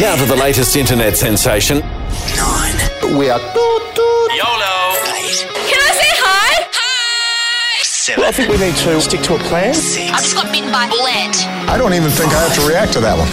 Now 0.00 0.16
to 0.16 0.24
the 0.24 0.34
latest 0.34 0.76
internet 0.76 1.14
sensation. 1.14 1.80
Nine. 1.80 3.18
We 3.18 3.28
are 3.28 3.38
YOLO. 3.38 4.96
Eight. 5.12 5.44
Can 5.68 5.76
I 5.76 5.92
say 5.92 6.10
hi? 6.16 6.68
Hi! 6.72 7.82
Seven. 7.82 8.24
I 8.24 8.32
think 8.32 8.48
we 8.48 8.56
need 8.56 8.74
to 8.76 8.98
stick 9.02 9.20
to 9.20 9.34
a 9.34 9.38
plan. 9.40 9.74
Six. 9.74 10.10
I 10.10 10.16
just 10.16 10.34
got 10.34 10.50
bitten 10.50 10.72
by 10.72 10.86
a 10.86 10.88
bull 10.88 11.06
ant. 11.06 11.46
I 11.68 11.76
don't 11.76 11.92
even 11.92 12.08
think 12.08 12.32
I 12.32 12.40
have 12.48 12.54
to 12.54 12.66
react 12.66 12.94
to 12.94 13.00
that 13.00 13.18
one. 13.18 13.28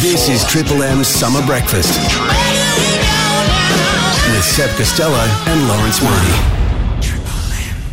This 0.00 0.30
is 0.30 0.42
Triple 0.46 0.82
M's 0.82 1.06
Summer 1.06 1.44
Breakfast 1.44 1.92
with 4.32 4.42
Seb 4.42 4.74
Costello 4.78 5.20
and 5.20 5.68
Lawrence 5.68 6.00
Mooney. 6.00 6.56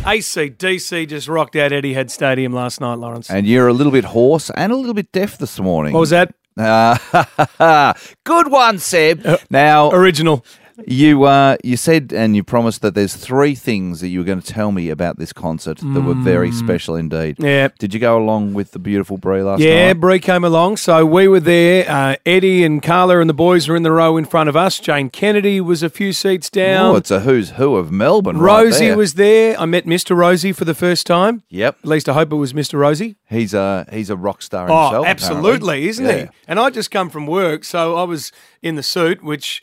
ACDC 0.08 1.08
just 1.08 1.28
rocked 1.28 1.56
out 1.56 1.72
Etihad 1.72 2.08
Stadium 2.10 2.54
last 2.54 2.80
night, 2.80 2.94
Lawrence. 2.94 3.28
And 3.28 3.46
you're 3.46 3.68
a 3.68 3.74
little 3.74 3.92
bit 3.92 4.04
hoarse 4.06 4.48
and 4.48 4.72
a 4.72 4.76
little 4.76 4.94
bit 4.94 5.12
deaf 5.12 5.36
this 5.36 5.60
morning. 5.60 5.92
what 5.92 6.00
was 6.00 6.10
that? 6.10 6.34
Good 8.24 8.50
one, 8.50 8.78
Seb. 8.78 9.26
Uh, 9.26 9.38
now, 9.50 9.90
Original. 9.90 10.44
You 10.86 11.24
uh, 11.24 11.56
you 11.62 11.76
said 11.76 12.12
and 12.12 12.34
you 12.34 12.42
promised 12.42 12.82
that 12.82 12.94
there's 12.94 13.14
three 13.14 13.54
things 13.54 14.00
that 14.00 14.08
you 14.08 14.18
were 14.20 14.24
going 14.24 14.40
to 14.40 14.52
tell 14.52 14.72
me 14.72 14.88
about 14.90 15.18
this 15.18 15.32
concert 15.32 15.78
that 15.78 16.00
were 16.02 16.14
very 16.14 16.50
special 16.52 16.96
indeed. 16.96 17.36
Mm. 17.36 17.44
Yeah. 17.44 17.68
Did 17.78 17.94
you 17.94 18.00
go 18.00 18.18
along 18.18 18.54
with 18.54 18.72
the 18.72 18.78
beautiful 18.78 19.16
Brie 19.16 19.42
last 19.42 19.60
night? 19.60 19.68
Yeah, 19.68 19.86
night? 19.88 20.00
Bree 20.00 20.18
came 20.18 20.44
along, 20.44 20.78
so 20.78 21.06
we 21.06 21.28
were 21.28 21.40
there. 21.40 21.88
Uh, 21.88 22.16
Eddie 22.26 22.64
and 22.64 22.82
Carla 22.82 23.20
and 23.20 23.30
the 23.30 23.34
boys 23.34 23.68
were 23.68 23.76
in 23.76 23.82
the 23.84 23.92
row 23.92 24.16
in 24.16 24.24
front 24.24 24.48
of 24.48 24.56
us. 24.56 24.78
Jane 24.78 25.10
Kennedy 25.10 25.60
was 25.60 25.82
a 25.82 25.88
few 25.90 26.12
seats 26.12 26.50
down. 26.50 26.86
Oh, 26.94 26.96
it's 26.96 27.10
a 27.10 27.20
who's 27.20 27.50
who 27.50 27.76
of 27.76 27.92
Melbourne. 27.92 28.38
right 28.38 28.64
Rosie 28.64 28.86
there. 28.88 28.96
was 28.96 29.14
there. 29.14 29.58
I 29.60 29.66
met 29.66 29.84
Mr. 29.86 30.16
Rosie 30.16 30.52
for 30.52 30.64
the 30.64 30.74
first 30.74 31.06
time. 31.06 31.42
Yep. 31.50 31.78
At 31.84 31.88
least 31.88 32.08
I 32.08 32.14
hope 32.14 32.32
it 32.32 32.36
was 32.36 32.52
Mr. 32.52 32.78
Rosie. 32.78 33.16
He's 33.28 33.54
a 33.54 33.86
he's 33.92 34.10
a 34.10 34.16
rock 34.16 34.42
star 34.42 34.68
Oh, 34.70 34.82
himself. 34.86 35.06
absolutely, 35.06 35.48
apparently. 35.48 35.88
isn't 35.88 36.04
Yeah. 36.06 36.18
he? 36.24 36.28
And 36.48 36.58
I 36.60 36.70
just 36.70 36.90
come 36.90 37.10
from 37.10 37.26
work, 37.26 37.64
so 37.64 37.96
I 37.96 38.02
was 38.04 38.32
in 38.62 38.74
the 38.76 38.82
suit, 38.82 39.22
which 39.22 39.62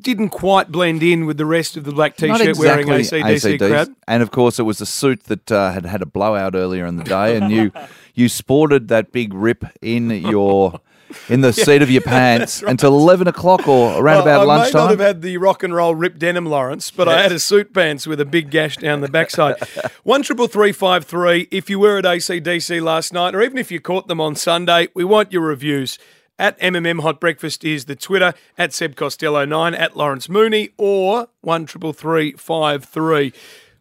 didn't 0.00 0.30
quite 0.30 0.70
blend 0.70 1.02
in 1.02 1.26
with 1.26 1.36
the 1.36 1.46
rest 1.46 1.76
of 1.76 1.84
the 1.84 1.92
black 1.92 2.16
t-shirt 2.16 2.56
wearing 2.58 2.86
ACDC, 2.86 3.22
ACDC. 3.22 3.70
crowd. 3.70 3.88
And 4.06 4.22
of 4.22 4.30
course, 4.30 4.58
it 4.58 4.62
was 4.64 4.80
a 4.80 4.86
suit 4.86 5.24
that 5.24 5.50
uh, 5.52 5.72
had 5.72 5.84
had 5.86 6.02
a 6.02 6.06
blowout 6.06 6.54
earlier 6.54 6.86
in 6.86 6.96
the 6.96 7.04
day, 7.04 7.36
and 7.36 7.50
you 7.50 7.72
you 8.14 8.28
sported 8.28 8.88
that 8.88 9.12
big 9.12 9.32
rip 9.34 9.64
in 9.82 10.10
your 10.10 10.80
in 11.28 11.40
the 11.40 11.52
seat 11.64 11.80
of 11.82 11.90
your 11.90 12.02
pants 12.02 12.62
until 12.62 12.94
eleven 12.94 13.26
o'clock 13.28 13.66
or 13.66 13.92
around 14.00 14.24
Well, 14.24 14.40
about 14.40 14.40
I 14.40 14.42
may 14.42 14.46
not 14.46 14.58
lunchtime. 14.58 14.88
have 14.90 15.00
had 15.00 15.22
the 15.22 15.36
rock 15.38 15.62
and 15.62 15.74
roll 15.74 15.94
ripped 15.94 16.18
denim, 16.18 16.46
Lawrence, 16.46 16.90
but 16.90 17.08
I 17.08 17.22
had 17.22 17.32
a 17.32 17.38
suit 17.38 17.72
pants 17.72 18.06
with 18.06 18.20
a 18.20 18.24
big 18.26 18.50
gash 18.50 18.76
down 18.76 19.00
the 19.00 19.08
backside. 19.08 19.56
One 20.04 20.22
triple 20.22 20.46
three 20.48 20.72
five 20.72 21.04
three. 21.04 21.48
If 21.50 21.68
you 21.70 21.78
were 21.78 21.98
at 21.98 22.04
ACDC 22.04 22.82
last 22.82 23.12
night, 23.12 23.34
or 23.34 23.42
even 23.42 23.58
if 23.58 23.70
you 23.70 23.80
caught 23.80 24.06
them 24.06 24.20
on 24.20 24.34
Sunday, 24.36 24.88
we 24.94 25.04
want 25.04 25.32
your 25.32 25.42
reviews. 25.42 25.98
At 26.40 26.56
MMM 26.60 27.02
Hot 27.02 27.20
Breakfast 27.20 27.64
is 27.64 27.86
the 27.86 27.96
Twitter, 27.96 28.32
at 28.56 28.72
Seb 28.72 28.94
Costello 28.94 29.44
9, 29.44 29.74
at 29.74 29.96
Lawrence 29.96 30.28
Mooney, 30.28 30.70
or 30.78 31.28
one 31.40 31.66
triple 31.66 31.92
three 31.92 32.32
five 32.32 32.84
three. 32.84 33.32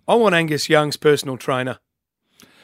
I 0.07 0.15
want 0.15 0.33
Angus 0.33 0.67
Young's 0.67 0.97
personal 0.97 1.37
trainer. 1.37 1.77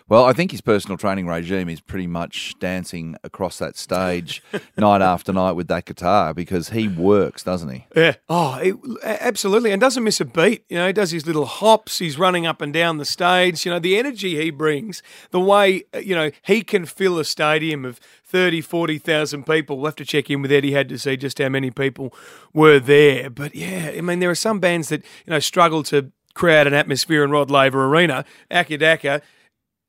Well, 0.09 0.25
I 0.25 0.33
think 0.33 0.51
his 0.51 0.61
personal 0.61 0.97
training 0.97 1.27
regime 1.27 1.69
is 1.69 1.79
pretty 1.79 2.07
much 2.07 2.55
dancing 2.59 3.15
across 3.23 3.57
that 3.59 3.77
stage 3.77 4.43
night 4.77 5.01
after 5.01 5.31
night 5.31 5.53
with 5.53 5.67
that 5.69 5.85
guitar 5.85 6.33
because 6.33 6.69
he 6.69 6.87
works, 6.87 7.43
doesn't 7.43 7.69
he? 7.69 7.85
Yeah. 7.95 8.15
Oh, 8.27 8.59
it, 8.61 8.75
absolutely. 9.03 9.71
And 9.71 9.79
doesn't 9.79 10.03
miss 10.03 10.19
a 10.19 10.25
beat. 10.25 10.65
You 10.69 10.77
know, 10.77 10.87
he 10.87 10.93
does 10.93 11.11
his 11.11 11.25
little 11.25 11.45
hops. 11.45 11.99
He's 11.99 12.19
running 12.19 12.45
up 12.45 12.61
and 12.61 12.73
down 12.73 12.97
the 12.97 13.05
stage. 13.05 13.65
You 13.65 13.71
know, 13.71 13.79
the 13.79 13.97
energy 13.97 14.35
he 14.35 14.49
brings, 14.49 15.01
the 15.31 15.39
way, 15.39 15.83
uh, 15.93 15.99
you 15.99 16.15
know, 16.15 16.31
he 16.41 16.63
can 16.63 16.85
fill 16.85 17.17
a 17.17 17.25
stadium 17.25 17.85
of 17.85 17.99
30, 18.33 18.61
40,000 18.61 19.45
people. 19.45 19.77
We'll 19.77 19.85
have 19.85 19.95
to 19.97 20.05
check 20.05 20.29
in 20.29 20.41
with 20.41 20.49
Etihad 20.51 20.89
to 20.89 20.97
see 20.97 21.15
just 21.15 21.37
how 21.37 21.49
many 21.49 21.69
people 21.69 22.13
were 22.51 22.79
there. 22.79 23.29
But 23.29 23.55
yeah, 23.55 23.91
I 23.95 24.01
mean, 24.01 24.19
there 24.19 24.31
are 24.31 24.35
some 24.35 24.59
bands 24.59 24.89
that, 24.89 25.01
you 25.25 25.31
know, 25.31 25.39
struggle 25.39 25.83
to 25.83 26.11
create 26.33 26.65
an 26.65 26.73
atmosphere 26.73 27.23
in 27.23 27.29
Rod 27.29 27.51
Laver 27.51 27.85
Arena. 27.85 28.25
Akadaka, 28.49 29.21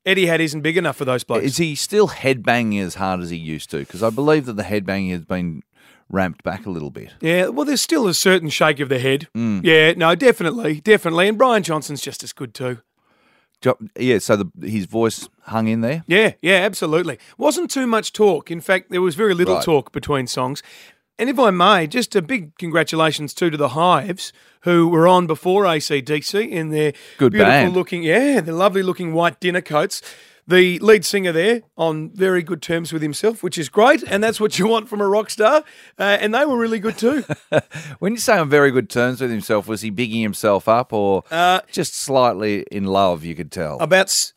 Etihad 0.05 0.39
isn't 0.39 0.61
big 0.61 0.77
enough 0.77 0.95
for 0.95 1.05
those 1.05 1.23
blokes. 1.23 1.43
Is 1.43 1.57
he 1.57 1.73
still 1.73 2.09
headbanging 2.09 2.81
as 2.81 2.95
hard 2.95 3.19
as 3.21 3.31
he 3.31 3.37
used 3.37 3.71
to? 3.71 3.79
Because 3.79 4.03
I 4.03 4.11
believe 4.11 4.45
that 4.45 4.53
the 4.53 4.63
headbanging 4.63 5.09
has 5.09 5.25
been 5.25 5.63
ramped 6.07 6.43
back 6.43 6.67
a 6.67 6.69
little 6.69 6.91
bit. 6.91 7.13
Yeah, 7.21 7.47
well, 7.47 7.65
there's 7.65 7.81
still 7.81 8.07
a 8.07 8.13
certain 8.13 8.49
shake 8.49 8.79
of 8.79 8.89
the 8.89 8.99
head. 8.99 9.27
Mm. 9.35 9.61
Yeah, 9.63 9.93
no, 9.93 10.13
definitely, 10.13 10.81
definitely. 10.81 11.27
And 11.27 11.37
Brian 11.37 11.63
Johnson's 11.63 12.01
just 12.01 12.23
as 12.23 12.31
good 12.31 12.53
too. 12.53 12.77
Yeah, 13.97 14.19
so 14.19 14.35
the, 14.37 14.67
his 14.67 14.85
voice 14.85 15.27
hung 15.43 15.67
in 15.67 15.81
there. 15.81 16.03
Yeah, 16.07 16.33
yeah, 16.41 16.55
absolutely. 16.65 17.17
Wasn't 17.37 17.69
too 17.71 17.87
much 17.87 18.13
talk. 18.13 18.51
In 18.51 18.61
fact, 18.61 18.89
there 18.91 19.01
was 19.01 19.15
very 19.15 19.33
little 19.33 19.55
Right. 19.55 19.63
talk 19.63 19.91
between 19.91 20.27
songs. 20.27 20.61
And 21.17 21.29
if 21.29 21.39
I 21.39 21.49
may, 21.49 21.87
just 21.87 22.15
a 22.15 22.21
big 22.21 22.57
congratulations 22.57 23.33
too 23.33 23.49
to 23.49 23.55
the 23.57 23.69
Hives, 23.69 24.33
who 24.61 24.87
were 24.89 25.07
on 25.07 25.27
before 25.27 25.63
ACDC 25.63 26.49
in 26.51 26.69
their 26.71 26.91
Good 27.17 27.31
beautiful 27.31 27.51
band. 27.53 27.73
looking, 27.73 28.03
yeah, 28.03 28.41
the 28.41 28.51
lovely 28.53 28.83
looking 28.83 29.13
white 29.13 29.39
dinner 29.39 29.61
coats. 29.61 30.01
The 30.47 30.77
lead 30.79 31.03
singer 31.05 31.31
there 31.31 31.63
on 31.75 32.11
very 32.13 32.43
good 32.43 32.61
terms 32.61 32.93
with 32.93 33.01
himself, 33.01 33.41
which 33.41 33.57
is 33.57 33.67
great, 33.67 34.03
and 34.03 34.23
that's 34.23 34.39
what 34.39 34.59
you 34.59 34.67
want 34.67 34.87
from 34.87 35.01
a 35.01 35.07
rock 35.07 35.31
star. 35.31 35.63
Uh, 35.97 36.03
and 36.21 36.35
they 36.35 36.45
were 36.45 36.57
really 36.57 36.77
good 36.79 36.97
too. 36.99 37.23
When 37.99 38.11
you 38.13 38.19
say 38.19 38.37
on 38.37 38.47
very 38.49 38.69
good 38.69 38.87
terms 38.89 39.21
with 39.21 39.31
himself, 39.31 39.67
was 39.67 39.81
he 39.81 39.89
bigging 39.89 40.21
himself 40.21 40.67
up 40.67 40.93
or 40.93 41.23
Uh, 41.31 41.61
just 41.71 41.95
slightly 41.95 42.63
in 42.71 42.83
love? 42.85 43.23
You 43.23 43.33
could 43.35 43.51
tell. 43.51 43.77
About 43.79 44.31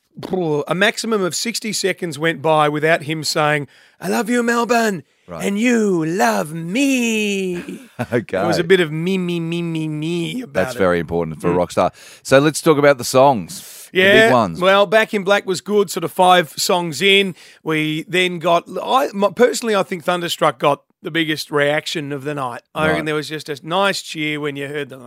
a 0.67 0.75
maximum 0.75 1.23
of 1.23 1.35
60 1.35 1.73
seconds 1.75 2.19
went 2.19 2.41
by 2.43 2.69
without 2.71 3.03
him 3.03 3.23
saying, 3.23 3.69
I 4.01 4.09
love 4.09 4.31
you, 4.31 4.43
Melbourne, 4.43 5.05
Right. 5.27 5.45
and 5.45 5.59
you 5.61 6.05
love 6.07 6.55
me. 6.55 7.59
okay, 8.13 8.43
It 8.43 8.47
was 8.47 8.59
a 8.59 8.65
bit 8.65 8.81
of 8.81 8.91
me, 8.91 9.19
me, 9.19 9.41
me, 9.41 9.61
me, 9.63 9.87
me 9.89 10.41
about 10.43 10.55
That's 10.55 10.75
it. 10.75 10.79
very 10.79 10.99
important 11.01 11.41
for 11.41 11.51
a 11.51 11.55
rock 11.55 11.71
star. 11.71 11.93
So 12.23 12.39
let's 12.39 12.63
talk 12.63 12.79
about 12.79 12.97
the 12.99 13.05
songs. 13.05 13.61
Yeah, 13.93 14.13
the 14.13 14.19
big 14.27 14.33
ones. 14.33 14.61
Well, 14.61 14.87
Back 14.87 15.15
in 15.15 15.25
Black 15.25 15.47
was 15.47 15.61
good, 15.61 15.91
sort 15.91 16.05
of 16.05 16.13
five 16.13 16.51
songs 16.51 17.01
in. 17.03 17.35
We 17.63 18.05
then 18.09 18.39
got, 18.39 18.65
I 18.83 19.09
personally, 19.35 19.75
I 19.77 19.83
think 19.83 20.05
Thunderstruck 20.05 20.59
got 20.59 20.83
the 21.03 21.11
biggest 21.11 21.51
reaction 21.51 22.13
of 22.13 22.25
the 22.25 22.35
night. 22.35 22.63
I 22.75 22.83
Right. 22.85 22.91
reckon 22.91 23.05
there 23.07 23.15
was 23.15 23.29
just 23.29 23.49
a 23.49 23.59
nice 23.63 24.03
cheer 24.03 24.41
when 24.41 24.57
you 24.57 24.67
heard 24.69 24.89
the. 24.89 24.99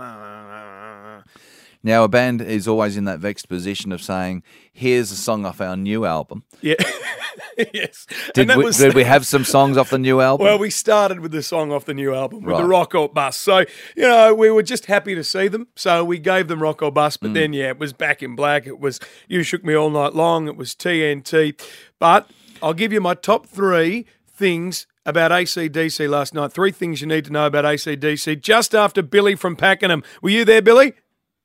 Now, 1.83 2.03
a 2.03 2.07
band 2.07 2.41
is 2.41 2.67
always 2.67 2.97
in 2.97 3.05
that 3.05 3.19
vexed 3.19 3.49
position 3.49 3.91
of 3.91 4.01
saying, 4.01 4.43
"Here's 4.71 5.11
a 5.11 5.15
song 5.15 5.45
off 5.45 5.61
our 5.61 5.75
new 5.75 6.05
album." 6.05 6.43
Yeah. 6.61 6.75
yes. 7.73 8.05
Did 8.33 8.41
and 8.41 8.49
that 8.51 8.57
we, 8.57 8.65
was, 8.65 8.77
did 8.77 8.93
we 8.93 9.03
have 9.03 9.25
some 9.25 9.43
songs 9.43 9.77
off 9.77 9.89
the 9.89 9.97
new 9.97 10.21
album? 10.21 10.45
Well, 10.45 10.59
we 10.59 10.69
started 10.69 11.19
with 11.19 11.31
the 11.31 11.43
song 11.43 11.71
off 11.71 11.85
the 11.85 11.93
new 11.93 12.13
album, 12.13 12.43
with 12.43 12.57
the 12.57 12.65
Rock 12.65 12.93
or 12.95 13.09
Bus. 13.09 13.37
So, 13.37 13.59
you 13.95 14.03
know, 14.03 14.33
we 14.33 14.51
were 14.51 14.63
just 14.63 14.85
happy 14.85 15.15
to 15.15 15.23
see 15.23 15.47
them. 15.47 15.67
So 15.75 16.03
we 16.03 16.19
gave 16.19 16.47
them 16.47 16.61
Rock 16.61 16.81
or 16.81 16.91
Bus. 16.91 17.17
Mm. 17.17 17.21
But 17.21 17.33
then, 17.33 17.53
yeah, 17.53 17.69
it 17.69 17.79
was 17.79 17.93
Back 17.93 18.21
in 18.21 18.35
Black. 18.35 18.67
It 18.67 18.79
was 18.79 18.99
You 19.27 19.43
Shook 19.43 19.63
Me 19.63 19.73
All 19.73 19.89
Night 19.89 20.13
Long. 20.13 20.47
It 20.47 20.57
was 20.57 20.75
TNT. 20.75 21.59
But 21.99 22.29
I'll 22.61 22.73
give 22.73 22.93
you 22.93 23.01
my 23.01 23.15
top 23.15 23.47
three 23.47 24.05
things 24.27 24.87
about 25.05 25.31
ACDC 25.31 26.07
last 26.09 26.33
night. 26.33 26.51
Three 26.51 26.71
things 26.71 27.01
you 27.01 27.07
need 27.07 27.25
to 27.25 27.31
know 27.31 27.47
about 27.47 27.65
ACDC 27.65 28.39
just 28.41 28.75
after 28.75 29.01
Billy 29.01 29.35
from 29.35 29.55
Pakenham. 29.55 30.03
Were 30.21 30.29
you 30.29 30.45
there, 30.45 30.61
Billy? 30.61 30.93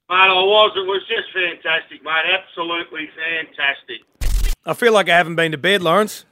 Mate, 0.09 0.15
I 0.17 0.33
was. 0.35 0.73
It 0.77 0.87
was 0.87 1.03
just 1.09 1.33
fantastic, 1.33 2.03
mate. 2.05 2.25
Absolutely 2.33 3.09
fantastic. 3.17 4.03
I 4.65 4.73
feel 4.75 4.93
like 4.93 5.09
I 5.09 5.17
haven't 5.17 5.35
been 5.37 5.53
to 5.53 5.59
bed, 5.59 5.83
Lawrence. 5.83 6.25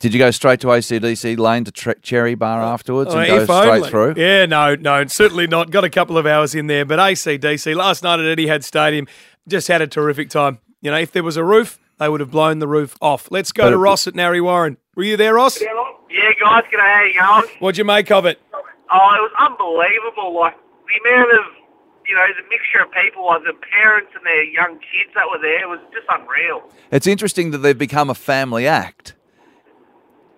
Did 0.00 0.12
you 0.12 0.18
go 0.18 0.30
straight 0.32 0.60
to 0.60 0.66
ACDC 0.68 1.38
Lane 1.38 1.64
to 1.64 1.70
tre- 1.70 1.94
Cherry 2.02 2.34
Bar 2.34 2.60
afterwards 2.60 3.14
and 3.14 3.22
Oh, 3.22 3.26
go 3.26 3.44
straight 3.44 3.70
only. 3.76 3.90
through? 3.90 4.14
Yeah, 4.16 4.44
no, 4.46 4.74
no, 4.74 5.06
certainly 5.06 5.46
not. 5.46 5.70
Got 5.70 5.84
a 5.84 5.88
couple 5.90 6.18
of 6.18 6.26
hours 6.26 6.54
in 6.54 6.66
there, 6.66 6.84
but 6.84 6.98
ACDC 6.98 7.74
last 7.74 8.02
night 8.02 8.18
at 8.18 8.36
Etihad 8.38 8.64
Stadium 8.64 9.06
just 9.48 9.68
had 9.68 9.80
a 9.80 9.86
terrific 9.86 10.28
time. 10.28 10.58
You 10.82 10.90
know, 10.90 10.98
if 10.98 11.12
there 11.12 11.22
was 11.22 11.36
a 11.36 11.44
roof, 11.44 11.78
they 11.98 12.08
would 12.08 12.20
have 12.20 12.30
blown 12.30 12.58
the 12.58 12.68
roof 12.68 12.96
off. 13.00 13.28
Let's 13.30 13.52
go 13.52 13.64
But 13.64 13.70
to 13.70 13.76
it- 13.76 13.78
Ross 13.78 14.06
at 14.06 14.14
Narre 14.14 14.42
Warren. 14.42 14.76
Were 14.96 15.04
you 15.04 15.16
there, 15.16 15.34
Ross? 15.34 15.60
Yeah, 15.60 15.68
guys, 16.40 16.64
g'day. 16.72 17.14
How 17.16 17.38
you 17.40 17.42
going? 17.42 17.56
What'd 17.60 17.78
you 17.78 17.84
make 17.84 18.10
of 18.10 18.26
it? 18.26 18.40
Oh, 18.52 18.58
it 18.58 19.22
was 19.22 19.32
unbelievable. 19.38 20.38
Like, 20.38 20.56
the 20.86 21.08
amount 21.10 21.32
of, 21.32 21.40
you 22.06 22.14
know, 22.14 22.26
the 22.36 22.48
mixture 22.48 22.82
of 22.82 22.90
people, 22.92 23.26
like 23.26 23.42
the 23.44 23.54
parents 23.72 24.10
and 24.14 24.24
their 24.24 24.44
young 24.44 24.78
kids 24.78 25.10
that 25.14 25.24
were 25.30 25.38
there 25.40 25.68
was 25.68 25.80
just 25.92 26.06
unreal. 26.08 26.62
It's 26.90 27.06
interesting 27.06 27.50
that 27.52 27.58
they've 27.58 27.76
become 27.76 28.10
a 28.10 28.14
family 28.14 28.66
act. 28.66 29.14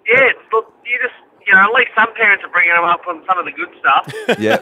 Yeah, 0.07 0.21
it's, 0.31 0.39
look, 0.53 0.73
you 0.85 0.99
just, 1.03 1.15
you 1.47 1.53
know, 1.53 1.61
at 1.65 1.73
least 1.75 1.91
some 1.97 2.13
parents 2.15 2.45
are 2.45 2.51
bringing 2.51 2.75
them 2.75 2.85
up 2.85 3.01
on 3.09 3.23
some 3.27 3.39
of 3.39 3.45
the 3.45 3.53
good 3.53 3.71
stuff. 3.81 4.13
Yeah. 4.39 4.59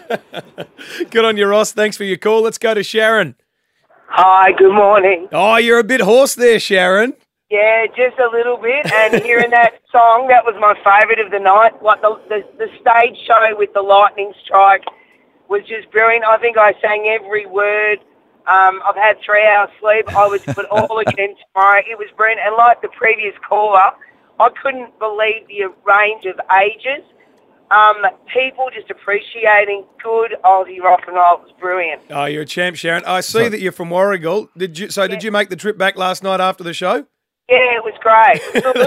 Good 1.10 1.24
on 1.24 1.36
you, 1.36 1.46
Ross. 1.46 1.72
Thanks 1.72 1.96
for 1.96 2.04
your 2.04 2.16
call. 2.16 2.42
Let's 2.42 2.58
go 2.58 2.74
to 2.74 2.82
Sharon. 2.82 3.34
Hi, 4.08 4.52
good 4.52 4.72
morning. 4.72 5.28
Oh, 5.32 5.56
you're 5.56 5.80
a 5.80 5.84
bit 5.84 6.00
hoarse 6.00 6.34
there, 6.34 6.60
Sharon. 6.60 7.14
Yeah, 7.50 7.86
just 7.86 8.18
a 8.18 8.28
little 8.28 8.56
bit. 8.58 8.90
And 8.92 9.22
hearing 9.22 9.50
that 9.50 9.80
song, 9.92 10.28
that 10.28 10.44
was 10.44 10.54
my 10.60 10.74
favourite 10.84 11.18
of 11.18 11.32
the 11.32 11.40
night. 11.40 11.82
Like 11.82 12.00
the, 12.02 12.20
the 12.28 12.44
the 12.58 12.68
stage 12.80 13.16
show 13.26 13.56
with 13.58 13.72
the 13.74 13.82
lightning 13.82 14.32
strike 14.44 14.84
was 15.48 15.62
just 15.66 15.90
brilliant. 15.90 16.24
I 16.24 16.38
think 16.38 16.56
I 16.58 16.72
sang 16.80 17.06
every 17.08 17.46
word. 17.46 17.98
Um, 18.46 18.80
I've 18.84 18.96
had 18.96 19.16
three 19.24 19.46
hours 19.46 19.70
sleep. 19.80 20.14
I 20.14 20.26
was 20.26 20.42
put 20.42 20.66
all 20.66 20.98
again 21.06 21.34
tomorrow. 21.54 21.80
It 21.88 21.98
was 21.98 22.08
brilliant. 22.16 22.40
And 22.44 22.56
like 22.56 22.82
the 22.82 22.88
previous 22.88 23.34
caller, 23.48 23.92
I 24.38 24.48
couldn't 24.62 24.98
believe 24.98 25.46
the 25.48 25.72
range 25.86 26.26
of 26.26 26.38
ages. 26.60 27.04
um, 27.70 28.04
people 28.32 28.68
just 28.74 28.90
appreciating 28.90 29.84
good 30.02 30.36
Aussie 30.44 30.80
rock 30.80 31.02
and 31.06 31.16
roll. 31.16 31.36
It 31.36 31.42
was 31.42 31.52
brilliant. 31.58 32.02
Oh, 32.10 32.26
you're 32.26 32.42
a 32.42 32.46
champ, 32.46 32.76
Sharon. 32.76 33.04
I 33.06 33.20
see 33.20 33.48
that 33.48 33.60
you're 33.60 33.72
from 33.72 33.88
Warragul. 33.88 34.48
Did 34.56 34.78
you? 34.78 34.90
So, 34.90 35.08
did 35.08 35.22
you 35.22 35.30
make 35.32 35.48
the 35.48 35.56
trip 35.56 35.78
back 35.78 35.96
last 35.96 36.22
night 36.22 36.40
after 36.40 36.62
the 36.62 36.74
show? 36.74 37.06
Yeah, 37.48 37.76
it 37.76 37.84
was 37.84 37.94
great. 38.00 38.40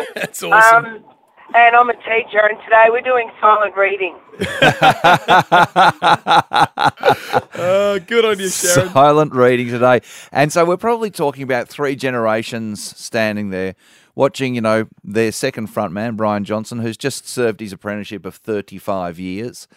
That's 0.16 0.42
awesome. 0.44 0.86
Um, 0.86 1.04
and 1.56 1.76
I'm 1.76 1.90
a 1.90 1.94
teacher, 1.96 2.40
and 2.40 2.58
today 2.64 2.86
we're 2.90 3.02
doing 3.02 3.30
silent 3.42 3.76
reading. 3.76 4.16
Oh, 7.60 7.98
good 8.00 8.24
on 8.24 8.38
you, 8.40 8.50
Sharon. 8.50 8.90
Silent 8.90 9.34
reading 9.34 9.68
today. 9.70 10.02
And 10.32 10.54
so 10.54 10.64
we're 10.64 10.78
probably 10.78 11.10
talking 11.10 11.42
about 11.42 11.68
three 11.68 11.96
generations 11.96 12.96
standing 12.98 13.50
there 13.50 13.74
watching, 14.16 14.54
you 14.56 14.62
know, 14.62 14.88
their 15.04 15.32
second 15.32 15.68
front 15.68 15.92
man, 15.94 16.16
Brian 16.16 16.44
Johnson, 16.44 16.80
who's 16.80 16.98
just 16.98 17.28
served 17.28 17.60
his 17.60 17.74
apprenticeship 17.74 18.26
of 18.26 18.36
35 18.36 19.20
years. 19.20 19.68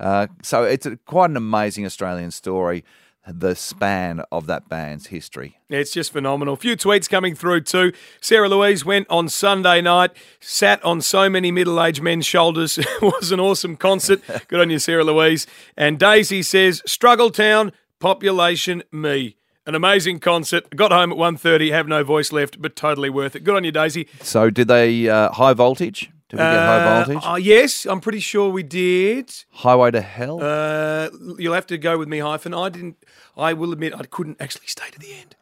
Uh, 0.00 0.26
so 0.42 0.64
it's 0.64 0.86
a, 0.86 0.96
quite 0.96 1.30
an 1.30 1.36
amazing 1.36 1.84
Australian 1.86 2.30
story, 2.32 2.84
the 3.32 3.54
span 3.54 4.22
of 4.32 4.46
that 4.46 4.68
band's 4.68 5.08
history. 5.08 5.58
It's 5.68 5.90
just 5.90 6.12
phenomenal. 6.12 6.54
A 6.54 6.56
few 6.56 6.76
tweets 6.76 7.08
coming 7.08 7.34
through 7.34 7.62
too. 7.62 7.92
Sarah 8.20 8.48
Louise 8.48 8.84
went 8.84 9.06
on 9.10 9.28
Sunday 9.28 9.80
night, 9.80 10.12
sat 10.40 10.82
on 10.84 11.00
so 11.00 11.28
many 11.28 11.50
middle 11.50 11.82
aged 11.82 12.02
men's 12.02 12.26
shoulders. 12.26 12.78
it 12.78 13.02
was 13.02 13.30
an 13.32 13.40
awesome 13.40 13.76
concert. 13.76 14.22
Good 14.48 14.60
on 14.60 14.70
you, 14.70 14.78
Sarah 14.78 15.04
Louise. 15.04 15.46
And 15.76 15.98
Daisy 15.98 16.42
says, 16.42 16.82
Struggle 16.86 17.30
Town, 17.30 17.72
population 17.98 18.82
me. 18.90 19.36
An 19.66 19.74
amazing 19.74 20.20
concert. 20.20 20.74
Got 20.74 20.92
home 20.92 21.12
at 21.12 21.18
1.30, 21.18 21.70
have 21.72 21.86
no 21.86 22.02
voice 22.02 22.32
left, 22.32 22.62
but 22.62 22.74
totally 22.74 23.10
worth 23.10 23.36
it. 23.36 23.44
Good 23.44 23.54
on 23.54 23.64
you, 23.64 23.72
Daisy. 23.72 24.08
So 24.22 24.48
did 24.48 24.68
they 24.68 25.08
uh, 25.10 25.30
high 25.32 25.52
voltage? 25.52 26.10
Did 26.28 26.36
we 26.36 26.42
get 26.44 26.52
high 26.52 26.84
Uh, 26.84 27.04
voltage? 27.04 27.22
uh, 27.24 27.36
yes, 27.36 27.86
I'm 27.86 28.00
pretty 28.00 28.20
sure 28.20 28.50
we 28.50 28.62
did. 28.62 29.32
Highway 29.50 29.90
to 29.92 30.00
Hell? 30.02 30.40
Uh, 30.42 31.08
you'll 31.38 31.54
have 31.54 31.66
to 31.68 31.78
go 31.78 31.96
with 31.98 32.08
me, 32.08 32.18
hyphen. 32.18 32.52
I 32.54 32.68
didn't. 32.68 32.96
I 33.36 33.52
will 33.54 33.72
admit, 33.72 33.94
I 33.94 34.02
couldn't 34.04 34.36
actually 34.40 34.66
stay 34.66 34.90
to 34.90 34.98
the 34.98 35.12
end. 35.12 35.36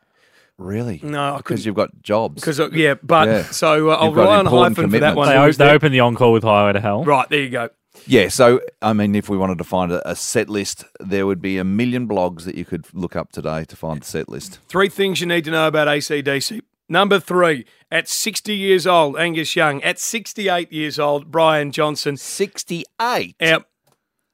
really? 0.59 1.01
No, 1.03 1.19
I 1.19 1.29
couldn't. 1.31 1.39
Because 1.45 1.67
you've 1.67 1.75
got 1.75 2.03
jobs. 2.03 2.41
Because 2.41 2.61
uh, 2.61 2.71
yeah, 2.73 2.95
but 3.03 3.29
Yeah. 3.29 3.43
so 3.45 3.91
uh, 3.91 3.95
I'll 3.97 4.07
You've 4.09 4.17
rely 4.17 4.37
on 4.39 4.47
hyphen 4.47 4.91
for 4.91 4.99
that 5.01 5.17
one. 5.17 5.29
They, 5.29 5.35
Who 5.37 5.43
o- 5.43 5.47
was 5.49 5.57
they 5.59 5.67
there? 5.67 5.75
open 5.75 5.93
the 5.93 6.01
encore 6.01 6.33
with 6.33 6.45
Highway 6.45 6.73
to 6.75 6.81
Hell. 6.81 7.05
Right 7.05 7.29
there 7.29 7.41
you 7.43 7.51
go. 7.51 7.69
Yeah, 8.07 8.29
so 8.29 8.61
I 8.81 8.93
mean, 8.93 9.15
if 9.15 9.29
we 9.29 9.37
wanted 9.37 9.59
to 9.59 9.65
find 9.65 9.91
a, 9.91 10.09
a 10.11 10.15
set 10.15 10.49
list, 10.49 10.85
there 11.01 11.27
would 11.27 11.43
be 11.43 11.59
a 11.59 11.65
million 11.65 12.07
blogs 12.07 12.45
that 12.45 12.55
you 12.55 12.65
could 12.65 12.87
look 12.95 13.17
up 13.17 13.33
today 13.33 13.65
to 13.65 13.75
find 13.77 14.01
the 14.03 14.07
set 14.07 14.29
list. 14.29 14.61
Three 14.69 14.89
things 14.89 15.21
you 15.21 15.27
need 15.27 15.45
to 15.47 15.51
know 15.51 15.67
about 15.67 15.89
ACDC. 15.89 16.61
Number 16.89 17.19
three, 17.19 17.67
at 17.91 18.09
60 18.09 18.55
years 18.55 18.87
old, 18.87 19.17
Angus 19.17 19.57
Young. 19.57 19.83
At 19.83 19.99
68 19.99 20.73
years 20.73 20.99
old, 20.99 21.31
Brian 21.31 21.73
Johnson. 21.73 22.17
68. 22.17 23.37
Yep. 23.41 23.67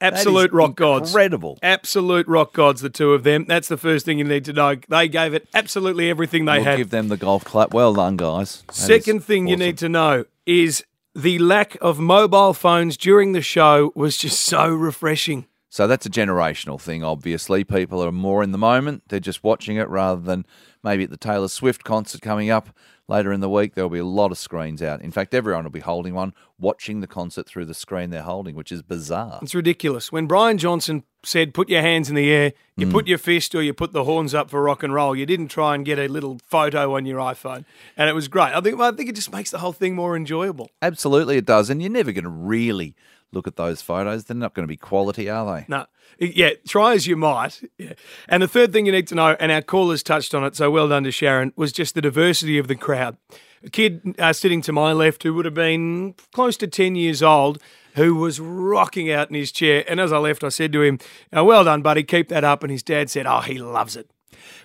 Absolute 0.01 0.53
rock 0.53 0.75
gods. 0.75 1.11
incredible. 1.11 1.59
Absolute 1.63 2.27
rock 2.27 2.53
gods, 2.53 2.81
the 2.81 2.91
two 2.91 3.13
of 3.13 3.23
them. 3.23 3.45
That's 3.47 3.69
the 3.69 3.77
first 3.77 4.05
thing 4.05 4.19
you 4.19 4.25
need 4.25 4.45
to 4.47 4.53
know. 4.53 4.75
They 4.89 5.07
gave 5.09 5.33
it 5.33 5.49
absolutely 5.55 6.11
everything 6.11 6.45
they 6.45 6.57
We'll 6.57 6.65
had. 6.65 6.77
give 6.79 6.91
them 6.91 7.07
the 7.09 7.17
golf 7.17 7.45
clap. 7.45 7.73
Well 7.73 7.95
done, 7.95 8.17
guys. 8.17 8.63
That 8.67 8.75
Second 8.75 9.23
thing 9.25 9.47
you 9.47 9.57
need 9.57 9.79
to 9.79 9.89
know 9.89 10.25
is 10.45 10.85
the 11.15 11.39
lack 11.39 11.77
of 11.81 12.01
mobile 12.01 12.53
phones 12.53 12.97
during 12.97 13.31
the 13.33 13.43
show 13.43 13.93
was 13.95 14.17
just 14.17 14.41
so 14.41 14.69
refreshing. 14.75 15.47
So 15.73 15.87
that's 15.87 16.05
a 16.05 16.11
generational 16.11 16.79
thing, 16.79 17.03
obviously. 17.03 17.65
People 17.65 18.05
are 18.05 18.13
more 18.13 18.43
in 18.43 18.53
the 18.53 18.59
moment. 18.59 19.05
They're 19.09 19.19
just 19.19 19.43
watching 19.43 19.79
it 19.79 19.89
rather 19.89 20.21
than 20.21 20.45
maybe 20.85 21.05
at 21.05 21.09
the 21.09 21.17
Taylor 21.17 21.49
Swift 21.49 21.83
concert 21.83 22.21
coming 22.21 22.51
up 22.51 22.77
later 23.09 23.33
in 23.33 23.41
the 23.41 23.49
week. 23.49 23.75
There'll 23.75 23.89
be 23.89 23.99
a 23.99 24.05
lot 24.05 24.31
of 24.33 24.37
screens 24.37 24.83
out. 24.83 25.01
In 25.01 25.11
fact, 25.11 25.33
everyone 25.33 25.65
will 25.65 25.71
be 25.71 25.81
holding 25.81 26.13
one, 26.13 26.35
watching 26.59 27.01
the 27.01 27.07
concert 27.07 27.47
through 27.47 27.65
the 27.65 27.73
screen 27.73 28.11
they're 28.11 28.21
holding, 28.21 28.55
which 28.55 28.71
is 28.71 28.83
bizarre. 28.83 29.39
It's 29.41 29.55
ridiculous. 29.55 30.13
When 30.13 30.27
Brian 30.27 30.59
Johnson 30.59 31.05
said, 31.25 31.55
put 31.55 31.71
your 31.71 31.81
hands 31.81 32.11
in 32.11 32.17
the 32.17 32.31
air, 32.31 32.53
you 32.77 32.87
mm. 32.87 32.93
put 32.93 33.07
your 33.07 33.17
fist 33.17 33.55
or 33.55 33.63
you 33.63 33.73
put 33.73 33.93
the 33.93 34.05
horns 34.05 34.35
up 34.35 34.51
for 34.51 34.63
rock 34.63 34.83
and 34.83 34.93
roll, 34.93 35.17
you 35.17 35.25
didn't 35.25 35.49
try 35.49 35.75
and 35.75 35.87
get 35.87 35.99
a 35.99 36.07
little 36.07 36.39
photo 36.45 36.97
on 36.97 37.07
your 37.07 37.19
iPhone. 37.19 37.65
And 37.97 38.11
it 38.11 38.15
was 38.15 38.29
great. 38.29 38.55
I 38.55 38.61
think, 38.61 38.79
I 38.79 38.93
think 38.93 39.09
it 39.09 39.15
just 39.15 39.33
makes 39.33 39.51
the 39.51 39.61
whole 39.61 39.73
thing 39.73 39.95
more 39.95 40.19
enjoyable. 40.19 40.69
Absolutely, 40.83 41.39
it 41.39 41.47
does. 41.47 41.71
And 41.71 41.81
you're 41.81 41.91
never 41.91 42.13
going 42.13 42.25
to 42.25 42.31
really 42.31 42.95
look 43.33 43.47
at 43.47 43.57
those 43.57 43.83
photos. 43.83 44.25
They're 44.25 44.37
not 44.37 44.55
going 44.55 44.65
to 44.65 44.69
be 44.69 44.77
quality, 44.77 45.29
are 45.29 45.57
they? 45.57 45.65
No. 45.69 45.87
Yeah, 46.19 46.51
try 46.69 46.95
as 46.95 47.07
you 47.07 47.17
might. 47.17 47.63
Yeah. 47.79 47.95
And 48.29 48.43
the 48.43 48.49
third 48.49 48.73
thing 48.73 48.87
you 48.87 48.93
need 48.93 49.09
to 49.09 49.15
know, 49.15 49.37
and 49.41 49.51
our 49.51 49.63
callers 49.63 50.03
touched 50.03 50.35
on 50.35 50.45
it, 50.45 50.55
so 50.55 50.71
well 50.71 50.89
done 50.89 51.05
to 51.05 51.11
Sharon, 51.11 51.53
was 51.57 51.73
just 51.73 51.95
the 51.95 52.03
diversity 52.03 52.59
of 52.59 52.69
the 52.69 52.77
crowd. 52.77 53.17
A 53.65 53.71
kid 53.71 54.15
uh, 54.19 54.33
sitting 54.33 54.61
to 54.63 54.73
my 54.73 54.93
left 54.93 55.23
who 55.23 55.35
would 55.35 55.45
have 55.45 55.55
been 55.55 56.15
close 56.33 56.57
to 56.59 56.67
10 56.67 56.95
years 56.97 57.23
old 57.23 57.61
who 57.95 58.15
was 58.15 58.41
rocking 58.41 59.11
out 59.11 59.29
in 59.29 59.35
his 59.35 59.53
chair. 59.53 59.85
And 59.87 60.01
as 60.01 60.13
I 60.13 60.19
left, 60.19 60.43
I 60.45 60.49
said 60.49 60.73
to 60.73 60.83
him, 60.83 60.99
"Uh, 61.37 61.45
Well 61.45 61.65
done, 61.65 61.83
buddy, 61.83 62.03
keep 62.03 62.29
that 62.29 62.45
up. 62.45 62.63
And 62.63 62.71
his 62.73 62.83
dad 62.83 63.11
said, 63.11 63.27
Oh, 63.27 63.41
he 63.41 63.59
loves 63.59 63.97
it. 63.97 64.11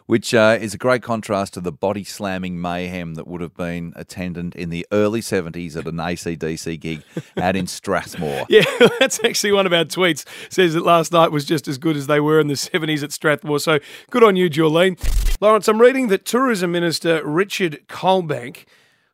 Which 0.05 0.33
uh, 0.33 0.57
is 0.59 0.73
a 0.73 0.77
great 0.77 1.03
contrast 1.03 1.53
to 1.55 1.61
the 1.61 1.71
body 1.71 2.03
slamming 2.03 2.61
mayhem 2.61 3.15
that 3.15 3.27
would 3.27 3.41
have 3.41 3.55
been 3.55 3.93
attendant 3.95 4.55
in 4.55 4.69
the 4.69 4.85
early 4.91 5.21
70s 5.21 5.75
at 5.75 5.85
an 5.85 5.97
ACDC 5.97 6.79
gig 6.79 7.03
out 7.37 7.55
in 7.55 7.67
Strathmore. 7.67 8.45
Yeah, 8.57 8.63
that's 8.99 9.19
actually 9.23 9.51
one 9.51 9.65
of 9.65 9.73
our 9.73 9.83
tweets. 9.83 10.25
Says 10.49 10.73
that 10.73 10.83
last 10.83 11.11
night 11.11 11.31
was 11.31 11.43
just 11.43 11.67
as 11.67 11.77
good 11.77 11.97
as 11.97 12.07
they 12.07 12.19
were 12.19 12.39
in 12.39 12.47
the 12.47 12.53
70s 12.53 13.03
at 13.03 13.11
Strathmore. 13.11 13.59
So 13.59 13.79
good 14.09 14.23
on 14.23 14.35
you, 14.35 14.49
Jolene. 14.49 14.97
Lawrence, 15.41 15.67
I'm 15.67 15.81
reading 15.81 16.07
that 16.07 16.25
Tourism 16.25 16.71
Minister 16.71 17.21
Richard 17.25 17.81
Colbeck 17.87 18.65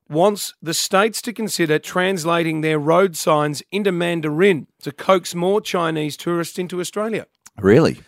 wants 0.09 0.53
the 0.61 0.73
states 0.73 1.21
to 1.23 1.33
consider 1.33 1.79
translating 1.79 2.61
their 2.61 2.79
road 2.79 3.17
signs 3.17 3.63
into 3.71 3.91
Mandarin 3.91 4.67
to 4.81 4.91
coax 4.91 5.33
more 5.33 5.59
Chinese 5.59 6.15
tourists 6.15 6.59
into 6.59 6.79
Australia. 6.79 7.25
Really? 7.57 7.99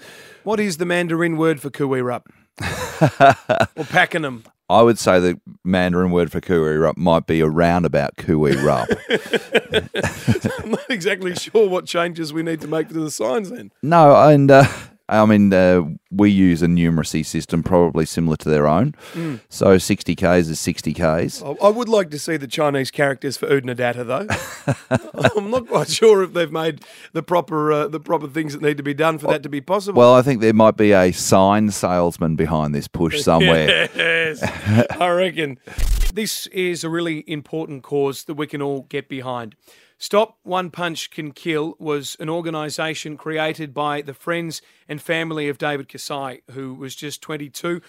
What 0.45 0.59
is 0.59 0.77
the 0.77 0.85
Mandarin 0.85 1.37
word 1.37 1.59
for 1.59 1.71
Koo 1.71 1.87
Wee 1.87 2.01
Rup? 2.01 2.29
or 2.61 3.83
Pakenham? 3.85 4.43
I 4.69 4.83
would 4.83 4.99
say 4.99 5.19
the 5.19 5.41
Mandarin 5.63 6.11
word 6.11 6.31
for 6.31 6.39
Koo 6.39 6.63
Wee 6.63 6.75
Rup 6.75 6.97
might 6.97 7.25
be 7.25 7.39
a 7.39 7.47
roundabout 7.47 8.15
Koo 8.17 8.37
Wee 8.37 8.55
Rup. 8.55 8.87
I'm 10.59 10.69
not 10.69 10.87
exactly 10.87 11.33
sure 11.33 11.67
what 11.67 11.87
changes 11.87 12.31
we 12.31 12.43
need 12.43 12.61
to 12.61 12.67
make 12.67 12.89
to 12.89 12.93
the 12.93 13.09
signs 13.09 13.49
then. 13.49 13.71
no, 13.81 14.15
and 14.29 14.51
uh, 14.51 14.67
I 15.07 15.25
mean, 15.25 15.53
uh, 15.53 15.83
we 16.09 16.31
use 16.31 16.63
a 16.63 16.67
numeracy 16.67 17.23
system 17.23 17.61
probably 17.61 18.05
similar 18.05 18.37
to 18.37 18.49
their 18.49 18.67
own. 18.67 18.95
Mm. 19.13 19.39
So 19.49 19.77
60 19.77 20.15
Ks 20.15 20.47
is 20.47 20.59
60 20.59 20.93
Ks. 20.93 21.43
I 21.43 21.55
I 21.61 21.69
would 21.69 21.89
like 21.89 22.09
to 22.11 22.19
see 22.19 22.37
the 22.37 22.47
Chinese 22.47 22.89
characters 22.89 23.37
for 23.37 23.47
Oodnadatta, 23.47 24.05
though. 24.05 24.27
I'm 25.37 25.51
not 25.51 25.67
quite 25.67 25.89
sure 25.89 26.23
if 26.23 26.33
they've 26.33 26.51
made 26.51 26.81
the 27.13 27.21
proper 27.21 27.71
uh, 27.71 27.87
the 27.87 27.99
proper 27.99 28.27
things 28.27 28.53
that 28.53 28.61
need 28.61 28.77
to 28.77 28.83
be 28.83 28.93
done 28.93 29.17
for 29.19 29.27
that 29.27 29.43
to 29.43 29.49
be 29.49 29.61
possible. 29.61 29.99
Well, 29.99 30.13
I 30.13 30.21
think 30.21 30.41
there 30.41 30.53
might 30.53 30.77
be 30.77 30.91
a 30.91 31.11
sign 31.11 31.69
salesman 31.69 32.35
behind 32.35 32.73
this 32.73 32.87
push 32.87 33.21
somewhere. 33.21 33.89
yes, 33.95 34.41
I 34.99 35.09
reckon. 35.09 35.59
This 36.13 36.47
is 36.47 36.83
a 36.83 36.89
really 36.89 37.25
important 37.27 37.83
cause 37.83 38.23
that 38.23 38.35
we 38.35 38.47
can 38.47 38.61
all 38.61 38.83
get 38.83 39.09
behind. 39.09 39.55
Stop 39.97 40.37
One 40.43 40.71
Punch 40.71 41.09
Can 41.09 41.31
Kill 41.31 41.75
was 41.79 42.17
an 42.19 42.29
organisation 42.29 43.15
created 43.15 43.73
by 43.73 44.01
the 44.01 44.13
friends 44.13 44.61
and 44.89 45.01
family 45.01 45.47
of 45.47 45.57
David 45.57 45.87
Cassai, 45.87 46.41
who 46.51 46.73
was 46.73 46.95
just 46.95 47.21
22 47.21 47.81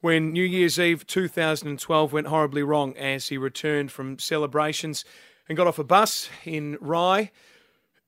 when 0.00 0.32
New 0.32 0.44
Year's 0.44 0.78
Eve 0.78 1.06
2012 1.06 2.12
went 2.12 2.28
horribly 2.28 2.62
wrong 2.62 2.96
as 2.96 3.28
he 3.28 3.36
returned 3.36 3.92
from 3.92 4.18
celebrations 4.18 5.04
and 5.48 5.56
got 5.56 5.66
off 5.66 5.78
a 5.78 5.84
bus 5.84 6.30
in 6.44 6.78
Rye. 6.80 7.30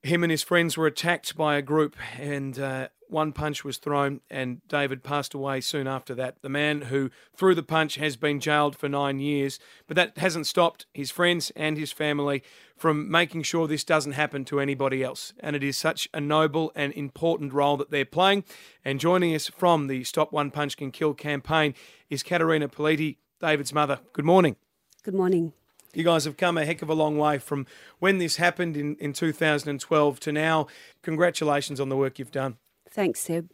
Him 0.01 0.23
and 0.23 0.31
his 0.31 0.43
friends 0.43 0.75
were 0.75 0.87
attacked 0.87 1.37
by 1.37 1.55
a 1.55 1.61
group, 1.61 1.95
and 2.19 2.57
uh, 2.57 2.87
one 3.13 3.31
punch 3.31 3.63
was 3.63 3.77
thrown, 3.77 4.19
and 4.29 4.61
David 4.67 5.03
passed 5.03 5.33
away 5.33 5.61
soon 5.61 5.87
after 5.87 6.13
that. 6.15 6.41
The 6.41 6.49
man 6.49 6.83
who 6.83 7.11
threw 7.35 7.55
the 7.55 7.63
punch 7.63 7.95
has 7.95 8.17
been 8.17 8.39
jailed 8.39 8.75
for 8.75 8.89
nine 8.89 9.19
years, 9.19 9.59
but 9.87 9.95
that 9.95 10.17
hasn't 10.17 10.47
stopped 10.47 10.85
his 10.93 11.11
friends 11.11 11.51
and 11.55 11.77
his 11.77 11.91
family 11.91 12.43
from 12.75 13.09
making 13.09 13.43
sure 13.43 13.67
this 13.67 13.83
doesn't 13.83 14.13
happen 14.13 14.43
to 14.45 14.59
anybody 14.59 15.03
else. 15.03 15.33
And 15.39 15.55
it 15.55 15.63
is 15.63 15.77
such 15.77 16.09
a 16.13 16.19
noble 16.19 16.71
and 16.75 16.91
important 16.93 17.53
role 17.53 17.77
that 17.77 17.91
they're 17.91 18.03
playing. 18.03 18.43
And 18.83 18.99
joining 18.99 19.33
us 19.33 19.47
from 19.47 19.87
the 19.87 20.03
Stop 20.03 20.33
One 20.33 20.51
Punch 20.51 20.75
Can 20.75 20.91
Kill 20.91 21.13
campaign 21.13 21.75
is 22.09 22.23
Caterina 22.23 22.67
Politi, 22.67 23.17
David's 23.39 23.73
mother. 23.73 23.99
Good 24.11 24.25
morning. 24.25 24.57
Good 25.03 25.15
morning. 25.15 25.53
You 25.93 26.03
guys 26.03 26.25
have 26.25 26.37
come 26.37 26.57
a 26.57 26.65
heck 26.65 26.81
of 26.81 26.89
a 26.89 26.95
long 26.95 27.17
way 27.17 27.37
from 27.37 27.67
when 27.99 28.17
this 28.17 28.37
happened 28.37 28.75
in, 28.75 28.95
in 28.95 29.13
2012 29.13 30.19
to 30.21 30.31
now. 30.31 30.67
Congratulations 31.03 31.79
on 31.79 31.89
the 31.89 31.95
work 31.95 32.17
you've 32.17 32.31
done. 32.31 32.57
Thanks, 32.93 33.21
Seb. 33.21 33.49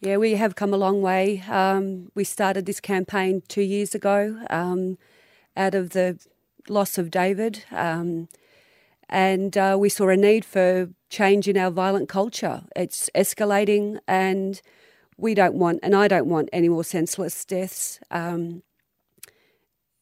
Yeah, 0.00 0.16
we 0.16 0.36
have 0.36 0.54
come 0.54 0.72
a 0.72 0.78
long 0.78 1.02
way. 1.02 1.42
Um, 1.50 2.10
we 2.14 2.24
started 2.24 2.64
this 2.64 2.80
campaign 2.80 3.42
two 3.46 3.62
years 3.62 3.94
ago 3.94 4.42
um, 4.48 4.96
out 5.54 5.74
of 5.74 5.90
the 5.90 6.18
loss 6.68 6.96
of 6.96 7.10
David, 7.10 7.64
um, 7.70 8.28
and 9.08 9.56
uh, 9.56 9.76
we 9.78 9.90
saw 9.90 10.08
a 10.08 10.16
need 10.16 10.46
for 10.46 10.88
change 11.10 11.46
in 11.46 11.58
our 11.58 11.70
violent 11.70 12.08
culture. 12.08 12.64
It's 12.74 13.10
escalating, 13.14 13.98
and 14.08 14.62
we 15.18 15.34
don't 15.34 15.56
want, 15.56 15.80
and 15.82 15.94
I 15.94 16.08
don't 16.08 16.28
want 16.28 16.48
any 16.50 16.70
more 16.70 16.84
senseless 16.84 17.44
deaths. 17.44 18.00
Um, 18.10 18.62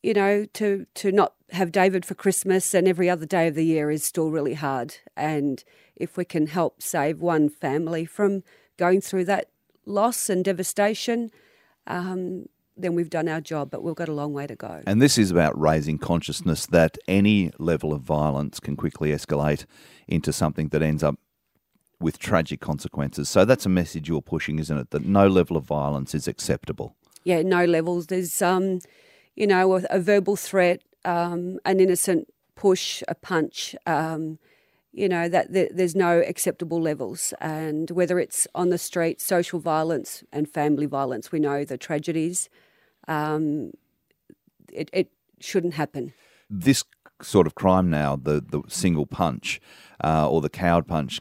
you 0.04 0.14
know, 0.14 0.46
to 0.54 0.86
to 0.94 1.10
not 1.10 1.34
have 1.50 1.72
David 1.72 2.04
for 2.04 2.14
Christmas 2.14 2.74
and 2.74 2.86
every 2.86 3.10
other 3.10 3.26
day 3.26 3.48
of 3.48 3.56
the 3.56 3.64
year 3.64 3.90
is 3.90 4.04
still 4.04 4.30
really 4.30 4.54
hard, 4.54 4.96
and 5.16 5.64
if 5.96 6.16
we 6.16 6.24
can 6.24 6.46
help 6.46 6.82
save 6.82 7.20
one 7.20 7.48
family 7.48 8.04
from 8.04 8.42
going 8.76 9.00
through 9.00 9.24
that 9.26 9.48
loss 9.86 10.28
and 10.28 10.44
devastation, 10.44 11.30
um, 11.86 12.46
then 12.76 12.94
we've 12.94 13.10
done 13.10 13.28
our 13.28 13.40
job, 13.40 13.70
but 13.70 13.82
we've 13.82 13.94
got 13.94 14.08
a 14.08 14.12
long 14.12 14.32
way 14.32 14.46
to 14.46 14.56
go. 14.56 14.82
And 14.86 15.00
this 15.00 15.18
is 15.18 15.30
about 15.30 15.58
raising 15.60 15.98
consciousness 15.98 16.66
that 16.66 16.96
any 17.06 17.50
level 17.58 17.92
of 17.92 18.00
violence 18.00 18.60
can 18.60 18.76
quickly 18.76 19.10
escalate 19.10 19.66
into 20.08 20.32
something 20.32 20.68
that 20.68 20.82
ends 20.82 21.02
up 21.02 21.16
with 22.00 22.18
tragic 22.18 22.60
consequences. 22.60 23.28
So 23.28 23.44
that's 23.44 23.66
a 23.66 23.68
message 23.68 24.08
you're 24.08 24.22
pushing, 24.22 24.58
isn't 24.58 24.76
it? 24.76 24.90
That 24.90 25.04
no 25.04 25.28
level 25.28 25.56
of 25.56 25.64
violence 25.64 26.14
is 26.14 26.26
acceptable. 26.26 26.96
Yeah, 27.24 27.42
no 27.42 27.64
levels. 27.64 28.08
There's, 28.08 28.42
um, 28.42 28.80
you 29.36 29.46
know, 29.46 29.76
a, 29.76 29.82
a 29.90 30.00
verbal 30.00 30.34
threat, 30.34 30.82
um, 31.04 31.58
an 31.64 31.78
innocent 31.78 32.28
push, 32.56 33.02
a 33.06 33.14
punch. 33.14 33.76
Um, 33.86 34.38
you 34.92 35.08
know 35.08 35.28
that, 35.28 35.52
there's 35.52 35.96
no 35.96 36.20
acceptable 36.20 36.80
levels, 36.80 37.32
and 37.40 37.90
whether 37.90 38.18
it's 38.18 38.46
on 38.54 38.68
the 38.68 38.78
street, 38.78 39.20
social 39.20 39.58
violence 39.58 40.22
and 40.32 40.48
family 40.48 40.86
violence, 40.86 41.32
we 41.32 41.40
know 41.40 41.64
the 41.64 41.78
tragedies. 41.78 42.48
Um, 43.08 43.72
it, 44.72 44.90
it 44.92 45.10
shouldn't 45.40 45.74
happen. 45.74 46.12
This 46.50 46.84
sort 47.22 47.46
of 47.46 47.54
crime 47.54 47.88
now, 47.90 48.16
the 48.16 48.42
the 48.46 48.62
single 48.68 49.06
punch 49.06 49.60
uh, 50.04 50.28
or 50.28 50.40
the 50.40 50.50
coward 50.50 50.86
punch, 50.86 51.20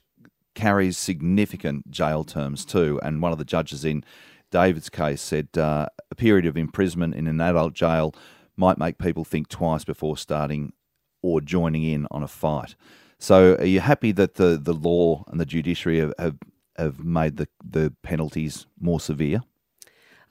carries 0.54 0.98
significant 0.98 1.90
jail 1.90 2.24
terms 2.24 2.66
too. 2.66 3.00
And 3.04 3.22
one 3.22 3.32
of 3.32 3.38
the 3.38 3.46
judges 3.46 3.86
in 3.86 4.04
David's 4.52 4.90
case 4.90 5.22
said 5.22 5.48
uh, 5.58 5.88
a 6.10 6.16
period 6.16 6.46
of 6.46 6.58
imprisonment 6.58 7.16
in 7.16 7.28
an 7.28 7.40
adult 7.40 7.74
jail 7.74 8.14
might 8.58 8.78
make 8.78 8.98
people 8.98 9.24
think 9.24 9.48
twice 9.48 9.86
before 9.86 10.18
starting 10.18 10.74
or 11.22 11.40
joining 11.40 11.84
in 11.84 12.08
on 12.12 12.22
a 12.22 12.28
fight. 12.28 12.76
So, 13.22 13.56
are 13.58 13.66
you 13.66 13.82
happy 13.82 14.12
that 14.14 14.34
the, 14.34 14.58
the 14.58 14.74
law 14.74 15.24
and 15.28 15.40
the 15.40 15.46
judiciary 15.46 16.00
have, 16.00 16.14
have, 16.18 16.38
have 16.76 17.04
made 17.06 17.38
the, 17.38 17.48
the 17.64 17.94
penalties 18.02 18.66
more 18.80 19.00
severe? 19.00 19.44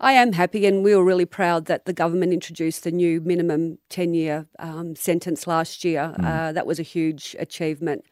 I 0.00 0.14
am 0.14 0.32
happy, 0.32 0.66
and 0.66 0.82
we 0.82 0.97
were 0.97 1.04
really 1.04 1.25
proud 1.25 1.66
that 1.66 1.85
the 1.85 1.92
government 1.92 2.32
introduced 2.32 2.82
the 2.82 2.90
new 2.90 3.20
minimum 3.20 3.78
10 3.90 4.14
year 4.14 4.49
um, 4.59 4.97
sentence 4.97 5.47
last 5.47 5.85
year. 5.85 6.16
Mm. 6.18 6.25
Uh, 6.25 6.52
that 6.52 6.66
was 6.66 6.80
a 6.80 6.82
huge 6.82 7.37
achievement. 7.38 8.04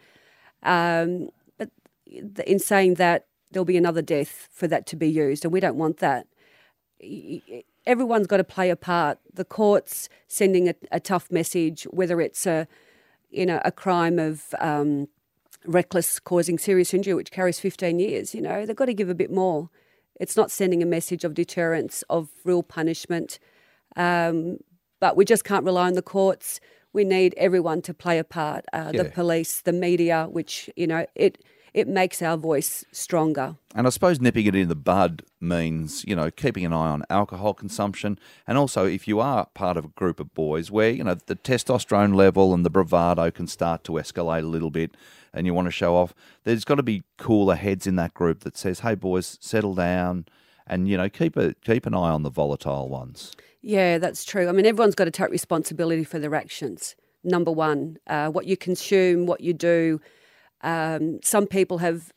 Um, 0.62 1.30
but 1.56 1.70
in 2.46 2.60
saying 2.60 2.94
that, 2.94 3.26
there'll 3.50 3.64
be 3.64 3.76
another 3.76 4.02
death 4.02 4.48
for 4.52 4.68
that 4.68 4.86
to 4.86 4.96
be 4.96 5.10
used, 5.10 5.44
and 5.44 5.52
we 5.52 5.58
don't 5.58 5.76
want 5.76 5.96
that. 5.96 6.28
Everyone's 7.84 8.28
got 8.28 8.36
to 8.36 8.44
play 8.44 8.70
a 8.70 8.76
part. 8.76 9.18
The 9.34 9.44
courts 9.44 10.08
sending 10.28 10.68
a, 10.68 10.74
a 10.92 11.00
tough 11.00 11.32
message, 11.32 11.82
whether 11.90 12.20
it's 12.20 12.46
a 12.46 12.68
you 13.30 13.46
know, 13.46 13.60
a 13.64 13.72
crime 13.72 14.18
of 14.18 14.54
um, 14.60 15.08
reckless 15.66 16.18
causing 16.18 16.58
serious 16.58 16.94
injury, 16.94 17.14
which 17.14 17.30
carries 17.30 17.60
15 17.60 17.98
years, 17.98 18.34
you 18.34 18.40
know, 18.40 18.64
they've 18.64 18.76
got 18.76 18.86
to 18.86 18.94
give 18.94 19.08
a 19.08 19.14
bit 19.14 19.30
more. 19.30 19.70
It's 20.20 20.36
not 20.36 20.50
sending 20.50 20.82
a 20.82 20.86
message 20.86 21.24
of 21.24 21.34
deterrence, 21.34 22.02
of 22.10 22.28
real 22.44 22.62
punishment. 22.62 23.38
Um, 23.96 24.58
but 25.00 25.16
we 25.16 25.24
just 25.24 25.44
can't 25.44 25.64
rely 25.64 25.86
on 25.86 25.92
the 25.92 26.02
courts. 26.02 26.60
We 26.92 27.04
need 27.04 27.34
everyone 27.36 27.82
to 27.82 27.94
play 27.94 28.18
a 28.18 28.24
part. 28.24 28.64
Uh, 28.72 28.90
yeah. 28.92 29.02
The 29.04 29.10
police, 29.10 29.60
the 29.60 29.72
media, 29.72 30.26
which 30.30 30.70
you 30.76 30.86
know, 30.86 31.06
it 31.14 31.38
it 31.78 31.86
makes 31.86 32.20
our 32.22 32.36
voice 32.36 32.84
stronger. 32.90 33.54
And 33.72 33.86
I 33.86 33.90
suppose 33.90 34.20
nipping 34.20 34.46
it 34.46 34.56
in 34.56 34.68
the 34.68 34.74
bud 34.74 35.22
means, 35.40 36.04
you 36.04 36.16
know, 36.16 36.28
keeping 36.28 36.64
an 36.64 36.72
eye 36.72 36.90
on 36.90 37.04
alcohol 37.08 37.54
consumption. 37.54 38.18
And 38.48 38.58
also, 38.58 38.84
if 38.84 39.06
you 39.06 39.20
are 39.20 39.46
part 39.54 39.76
of 39.76 39.84
a 39.84 39.88
group 39.88 40.18
of 40.18 40.34
boys 40.34 40.72
where, 40.72 40.90
you 40.90 41.04
know, 41.04 41.14
the 41.14 41.36
testosterone 41.36 42.16
level 42.16 42.52
and 42.52 42.66
the 42.66 42.70
bravado 42.70 43.30
can 43.30 43.46
start 43.46 43.84
to 43.84 43.92
escalate 43.92 44.42
a 44.42 44.48
little 44.48 44.72
bit 44.72 44.96
and 45.32 45.46
you 45.46 45.54
want 45.54 45.66
to 45.66 45.70
show 45.70 45.94
off, 45.94 46.14
there's 46.42 46.64
got 46.64 46.74
to 46.74 46.82
be 46.82 47.04
cooler 47.16 47.54
heads 47.54 47.86
in 47.86 47.94
that 47.94 48.12
group 48.12 48.40
that 48.40 48.56
says, 48.56 48.80
hey, 48.80 48.96
boys, 48.96 49.38
settle 49.40 49.76
down 49.76 50.26
and, 50.66 50.88
you 50.88 50.96
know, 50.96 51.08
keep, 51.08 51.36
a, 51.36 51.54
keep 51.64 51.86
an 51.86 51.94
eye 51.94 52.10
on 52.10 52.24
the 52.24 52.30
volatile 52.30 52.88
ones. 52.88 53.36
Yeah, 53.62 53.98
that's 53.98 54.24
true. 54.24 54.48
I 54.48 54.52
mean, 54.52 54.66
everyone's 54.66 54.96
got 54.96 55.04
to 55.04 55.12
take 55.12 55.30
responsibility 55.30 56.02
for 56.02 56.18
their 56.18 56.34
actions. 56.34 56.96
Number 57.22 57.52
one, 57.52 57.98
uh, 58.08 58.30
what 58.30 58.46
you 58.46 58.56
consume, 58.56 59.26
what 59.26 59.40
you 59.40 59.52
do, 59.52 60.00
um, 60.62 61.20
some 61.22 61.46
people 61.46 61.78
have 61.78 62.12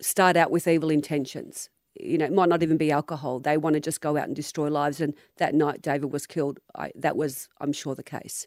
start 0.00 0.36
out 0.36 0.50
with 0.50 0.66
evil 0.66 0.90
intentions. 0.90 1.68
You 2.00 2.18
know, 2.18 2.24
it 2.24 2.32
might 2.32 2.48
not 2.48 2.62
even 2.62 2.76
be 2.76 2.90
alcohol. 2.90 3.38
They 3.38 3.56
want 3.56 3.74
to 3.74 3.80
just 3.80 4.00
go 4.00 4.16
out 4.16 4.26
and 4.26 4.34
destroy 4.34 4.68
lives. 4.68 5.00
And 5.00 5.14
that 5.36 5.54
night, 5.54 5.82
David 5.82 6.12
was 6.12 6.26
killed. 6.26 6.58
I, 6.74 6.90
that 6.94 7.16
was, 7.16 7.48
I'm 7.60 7.72
sure, 7.72 7.94
the 7.94 8.02
case. 8.02 8.46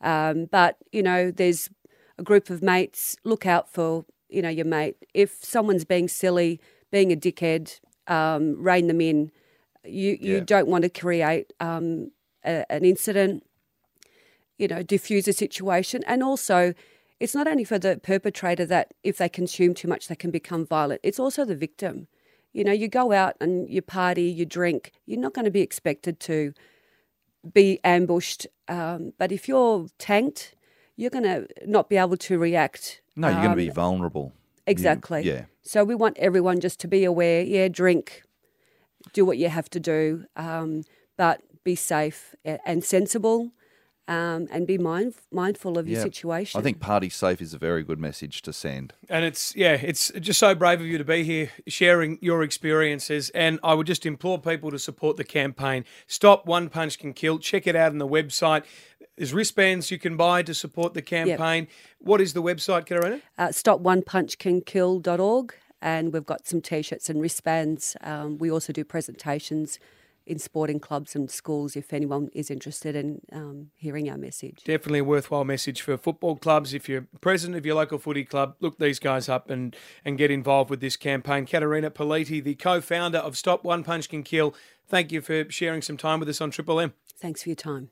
Um, 0.00 0.46
but 0.46 0.78
you 0.92 1.02
know, 1.02 1.30
there's 1.30 1.70
a 2.18 2.22
group 2.22 2.50
of 2.50 2.62
mates. 2.62 3.16
Look 3.24 3.46
out 3.46 3.72
for 3.72 4.04
you 4.28 4.42
know 4.42 4.48
your 4.48 4.64
mate. 4.64 4.96
If 5.14 5.44
someone's 5.44 5.84
being 5.84 6.08
silly, 6.08 6.60
being 6.90 7.12
a 7.12 7.16
dickhead, 7.16 7.80
um, 8.06 8.60
rein 8.60 8.86
them 8.86 9.00
in. 9.00 9.30
You 9.84 10.16
you 10.20 10.34
yeah. 10.36 10.44
don't 10.44 10.68
want 10.68 10.82
to 10.82 10.90
create 10.90 11.52
um, 11.60 12.10
a, 12.44 12.70
an 12.70 12.84
incident. 12.84 13.44
You 14.58 14.68
know, 14.68 14.82
diffuse 14.82 15.26
a 15.26 15.32
situation, 15.32 16.02
and 16.06 16.22
also 16.22 16.74
it's 17.20 17.34
not 17.34 17.46
only 17.46 17.64
for 17.64 17.78
the 17.78 18.00
perpetrator 18.02 18.64
that 18.66 18.94
if 19.04 19.18
they 19.18 19.28
consume 19.28 19.74
too 19.74 19.86
much, 19.86 20.08
they 20.08 20.16
can 20.16 20.30
become 20.30 20.66
violent, 20.66 21.00
it's 21.04 21.20
also 21.20 21.44
the 21.44 21.54
victim. 21.54 22.08
You 22.52 22.64
know, 22.64 22.72
you 22.72 22.88
go 22.88 23.12
out 23.12 23.36
and 23.40 23.68
you 23.68 23.82
party, 23.82 24.24
you 24.24 24.44
drink, 24.44 24.92
you're 25.06 25.20
not 25.20 25.34
going 25.34 25.44
to 25.44 25.50
be 25.50 25.60
expected 25.60 26.18
to 26.20 26.52
be 27.52 27.78
ambushed. 27.84 28.46
Um, 28.66 29.12
but 29.18 29.30
if 29.30 29.46
you're 29.46 29.86
tanked, 29.98 30.56
you're 30.96 31.10
going 31.10 31.24
to 31.24 31.46
not 31.66 31.88
be 31.88 31.96
able 31.96 32.16
to 32.16 32.38
react. 32.38 33.02
No, 33.14 33.28
you're 33.28 33.36
um, 33.36 33.44
going 33.44 33.56
to 33.56 33.64
be 33.64 33.70
vulnerable. 33.70 34.32
Exactly. 34.66 35.22
You, 35.22 35.32
yeah. 35.32 35.44
So 35.62 35.84
we 35.84 35.94
want 35.94 36.18
everyone 36.18 36.60
just 36.60 36.80
to 36.80 36.88
be 36.88 37.04
aware. 37.04 37.42
Yeah, 37.42 37.68
drink, 37.68 38.22
do 39.12 39.24
what 39.24 39.38
you 39.38 39.48
have 39.48 39.70
to 39.70 39.80
do, 39.80 40.24
um, 40.36 40.82
but 41.16 41.42
be 41.62 41.74
safe 41.74 42.34
and 42.44 42.82
sensible 42.82 43.52
um, 44.10 44.46
and 44.50 44.66
be 44.66 44.76
mind, 44.76 45.14
mindful 45.30 45.78
of 45.78 45.88
your 45.88 46.02
situation. 46.02 46.58
I 46.58 46.64
think 46.64 46.80
party 46.80 47.08
safe 47.08 47.40
is 47.40 47.54
a 47.54 47.58
very 47.58 47.84
good 47.84 48.00
message 48.00 48.42
to 48.42 48.52
send. 48.52 48.92
And 49.08 49.24
it's, 49.24 49.54
yeah, 49.54 49.74
it's 49.74 50.10
just 50.18 50.40
so 50.40 50.52
brave 50.52 50.80
of 50.80 50.86
you 50.86 50.98
to 50.98 51.04
be 51.04 51.22
here 51.22 51.52
sharing 51.68 52.18
your 52.20 52.42
experiences. 52.42 53.30
And 53.30 53.60
I 53.62 53.74
would 53.74 53.86
just 53.86 54.04
implore 54.04 54.40
people 54.40 54.72
to 54.72 54.80
support 54.80 55.16
the 55.16 55.22
campaign. 55.22 55.84
Stop 56.08 56.44
One 56.44 56.68
Punch 56.68 56.98
Can 56.98 57.12
Kill. 57.12 57.38
Check 57.38 57.68
it 57.68 57.76
out 57.76 57.92
on 57.92 57.98
the 57.98 58.08
website. 58.08 58.64
There's 59.16 59.32
wristbands 59.32 59.92
you 59.92 59.98
can 59.98 60.16
buy 60.16 60.42
to 60.42 60.54
support 60.54 60.94
the 60.94 61.02
campaign. 61.02 61.64
Yep. 61.64 61.70
What 61.98 62.20
is 62.20 62.32
the 62.32 62.42
website, 62.42 62.86
Caterina? 62.86 63.20
Uh, 63.38 63.48
StopOnePunchCanKill.org. 63.48 65.54
And 65.80 66.12
we've 66.12 66.26
got 66.26 66.48
some 66.48 66.60
t 66.60 66.82
shirts 66.82 67.08
and 67.08 67.22
wristbands. 67.22 67.96
Um, 68.00 68.38
we 68.38 68.50
also 68.50 68.72
do 68.72 68.84
presentations 68.84 69.78
in 70.30 70.38
sporting 70.38 70.78
clubs 70.78 71.16
and 71.16 71.28
schools 71.28 71.74
if 71.74 71.92
anyone 71.92 72.30
is 72.32 72.50
interested 72.50 72.94
in 72.94 73.20
um, 73.32 73.70
hearing 73.74 74.08
our 74.08 74.16
message. 74.16 74.62
Definitely 74.64 75.00
a 75.00 75.04
worthwhile 75.04 75.44
message 75.44 75.82
for 75.82 75.98
football 75.98 76.36
clubs. 76.36 76.72
If 76.72 76.88
you're 76.88 77.08
president 77.20 77.58
of 77.58 77.66
your 77.66 77.74
local 77.74 77.98
footy 77.98 78.24
club, 78.24 78.54
look 78.60 78.78
these 78.78 79.00
guys 79.00 79.28
up 79.28 79.50
and, 79.50 79.74
and 80.04 80.16
get 80.16 80.30
involved 80.30 80.70
with 80.70 80.80
this 80.80 80.96
campaign. 80.96 81.46
Caterina 81.46 81.90
Politi, 81.90 82.42
the 82.42 82.54
co 82.54 82.80
founder 82.80 83.18
of 83.18 83.36
Stop 83.36 83.64
One 83.64 83.82
Punch 83.82 84.08
Can 84.08 84.22
Kill, 84.22 84.54
thank 84.86 85.10
you 85.10 85.20
for 85.20 85.50
sharing 85.50 85.82
some 85.82 85.96
time 85.96 86.20
with 86.20 86.28
us 86.28 86.40
on 86.40 86.52
Triple 86.52 86.78
M. 86.78 86.94
Thanks 87.18 87.42
for 87.42 87.48
your 87.48 87.56
time 87.56 87.90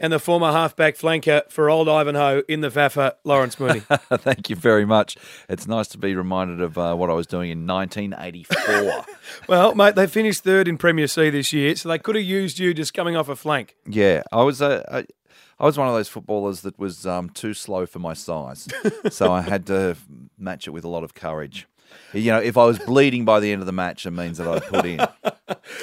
and 0.00 0.12
the 0.12 0.18
former 0.18 0.52
halfback 0.52 0.96
flanker 0.96 1.50
for 1.50 1.70
old 1.70 1.88
Ivanhoe 1.88 2.42
in 2.48 2.60
the 2.60 2.68
VAFA, 2.68 3.14
Lawrence 3.24 3.58
Mooney. 3.58 3.80
Thank 4.12 4.50
you 4.50 4.56
very 4.56 4.84
much. 4.84 5.16
It's 5.48 5.66
nice 5.66 5.88
to 5.88 5.98
be 5.98 6.14
reminded 6.14 6.60
of 6.60 6.78
uh, 6.78 6.94
what 6.94 7.10
I 7.10 7.14
was 7.14 7.26
doing 7.26 7.50
in 7.50 7.66
1984. 7.66 9.04
well, 9.48 9.74
mate, 9.74 9.94
they 9.94 10.06
finished 10.06 10.44
third 10.44 10.68
in 10.68 10.78
Premier 10.78 11.06
C 11.06 11.30
this 11.30 11.52
year, 11.52 11.74
so 11.76 11.88
they 11.88 11.98
could 11.98 12.14
have 12.16 12.24
used 12.24 12.58
you 12.58 12.74
just 12.74 12.94
coming 12.94 13.16
off 13.16 13.28
a 13.28 13.36
flank. 13.36 13.76
Yeah, 13.86 14.22
I 14.32 14.42
was 14.42 14.60
a. 14.60 14.90
Uh, 14.90 15.02
I 15.60 15.64
was 15.64 15.76
one 15.76 15.88
of 15.88 15.94
those 15.94 16.08
footballers 16.08 16.60
that 16.60 16.78
was 16.78 17.04
um, 17.04 17.30
too 17.30 17.52
slow 17.52 17.84
for 17.84 17.98
my 17.98 18.14
size, 18.14 18.68
so 19.10 19.32
I 19.32 19.40
had 19.40 19.66
to 19.66 19.96
match 20.38 20.68
it 20.68 20.70
with 20.70 20.84
a 20.84 20.88
lot 20.88 21.02
of 21.02 21.14
courage. 21.14 21.66
You 22.12 22.30
know, 22.30 22.38
if 22.38 22.56
I 22.56 22.64
was 22.64 22.78
bleeding 22.78 23.24
by 23.24 23.40
the 23.40 23.50
end 23.50 23.60
of 23.60 23.66
the 23.66 23.72
match, 23.72 24.06
it 24.06 24.12
means 24.12 24.38
that 24.38 24.46
I 24.46 24.60
put 24.60 24.86
in. 24.86 25.00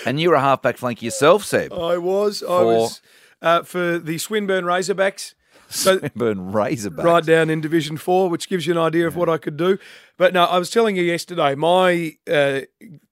And 0.05 0.17
you 0.17 0.29
were 0.29 0.36
a 0.36 0.39
halfback 0.39 0.77
flank 0.77 1.01
yourself, 1.01 1.43
Seb. 1.43 1.74
I 1.74 1.98
was. 1.98 2.41
I 2.41 2.62
was 2.62 3.01
uh, 3.45 3.63
for 3.63 3.97
the 3.99 4.17
Swinburne 4.17 4.65
Razorbacks. 4.65 5.35
So, 5.69 5.99
Swinburne 5.99 6.51
Razorbacks. 6.51 7.03
Right 7.03 7.25
down 7.25 7.49
in 7.49 7.61
Division 7.61 7.95
4, 7.95 8.29
which 8.29 8.49
gives 8.49 8.67
you 8.67 8.73
an 8.73 8.79
idea 8.79 9.07
of 9.07 9.15
what 9.15 9.29
I 9.29 9.37
could 9.37 9.55
do. 9.55 9.77
But 10.17 10.33
no, 10.33 10.43
I 10.45 10.57
was 10.57 10.69
telling 10.69 10.95
you 10.97 11.03
yesterday, 11.03 11.55
my 11.55 12.17
uh, 12.29 12.61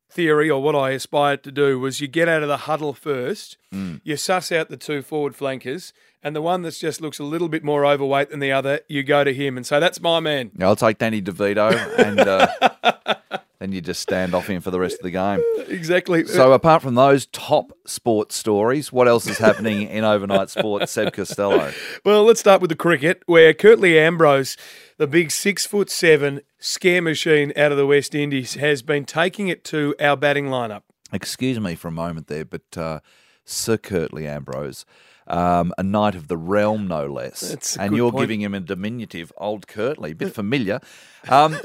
theory 0.09 0.49
or 0.49 0.61
what 0.61 0.75
I 0.75 0.91
aspired 0.91 1.43
to 1.43 1.51
do 1.51 1.79
was 1.79 2.01
you 2.01 2.07
get 2.07 2.27
out 2.27 2.41
of 2.41 2.47
the 2.49 2.57
huddle 2.57 2.93
first, 2.93 3.57
mm. 3.73 4.01
you 4.03 4.17
suss 4.17 4.51
out 4.51 4.69
the 4.69 4.77
two 4.77 5.01
forward 5.01 5.35
flankers, 5.35 5.93
and 6.23 6.35
the 6.35 6.41
one 6.41 6.61
that 6.63 6.73
just 6.75 7.01
looks 7.01 7.19
a 7.19 7.23
little 7.23 7.49
bit 7.49 7.63
more 7.63 7.85
overweight 7.85 8.29
than 8.29 8.39
the 8.39 8.51
other, 8.51 8.79
you 8.87 9.03
go 9.03 9.23
to 9.23 9.33
him 9.33 9.57
and 9.57 9.65
say, 9.65 9.79
that's 9.79 10.01
my 10.01 10.19
man. 10.19 10.51
I'll 10.59 10.75
take 10.75 10.97
Danny 10.97 11.21
DeVito 11.21 11.99
and 11.99 12.19
uh, 12.19 13.39
then 13.63 13.71
you 13.71 13.79
just 13.79 14.01
stand 14.01 14.35
off 14.35 14.47
him 14.47 14.61
for 14.61 14.71
the 14.71 14.79
rest 14.79 14.97
of 14.97 15.03
the 15.03 15.11
game. 15.11 15.41
Exactly. 15.69 16.25
So, 16.25 16.51
apart 16.51 16.81
from 16.81 16.95
those 16.95 17.27
top 17.27 17.71
sports 17.85 18.35
stories, 18.35 18.91
what 18.91 19.07
else 19.07 19.25
is 19.25 19.37
happening 19.37 19.87
in 19.87 20.03
overnight 20.03 20.49
sports, 20.49 20.91
Seb 20.91 21.13
Costello? 21.13 21.71
Well, 22.03 22.25
let's 22.25 22.41
start 22.41 22.59
with 22.59 22.69
the 22.69 22.75
cricket, 22.75 23.23
where 23.25 23.53
Curtly 23.53 23.97
Ambrose 23.97 24.57
the 24.97 25.07
big 25.07 25.31
six 25.31 25.65
foot 25.65 25.89
seven 25.89 26.41
scare 26.59 27.01
machine 27.01 27.51
out 27.55 27.71
of 27.71 27.77
the 27.77 27.85
West 27.85 28.13
Indies, 28.13 28.55
has 28.55 28.81
been 28.81 29.05
taking 29.05 29.47
it 29.47 29.63
to 29.65 29.95
our 29.99 30.15
batting 30.15 30.47
lineup. 30.47 30.83
Excuse 31.11 31.59
me 31.59 31.75
for 31.75 31.87
a 31.87 31.91
moment 31.91 32.27
there, 32.27 32.45
but 32.45 32.77
uh, 32.77 32.99
Sir 33.45 33.77
Curtly 33.77 34.27
Ambrose, 34.27 34.85
um, 35.27 35.73
a 35.77 35.83
knight 35.83 36.15
of 36.15 36.27
the 36.27 36.37
realm, 36.37 36.87
no 36.87 37.05
less, 37.07 37.77
and 37.77 37.95
you're 37.95 38.11
point. 38.11 38.23
giving 38.23 38.41
him 38.41 38.53
a 38.53 38.59
diminutive, 38.59 39.31
old 39.37 39.67
Curtly, 39.67 40.11
a 40.11 40.15
bit 40.15 40.33
familiar. 40.33 40.79
Um, 41.27 41.57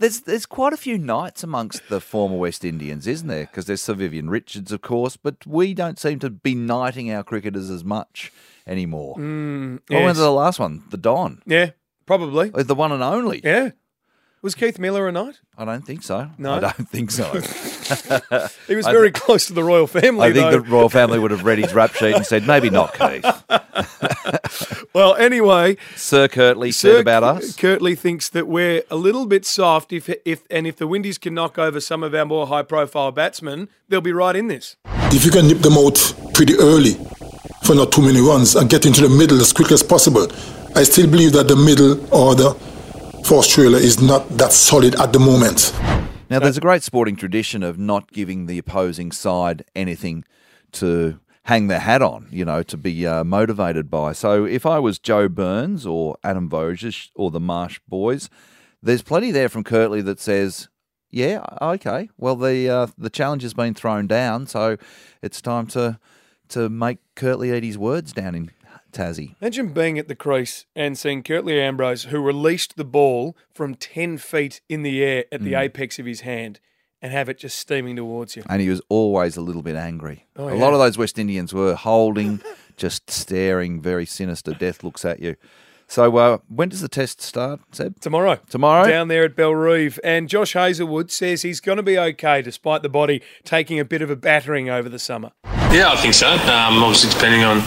there's 0.00 0.20
there's 0.22 0.46
quite 0.46 0.72
a 0.72 0.76
few 0.76 0.98
knights 0.98 1.44
amongst 1.44 1.88
the 1.88 2.00
former 2.00 2.36
West 2.36 2.64
Indians, 2.64 3.06
isn't 3.06 3.28
there? 3.28 3.44
Because 3.46 3.66
there's 3.66 3.80
Sir 3.82 3.94
Vivian 3.94 4.28
Richards, 4.28 4.72
of 4.72 4.80
course, 4.82 5.16
but 5.16 5.46
we 5.46 5.72
don't 5.74 5.98
seem 5.98 6.18
to 6.18 6.30
be 6.30 6.54
knighting 6.56 7.12
our 7.12 7.22
cricketers 7.22 7.70
as 7.70 7.84
much 7.84 8.32
anymore. 8.66 9.16
Mm, 9.16 9.80
What 9.88 10.02
was 10.02 10.18
the 10.18 10.30
last 10.32 10.58
one? 10.58 10.82
The 10.90 10.96
Don, 10.96 11.42
Yeah, 11.46 11.70
probably. 12.06 12.50
Uh, 12.52 12.64
the 12.64 12.74
one 12.74 12.90
and 12.92 13.02
only. 13.02 13.40
Yeah. 13.44 13.70
Was 14.42 14.54
Keith 14.54 14.78
Miller 14.78 15.06
a 15.06 15.12
knight? 15.12 15.40
I 15.58 15.66
don't 15.66 15.82
think 15.84 16.02
so. 16.02 16.30
No? 16.38 16.54
I 16.54 16.60
don't 16.60 16.88
think 16.88 17.10
so. 17.10 17.30
He 18.68 18.76
was 18.76 18.86
I 18.86 18.92
very 18.92 19.10
close 19.10 19.46
to 19.46 19.52
the 19.52 19.64
royal 19.64 19.88
family, 19.88 20.28
I 20.28 20.32
think 20.32 20.52
though. 20.52 20.60
the 20.60 20.70
royal 20.70 20.88
family 20.88 21.18
would 21.18 21.32
have 21.32 21.44
read 21.44 21.58
his 21.58 21.74
rap 21.74 21.92
sheet 21.92 22.14
and 22.14 22.24
said, 22.24 22.46
maybe 22.46 22.70
not 22.70 22.94
Keith. 22.94 23.24
Well, 24.92 25.14
anyway, 25.14 25.76
Sir 25.94 26.26
Curtly 26.26 26.72
Sir 26.72 26.94
said 26.94 27.00
about 27.00 27.22
us. 27.22 27.54
Curtly 27.54 27.94
thinks 27.94 28.28
that 28.30 28.48
we're 28.48 28.82
a 28.90 28.96
little 28.96 29.24
bit 29.24 29.46
soft. 29.46 29.92
If 29.92 30.10
if 30.24 30.42
and 30.50 30.66
if 30.66 30.76
the 30.76 30.88
Windies 30.88 31.16
can 31.16 31.32
knock 31.34 31.58
over 31.58 31.78
some 31.80 32.02
of 32.02 32.12
our 32.12 32.24
more 32.24 32.48
high-profile 32.48 33.12
batsmen, 33.12 33.68
they'll 33.88 34.00
be 34.00 34.12
right 34.12 34.34
in 34.34 34.48
this. 34.48 34.76
If 35.12 35.24
you 35.24 35.30
can 35.30 35.46
nip 35.46 35.58
them 35.58 35.74
out 35.74 36.12
pretty 36.34 36.54
early 36.58 36.94
for 37.62 37.76
not 37.76 37.92
too 37.92 38.02
many 38.02 38.20
runs 38.20 38.56
and 38.56 38.68
get 38.68 38.84
into 38.84 39.02
the 39.02 39.08
middle 39.08 39.40
as 39.40 39.52
quickly 39.52 39.74
as 39.74 39.82
possible, 39.84 40.26
I 40.74 40.82
still 40.82 41.08
believe 41.08 41.32
that 41.34 41.46
the 41.46 41.56
middle 41.56 42.04
order 42.12 42.52
for 43.24 43.38
Australia 43.38 43.76
is 43.76 44.00
not 44.00 44.28
that 44.30 44.52
solid 44.52 44.94
at 44.96 45.12
the 45.12 45.18
moment. 45.18 45.72
Now, 46.30 46.38
there's 46.38 46.56
a 46.56 46.60
great 46.60 46.82
sporting 46.82 47.16
tradition 47.16 47.62
of 47.62 47.78
not 47.78 48.12
giving 48.12 48.46
the 48.46 48.58
opposing 48.58 49.10
side 49.10 49.64
anything 49.74 50.24
to 50.72 51.18
hang 51.44 51.66
their 51.66 51.80
hat 51.80 52.02
on, 52.02 52.28
you 52.30 52.44
know, 52.44 52.62
to 52.62 52.76
be 52.76 53.06
uh, 53.06 53.24
motivated 53.24 53.90
by. 53.90 54.12
So 54.12 54.44
if 54.44 54.64
I 54.64 54.78
was 54.78 54.98
Joe 54.98 55.28
Burns 55.28 55.86
or 55.86 56.16
Adam 56.22 56.48
Voges 56.48 57.10
or 57.16 57.30
the 57.30 57.40
Marsh 57.40 57.80
boys, 57.88 58.30
there's 58.82 59.02
plenty 59.02 59.30
there 59.32 59.48
from 59.48 59.64
Curtly 59.64 60.02
that 60.02 60.20
says, 60.20 60.68
yeah, 61.10 61.44
okay, 61.60 62.08
well, 62.16 62.36
the 62.36 62.68
uh, 62.68 62.86
the 62.96 63.10
challenge 63.10 63.42
has 63.42 63.52
been 63.52 63.74
thrown 63.74 64.06
down, 64.06 64.46
so 64.46 64.76
it's 65.22 65.42
time 65.42 65.66
to 65.68 65.98
to 66.50 66.68
make 66.68 66.98
Curtly 67.16 67.56
eat 67.56 67.64
his 67.64 67.76
words 67.76 68.12
down 68.12 68.36
in 68.36 68.50
Tassie. 68.92 69.34
Imagine 69.40 69.68
being 69.72 69.98
at 69.98 70.08
the 70.08 70.14
crease 70.14 70.66
and 70.76 70.96
seeing 70.98 71.22
Curtly 71.22 71.60
Ambrose, 71.60 72.04
who 72.04 72.20
released 72.20 72.76
the 72.76 72.84
ball 72.84 73.36
from 73.54 73.74
10 73.74 74.18
feet 74.18 74.60
in 74.68 74.82
the 74.82 75.02
air 75.02 75.24
at 75.32 75.42
the 75.42 75.52
Mm. 75.52 75.60
apex 75.60 75.98
of 75.98 76.06
his 76.06 76.20
hand, 76.22 76.60
and 77.02 77.12
have 77.12 77.28
it 77.28 77.38
just 77.38 77.58
steaming 77.58 77.96
towards 77.96 78.36
you. 78.36 78.42
and 78.48 78.60
he 78.60 78.68
was 78.68 78.82
always 78.88 79.36
a 79.36 79.40
little 79.40 79.62
bit 79.62 79.76
angry. 79.76 80.26
Oh, 80.36 80.48
a 80.48 80.54
yeah. 80.56 80.60
lot 80.62 80.72
of 80.74 80.78
those 80.78 80.98
West 80.98 81.18
Indians 81.18 81.54
were 81.54 81.74
holding, 81.74 82.40
just 82.76 83.10
staring, 83.10 83.80
very 83.80 84.04
sinister 84.06 84.52
death 84.52 84.84
looks 84.84 85.04
at 85.04 85.20
you. 85.20 85.36
So, 85.88 86.16
uh, 86.18 86.38
when 86.48 86.68
does 86.68 86.82
the 86.82 86.88
test 86.88 87.20
start, 87.20 87.58
Seb? 87.72 87.98
Tomorrow. 88.00 88.38
Tomorrow? 88.48 88.86
Down 88.86 89.08
there 89.08 89.24
at 89.24 89.34
Bellerive. 89.34 89.98
And 90.04 90.28
Josh 90.28 90.52
Hazlewood 90.52 91.10
says 91.10 91.42
he's 91.42 91.58
going 91.60 91.78
to 91.78 91.82
be 91.82 91.98
okay 91.98 92.42
despite 92.42 92.82
the 92.82 92.88
body 92.88 93.22
taking 93.42 93.80
a 93.80 93.84
bit 93.84 94.00
of 94.00 94.08
a 94.08 94.14
battering 94.14 94.70
over 94.70 94.88
the 94.88 95.00
summer. 95.00 95.32
Yeah, 95.72 95.90
I 95.90 95.96
think 95.96 96.14
so. 96.14 96.28
Um, 96.30 96.80
obviously, 96.84 97.10
depending 97.10 97.42
on 97.42 97.60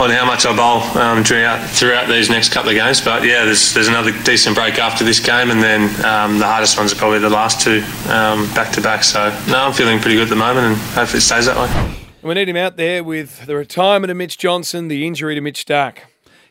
on 0.00 0.10
how 0.10 0.24
much 0.24 0.44
I 0.44 0.54
bowl 0.54 0.82
um, 1.00 1.24
throughout 1.24 1.68
throughout 1.70 2.08
these 2.08 2.28
next 2.28 2.52
couple 2.52 2.70
of 2.70 2.76
games. 2.76 3.00
But 3.00 3.24
yeah, 3.24 3.44
there's 3.44 3.72
there's 3.74 3.88
another 3.88 4.12
decent 4.22 4.56
break 4.56 4.78
after 4.78 5.04
this 5.04 5.20
game, 5.20 5.50
and 5.50 5.62
then 5.62 5.82
um, 6.04 6.38
the 6.38 6.46
hardest 6.46 6.76
ones 6.76 6.92
are 6.92 6.96
probably 6.96 7.20
the 7.20 7.30
last 7.30 7.60
two 7.60 7.82
um, 8.08 8.52
back 8.54 8.72
to 8.72 8.80
back. 8.80 9.04
So 9.04 9.30
no, 9.48 9.58
I'm 9.58 9.72
feeling 9.72 10.00
pretty 10.00 10.16
good 10.16 10.24
at 10.24 10.30
the 10.30 10.36
moment, 10.36 10.66
and 10.66 10.76
hopefully 10.76 11.18
it 11.18 11.22
stays 11.22 11.46
that 11.46 11.56
way. 11.56 11.68
And 12.24 12.28
we 12.28 12.34
need 12.34 12.48
him 12.48 12.56
out 12.56 12.76
there 12.76 13.04
with 13.04 13.46
the 13.46 13.54
retirement 13.54 14.10
of 14.10 14.16
Mitch 14.16 14.38
Johnson, 14.38 14.88
the 14.88 15.06
injury 15.06 15.34
to 15.34 15.40
Mitch 15.40 15.64
Starc. 15.66 15.98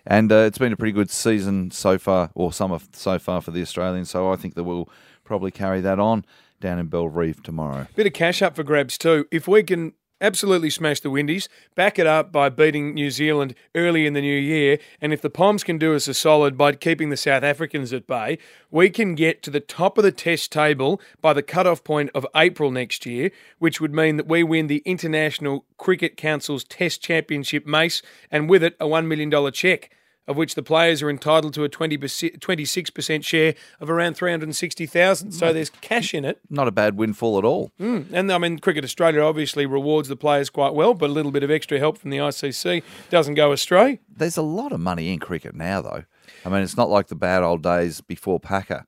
And 0.05 0.31
uh, 0.31 0.35
it's 0.35 0.57
been 0.57 0.73
a 0.73 0.77
pretty 0.77 0.91
good 0.91 1.09
season 1.09 1.71
so 1.71 1.97
far, 1.97 2.29
or 2.35 2.53
summer 2.53 2.79
so 2.91 3.17
far 3.19 3.41
for 3.41 3.51
the 3.51 3.61
Australians. 3.61 4.09
So 4.09 4.31
I 4.31 4.35
think 4.35 4.55
that 4.55 4.63
we'll 4.63 4.89
probably 5.23 5.51
carry 5.51 5.81
that 5.81 5.99
on 5.99 6.25
down 6.59 6.79
in 6.79 6.87
Bellerive 6.87 7.41
tomorrow. 7.43 7.87
Bit 7.95 8.07
of 8.07 8.13
cash 8.13 8.41
up 8.41 8.55
for 8.55 8.63
grabs 8.63 8.97
too. 8.97 9.27
If 9.31 9.47
we 9.47 9.63
can 9.63 9.93
absolutely 10.23 10.69
smash 10.69 11.01
the 11.01 11.09
Windies, 11.11 11.49
back 11.75 11.99
it 11.99 12.07
up 12.07 12.31
by 12.31 12.47
beating 12.47 12.93
New 12.93 13.11
Zealand 13.11 13.53
early 13.75 14.07
in 14.07 14.13
the 14.13 14.21
new 14.21 14.39
year, 14.39 14.79
and 15.01 15.11
if 15.11 15.21
the 15.21 15.29
Poms 15.29 15.63
can 15.63 15.77
do 15.77 15.93
us 15.93 16.07
a 16.07 16.13
solid 16.13 16.57
by 16.57 16.71
keeping 16.71 17.09
the 17.09 17.17
South 17.17 17.43
Africans 17.43 17.91
at 17.91 18.07
bay, 18.07 18.39
we 18.71 18.89
can 18.89 19.13
get 19.13 19.43
to 19.43 19.51
the 19.51 19.59
top 19.59 19.97
of 19.97 20.03
the 20.05 20.11
test 20.11 20.51
table 20.51 21.01
by 21.21 21.33
the 21.33 21.43
cut-off 21.43 21.83
point 21.83 22.09
of 22.15 22.25
April 22.35 22.71
next 22.71 23.05
year, 23.05 23.29
which 23.59 23.81
would 23.81 23.93
mean 23.93 24.15
that 24.15 24.27
we 24.27 24.43
win 24.43 24.67
the 24.67 24.81
International 24.85 25.65
Cricket 25.77 26.15
Council's 26.15 26.63
Test 26.63 27.01
Championship 27.01 27.67
mace, 27.67 28.01
and 28.31 28.49
with 28.49 28.63
it 28.63 28.77
a 28.79 28.85
$1 28.85 29.05
million 29.05 29.51
cheque. 29.51 29.91
Of 30.25 30.37
which 30.37 30.55
the 30.55 30.63
players 30.63 31.01
are 31.01 31.09
entitled 31.09 31.53
to 31.55 31.65
a 31.65 31.69
20 31.69 31.97
26% 31.97 33.25
share 33.25 33.55
of 33.81 33.89
around 33.89 34.15
360,000. 34.15 35.31
So 35.33 35.51
there's 35.51 35.69
cash 35.69 36.13
in 36.13 36.23
it. 36.23 36.39
Not 36.49 36.69
a 36.69 36.71
bad 36.71 36.95
windfall 36.97 37.37
at 37.37 37.43
all. 37.43 37.71
Mm. 37.79 38.05
And 38.13 38.31
I 38.31 38.37
mean, 38.37 38.59
Cricket 38.59 38.85
Australia 38.85 39.21
obviously 39.21 39.65
rewards 39.65 40.07
the 40.07 40.15
players 40.15 40.49
quite 40.49 40.73
well, 40.73 40.93
but 40.93 41.09
a 41.09 41.13
little 41.13 41.31
bit 41.31 41.43
of 41.43 41.51
extra 41.51 41.77
help 41.77 41.97
from 41.97 42.09
the 42.09 42.19
ICC 42.19 42.83
doesn't 43.09 43.33
go 43.33 43.51
astray. 43.51 43.99
There's 44.07 44.37
a 44.37 44.41
lot 44.41 44.71
of 44.71 44.79
money 44.79 45.11
in 45.11 45.19
cricket 45.19 45.55
now, 45.55 45.81
though. 45.81 46.03
I 46.45 46.49
mean, 46.49 46.61
it's 46.61 46.77
not 46.77 46.89
like 46.89 47.07
the 47.07 47.15
bad 47.15 47.43
old 47.43 47.61
days 47.61 47.99
before 47.99 48.39
Packer 48.39 48.85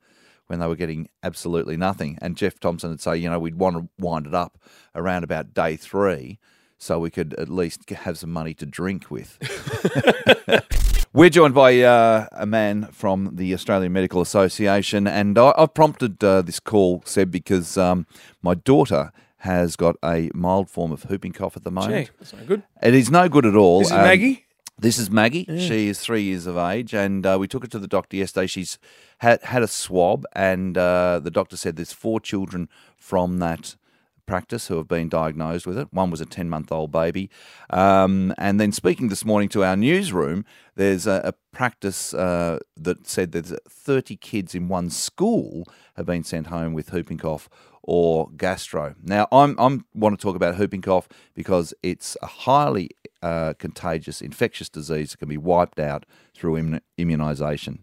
when 0.47 0.59
they 0.59 0.67
were 0.67 0.75
getting 0.75 1.09
absolutely 1.23 1.77
nothing. 1.77 2.17
And 2.21 2.37
Jeff 2.37 2.59
Thomson 2.59 2.91
would 2.91 3.01
say, 3.01 3.17
you 3.17 3.29
know, 3.29 3.39
we'd 3.39 3.55
want 3.55 3.77
to 3.77 3.89
wind 3.97 4.27
it 4.27 4.33
up 4.33 4.57
around 4.93 5.23
about 5.23 5.53
day 5.53 5.75
three 5.75 6.39
so 6.77 6.99
we 6.99 7.09
could 7.09 7.33
at 7.35 7.49
least 7.49 7.89
have 7.89 8.17
some 8.17 8.31
money 8.31 8.53
to 8.53 8.65
drink 8.65 9.09
with. 9.09 9.37
We're 11.15 11.29
joined 11.29 11.53
by 11.53 11.79
uh, 11.79 12.27
a 12.33 12.45
man 12.45 12.89
from 12.91 13.37
the 13.37 13.53
Australian 13.53 13.93
Medical 13.93 14.19
Association, 14.19 15.07
and 15.07 15.37
I, 15.37 15.53
I've 15.57 15.73
prompted 15.73 16.21
uh, 16.21 16.41
this 16.41 16.59
call, 16.59 17.03
Seb, 17.05 17.31
because 17.31 17.77
um, 17.77 18.05
my 18.41 18.53
daughter 18.53 19.13
has 19.37 19.77
got 19.77 19.95
a 20.03 20.29
mild 20.33 20.69
form 20.69 20.91
of 20.91 21.09
whooping 21.09 21.31
cough 21.31 21.55
at 21.55 21.63
the 21.63 21.71
moment. 21.71 22.07
Gee, 22.07 22.11
that's 22.19 22.33
not 22.33 22.45
good. 22.45 22.63
It 22.83 22.93
is 22.93 23.09
no 23.09 23.29
good 23.29 23.45
at 23.45 23.55
all. 23.55 23.79
This 23.79 23.87
is 23.87 23.93
Um, 23.93 24.01
Maggie? 24.01 24.45
This 24.77 24.97
is 24.97 25.09
Maggie. 25.09 25.45
Yeah. 25.47 25.57
She 25.57 25.87
is 25.87 26.01
three 26.01 26.23
years 26.23 26.47
of 26.47 26.57
age, 26.57 26.93
and 26.93 27.25
uh, 27.25 27.37
we 27.39 27.47
took 27.47 27.63
her 27.63 27.69
to 27.69 27.79
the 27.79 27.87
doctor 27.87 28.17
yesterday. 28.17 28.47
She's 28.47 28.77
had 29.19 29.41
had 29.43 29.63
a 29.63 29.69
swab, 29.69 30.25
and 30.33 30.77
uh, 30.77 31.21
the 31.23 31.31
doctor 31.31 31.55
said 31.55 31.77
there's 31.77 31.93
four 31.93 32.19
children 32.19 32.67
from 32.97 33.39
that 33.39 33.77
practice 34.25 34.67
who 34.67 34.77
have 34.77 34.87
been 34.87 35.09
diagnosed 35.09 35.67
with 35.67 35.77
it. 35.77 35.87
One 35.91 36.11
was 36.11 36.21
a 36.21 36.25
10 36.25 36.49
month 36.49 36.71
old 36.71 36.91
baby. 36.91 37.29
Um, 37.69 38.33
and 38.37 38.59
then 38.59 38.71
speaking 38.71 39.09
this 39.09 39.25
morning 39.25 39.49
to 39.49 39.63
our 39.63 39.75
newsroom, 39.75 40.45
there's 40.75 41.07
a, 41.07 41.21
a 41.23 41.33
practice 41.55 42.13
uh, 42.13 42.59
that 42.77 43.07
said 43.07 43.31
there's 43.31 43.53
30 43.67 44.15
kids 44.17 44.55
in 44.55 44.67
one 44.67 44.89
school 44.89 45.67
have 45.95 46.05
been 46.05 46.23
sent 46.23 46.47
home 46.47 46.73
with 46.73 46.91
whooping 46.91 47.19
cough 47.19 47.49
or 47.81 48.29
gastro. 48.35 48.95
Now, 49.03 49.27
I'm, 49.31 49.55
I'm 49.59 49.85
want 49.93 50.19
to 50.19 50.21
talk 50.21 50.35
about 50.35 50.57
whooping 50.57 50.81
cough 50.81 51.07
because 51.35 51.73
it's 51.83 52.17
a 52.21 52.27
highly 52.27 52.89
uh, 53.21 53.53
contagious 53.53 54.21
infectious 54.21 54.69
disease 54.69 55.11
that 55.11 55.17
can 55.17 55.29
be 55.29 55.37
wiped 55.37 55.79
out 55.79 56.05
through 56.33 56.79
immunisation 56.97 57.79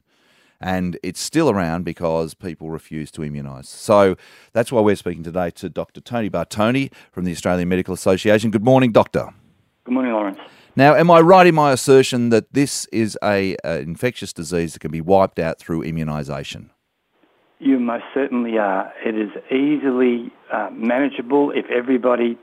and 0.62 0.98
it's 1.02 1.20
still 1.20 1.50
around 1.50 1.84
because 1.84 2.34
people 2.34 2.70
refuse 2.70 3.10
to 3.12 3.22
immunise. 3.22 3.66
So 3.66 4.16
that's 4.52 4.70
why 4.70 4.80
we're 4.80 4.96
speaking 4.96 5.22
today 5.22 5.50
to 5.50 5.68
Dr. 5.68 6.00
Tony 6.00 6.30
Bartone 6.30 6.92
from 7.10 7.24
the 7.24 7.32
Australian 7.32 7.68
Medical 7.68 7.94
Association. 7.94 8.50
Good 8.50 8.64
morning, 8.64 8.92
Doctor. 8.92 9.28
Good 9.84 9.92
morning, 9.92 10.12
Lawrence. 10.12 10.38
Now, 10.74 10.94
am 10.94 11.10
I 11.10 11.20
right 11.20 11.46
in 11.46 11.54
my 11.54 11.72
assertion 11.72 12.30
that 12.30 12.52
this 12.54 12.86
is 12.86 13.18
a, 13.22 13.56
a 13.62 13.80
infectious 13.80 14.32
disease 14.32 14.72
that 14.72 14.78
can 14.78 14.90
be 14.90 15.02
wiped 15.02 15.38
out 15.38 15.58
through 15.58 15.82
immunisation? 15.82 16.70
You 17.58 17.78
most 17.78 18.04
certainly 18.14 18.58
are. 18.58 18.92
It 19.04 19.14
is 19.14 19.30
easily 19.50 20.32
uh, 20.52 20.70
manageable 20.72 21.50
if 21.50 21.66
everybody 21.70 22.38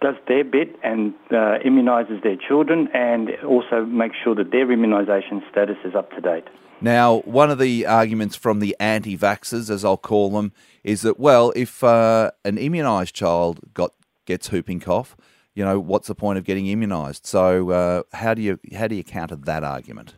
does 0.00 0.16
their 0.26 0.44
bit 0.44 0.76
and 0.82 1.14
uh, 1.30 1.58
immunises 1.64 2.22
their 2.22 2.36
children 2.36 2.88
and 2.94 3.30
also 3.46 3.84
makes 3.84 4.16
sure 4.22 4.34
that 4.34 4.50
their 4.50 4.66
immunisation 4.66 5.48
status 5.50 5.76
is 5.84 5.94
up 5.94 6.10
to 6.12 6.20
date. 6.20 6.44
Now, 6.80 7.20
one 7.20 7.50
of 7.50 7.58
the 7.58 7.86
arguments 7.86 8.36
from 8.36 8.60
the 8.60 8.76
anti 8.78 9.16
vaxxers, 9.16 9.70
as 9.70 9.84
I'll 9.84 9.96
call 9.96 10.30
them, 10.30 10.52
is 10.84 11.02
that, 11.02 11.18
well, 11.18 11.52
if 11.56 11.82
uh, 11.82 12.30
an 12.44 12.56
immunised 12.56 13.12
child 13.12 13.60
got 13.72 13.92
gets 14.26 14.50
whooping 14.50 14.80
cough, 14.80 15.16
you 15.54 15.64
know, 15.64 15.80
what's 15.80 16.08
the 16.08 16.14
point 16.14 16.38
of 16.38 16.44
getting 16.44 16.66
immunised? 16.66 17.24
So, 17.24 17.70
uh, 17.70 18.02
how 18.12 18.34
do 18.34 18.42
you 18.42 18.60
how 18.74 18.88
do 18.88 18.94
you 18.94 19.04
counter 19.04 19.36
that 19.36 19.64
argument? 19.64 20.16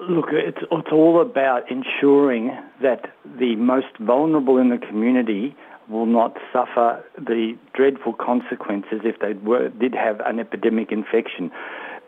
Look, 0.00 0.26
it's, 0.30 0.58
it's 0.70 0.88
all 0.92 1.20
about 1.20 1.68
ensuring 1.68 2.56
that 2.80 3.12
the 3.24 3.56
most 3.56 3.88
vulnerable 3.98 4.56
in 4.56 4.68
the 4.68 4.78
community 4.78 5.56
will 5.88 6.06
not 6.06 6.36
suffer 6.52 7.02
the 7.16 7.58
dreadful 7.74 8.12
consequences 8.12 9.00
if 9.04 9.18
they 9.20 9.32
were, 9.32 9.70
did 9.70 9.94
have 9.94 10.20
an 10.20 10.38
epidemic 10.38 10.92
infection. 10.92 11.50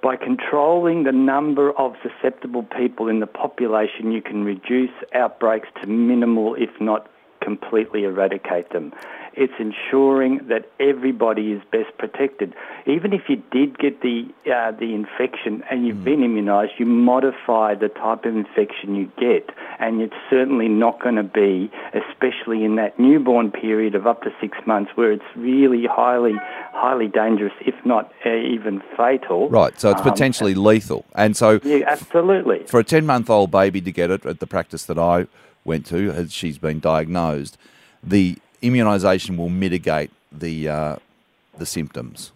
By 0.02 0.16
controlling 0.16 1.04
the 1.04 1.12
number 1.12 1.72
of 1.72 1.94
susceptible 2.02 2.62
people 2.62 3.08
in 3.08 3.20
the 3.20 3.26
population, 3.26 4.12
you 4.12 4.22
can 4.22 4.44
reduce 4.44 4.90
outbreaks 5.14 5.68
to 5.82 5.86
minimal, 5.86 6.54
if 6.54 6.70
not 6.80 7.06
completely 7.40 8.04
eradicate 8.04 8.70
them. 8.70 8.92
It's 9.34 9.52
ensuring 9.60 10.40
that 10.48 10.68
everybody 10.80 11.52
is 11.52 11.62
best 11.70 11.96
protected. 11.98 12.52
Even 12.86 13.12
if 13.12 13.22
you 13.28 13.36
did 13.52 13.78
get 13.78 14.02
the 14.02 14.26
uh, 14.52 14.72
the 14.72 14.92
infection 14.94 15.62
and 15.70 15.86
you've 15.86 16.02
been 16.04 16.20
immunised, 16.20 16.78
you 16.78 16.86
modify 16.86 17.74
the 17.74 17.88
type 17.88 18.24
of 18.24 18.34
infection 18.36 18.96
you 18.96 19.10
get, 19.18 19.48
and 19.78 20.00
it's 20.02 20.14
certainly 20.28 20.68
not 20.68 21.00
going 21.00 21.14
to 21.14 21.22
be, 21.22 21.70
especially 21.94 22.64
in 22.64 22.74
that 22.76 22.98
newborn 22.98 23.52
period 23.52 23.94
of 23.94 24.06
up 24.06 24.22
to 24.22 24.30
six 24.40 24.58
months, 24.66 24.90
where 24.96 25.12
it's 25.12 25.24
really 25.36 25.86
highly 25.86 26.34
highly 26.72 27.06
dangerous, 27.08 27.52
if 27.60 27.74
not 27.84 28.12
uh, 28.26 28.30
even 28.34 28.82
fatal. 28.96 29.48
Right, 29.48 29.78
so 29.78 29.90
it's 29.90 30.00
Um, 30.00 30.10
potentially 30.10 30.54
lethal. 30.54 31.04
And 31.14 31.36
so 31.36 31.60
yeah, 31.62 31.84
absolutely. 31.86 32.64
for 32.66 32.80
a 32.80 32.84
10 32.84 33.06
month 33.06 33.30
old 33.30 33.50
baby 33.50 33.80
to 33.80 33.92
get 33.92 34.10
it 34.10 34.26
at 34.26 34.40
the 34.40 34.46
practice 34.46 34.84
that 34.86 34.98
I 34.98 35.26
went 35.70 35.86
to, 35.86 36.10
as 36.10 36.32
she's 36.32 36.58
been 36.58 36.80
diagnosed, 36.80 37.56
the 38.02 38.36
immunisation 38.60 39.36
will 39.36 39.48
mitigate 39.48 40.10
the, 40.32 40.68
uh, 40.68 40.96
the 41.58 41.64
symptoms. 41.64 42.32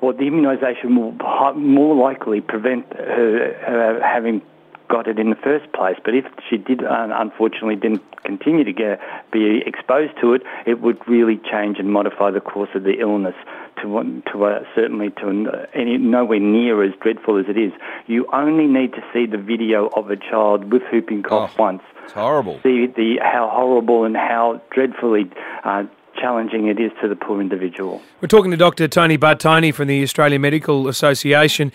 Well, 0.00 0.14
the 0.14 0.24
immunisation 0.24 0.96
will 0.98 1.12
more 1.54 1.94
likely 1.94 2.40
prevent 2.40 2.86
her 2.94 4.00
uh, 4.00 4.02
having 4.02 4.40
got 4.88 5.06
it 5.06 5.18
in 5.18 5.30
the 5.30 5.36
first 5.36 5.72
place. 5.72 5.96
But 6.04 6.14
if 6.14 6.24
she 6.48 6.56
did, 6.56 6.82
uh, 6.82 7.08
unfortunately, 7.12 7.76
didn't 7.76 8.02
continue 8.24 8.64
to 8.64 8.72
get 8.72 9.00
be 9.30 9.62
exposed 9.64 10.14
to 10.20 10.34
it, 10.34 10.42
it 10.66 10.80
would 10.80 10.98
really 11.06 11.38
change 11.50 11.78
and 11.78 11.92
modify 11.92 12.30
the 12.30 12.40
course 12.40 12.70
of 12.74 12.82
the 12.82 12.98
illness 12.98 13.36
to 13.80 14.22
to 14.32 14.44
uh, 14.44 14.64
certainly 14.74 15.10
to 15.20 15.66
any 15.74 15.96
nowhere 15.98 16.40
near 16.40 16.82
as 16.82 16.92
dreadful 17.00 17.38
as 17.38 17.46
it 17.48 17.56
is. 17.56 17.72
You 18.06 18.26
only 18.32 18.66
need 18.66 18.92
to 18.94 19.02
see 19.12 19.26
the 19.26 19.38
video 19.38 19.88
of 19.88 20.10
a 20.10 20.16
child 20.16 20.72
with 20.72 20.82
whooping 20.90 21.22
cough 21.22 21.58
once. 21.58 21.82
It's 22.10 22.16
horrible. 22.16 22.58
See 22.64 22.86
the 22.88 23.20
how 23.22 23.48
horrible 23.48 24.02
and 24.02 24.16
how 24.16 24.60
dreadfully. 24.70 25.30
Uh, 25.62 25.84
Challenging 26.20 26.66
it 26.66 26.78
is 26.78 26.90
to 27.00 27.08
the 27.08 27.14
poor 27.16 27.40
individual. 27.40 28.02
We're 28.20 28.28
talking 28.28 28.50
to 28.50 28.56
Dr. 28.56 28.88
Tony 28.88 29.16
Bartone 29.16 29.72
from 29.72 29.88
the 29.88 30.02
Australian 30.02 30.42
Medical 30.42 30.88
Association. 30.88 31.72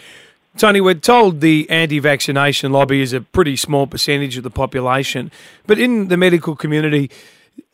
Tony, 0.58 0.82
we're 0.82 0.94
told 0.94 1.40
the 1.40 1.68
anti 1.70 1.98
vaccination 2.00 2.72
lobby 2.72 3.02
is 3.02 3.14
a 3.14 3.22
pretty 3.22 3.56
small 3.56 3.88
percentage 3.88 4.38
of 4.38 4.44
the 4.44 4.52
population, 4.52 5.32
but 5.66 5.80
in 5.80 6.10
the 6.10 6.18
medical 6.18 6.56
community, 6.56 7.10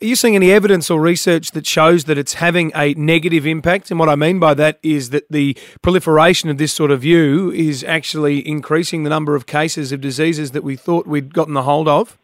are 0.01 0.05
you 0.05 0.15
seeing 0.15 0.35
any 0.35 0.51
evidence 0.51 0.89
or 0.89 1.01
research 1.01 1.51
that 1.51 1.65
shows 1.65 2.05
that 2.05 2.17
it's 2.17 2.35
having 2.35 2.71
a 2.73 2.93
negative 2.93 3.45
impact? 3.45 3.89
And 3.89 3.99
what 3.99 4.07
I 4.07 4.15
mean 4.15 4.39
by 4.39 4.53
that 4.53 4.79
is 4.83 5.09
that 5.09 5.25
the 5.29 5.57
proliferation 5.81 6.49
of 6.49 6.57
this 6.57 6.71
sort 6.71 6.91
of 6.91 7.01
view 7.01 7.51
is 7.51 7.83
actually 7.83 8.47
increasing 8.47 9.03
the 9.03 9.09
number 9.09 9.35
of 9.35 9.45
cases 9.45 9.91
of 9.91 9.99
diseases 9.99 10.51
that 10.51 10.63
we 10.63 10.75
thought 10.75 11.07
we'd 11.07 11.33
gotten 11.33 11.55
the 11.55 11.63
hold 11.63 11.87
of? 11.89 12.17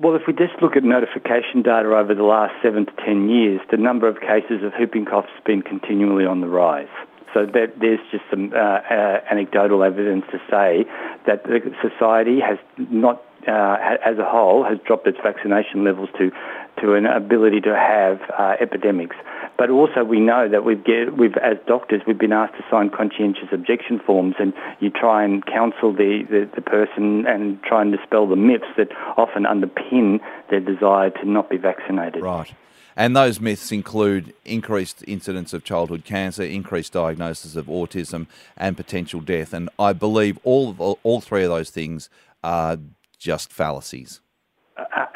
Well, 0.00 0.16
if 0.16 0.22
we 0.26 0.32
just 0.32 0.62
look 0.62 0.76
at 0.76 0.82
notification 0.82 1.60
data 1.60 1.94
over 1.94 2.14
the 2.14 2.22
last 2.22 2.54
seven 2.62 2.86
to 2.86 2.92
ten 3.04 3.28
years, 3.28 3.60
the 3.70 3.76
number 3.76 4.08
of 4.08 4.18
cases 4.18 4.64
of 4.64 4.72
whooping 4.78 5.04
cough 5.04 5.26
has 5.26 5.44
been 5.44 5.60
continually 5.60 6.24
on 6.24 6.40
the 6.40 6.48
rise. 6.48 6.88
So 7.34 7.44
there's 7.44 8.00
just 8.10 8.24
some 8.30 8.50
uh, 8.54 8.56
uh, 8.56 9.20
anecdotal 9.30 9.84
evidence 9.84 10.24
to 10.32 10.38
say 10.50 10.86
that 11.26 11.44
the 11.44 11.60
society 11.82 12.40
has 12.40 12.56
not, 12.78 13.22
uh, 13.46 13.76
as 14.02 14.16
a 14.16 14.24
whole, 14.24 14.64
has 14.64 14.78
dropped 14.86 15.06
its 15.06 15.18
vaccination 15.22 15.84
levels 15.84 16.08
to 16.16 16.32
to 16.80 16.94
an 16.94 17.06
ability 17.06 17.60
to 17.62 17.74
have 17.76 18.20
uh, 18.38 18.56
epidemics. 18.60 19.16
But 19.58 19.70
also 19.70 20.04
we 20.04 20.20
know 20.20 20.48
that 20.48 20.64
we've, 20.64 20.82
get, 20.82 21.16
we've, 21.16 21.36
as 21.36 21.56
doctors, 21.66 22.02
we've 22.06 22.18
been 22.18 22.32
asked 22.32 22.54
to 22.54 22.64
sign 22.70 22.90
conscientious 22.90 23.48
objection 23.52 24.00
forms 24.04 24.36
and 24.38 24.52
you 24.80 24.90
try 24.90 25.24
and 25.24 25.44
counsel 25.44 25.92
the, 25.92 26.24
the, 26.30 26.50
the 26.54 26.62
person 26.62 27.26
and 27.26 27.62
try 27.62 27.82
and 27.82 27.92
dispel 27.92 28.26
the 28.26 28.36
myths 28.36 28.64
that 28.76 28.88
often 29.16 29.44
underpin 29.44 30.20
their 30.50 30.60
desire 30.60 31.10
to 31.10 31.28
not 31.28 31.50
be 31.50 31.56
vaccinated. 31.56 32.22
Right. 32.22 32.52
And 32.96 33.16
those 33.16 33.40
myths 33.40 33.72
include 33.72 34.34
increased 34.44 35.04
incidence 35.06 35.52
of 35.52 35.64
childhood 35.64 36.04
cancer, 36.04 36.42
increased 36.42 36.92
diagnosis 36.92 37.56
of 37.56 37.66
autism, 37.66 38.26
and 38.56 38.76
potential 38.76 39.20
death. 39.20 39.52
And 39.52 39.70
I 39.78 39.92
believe 39.92 40.38
all 40.42 40.98
all 41.02 41.20
three 41.20 41.44
of 41.44 41.50
those 41.50 41.70
things 41.70 42.10
are 42.42 42.78
just 43.18 43.52
fallacies. 43.52 44.20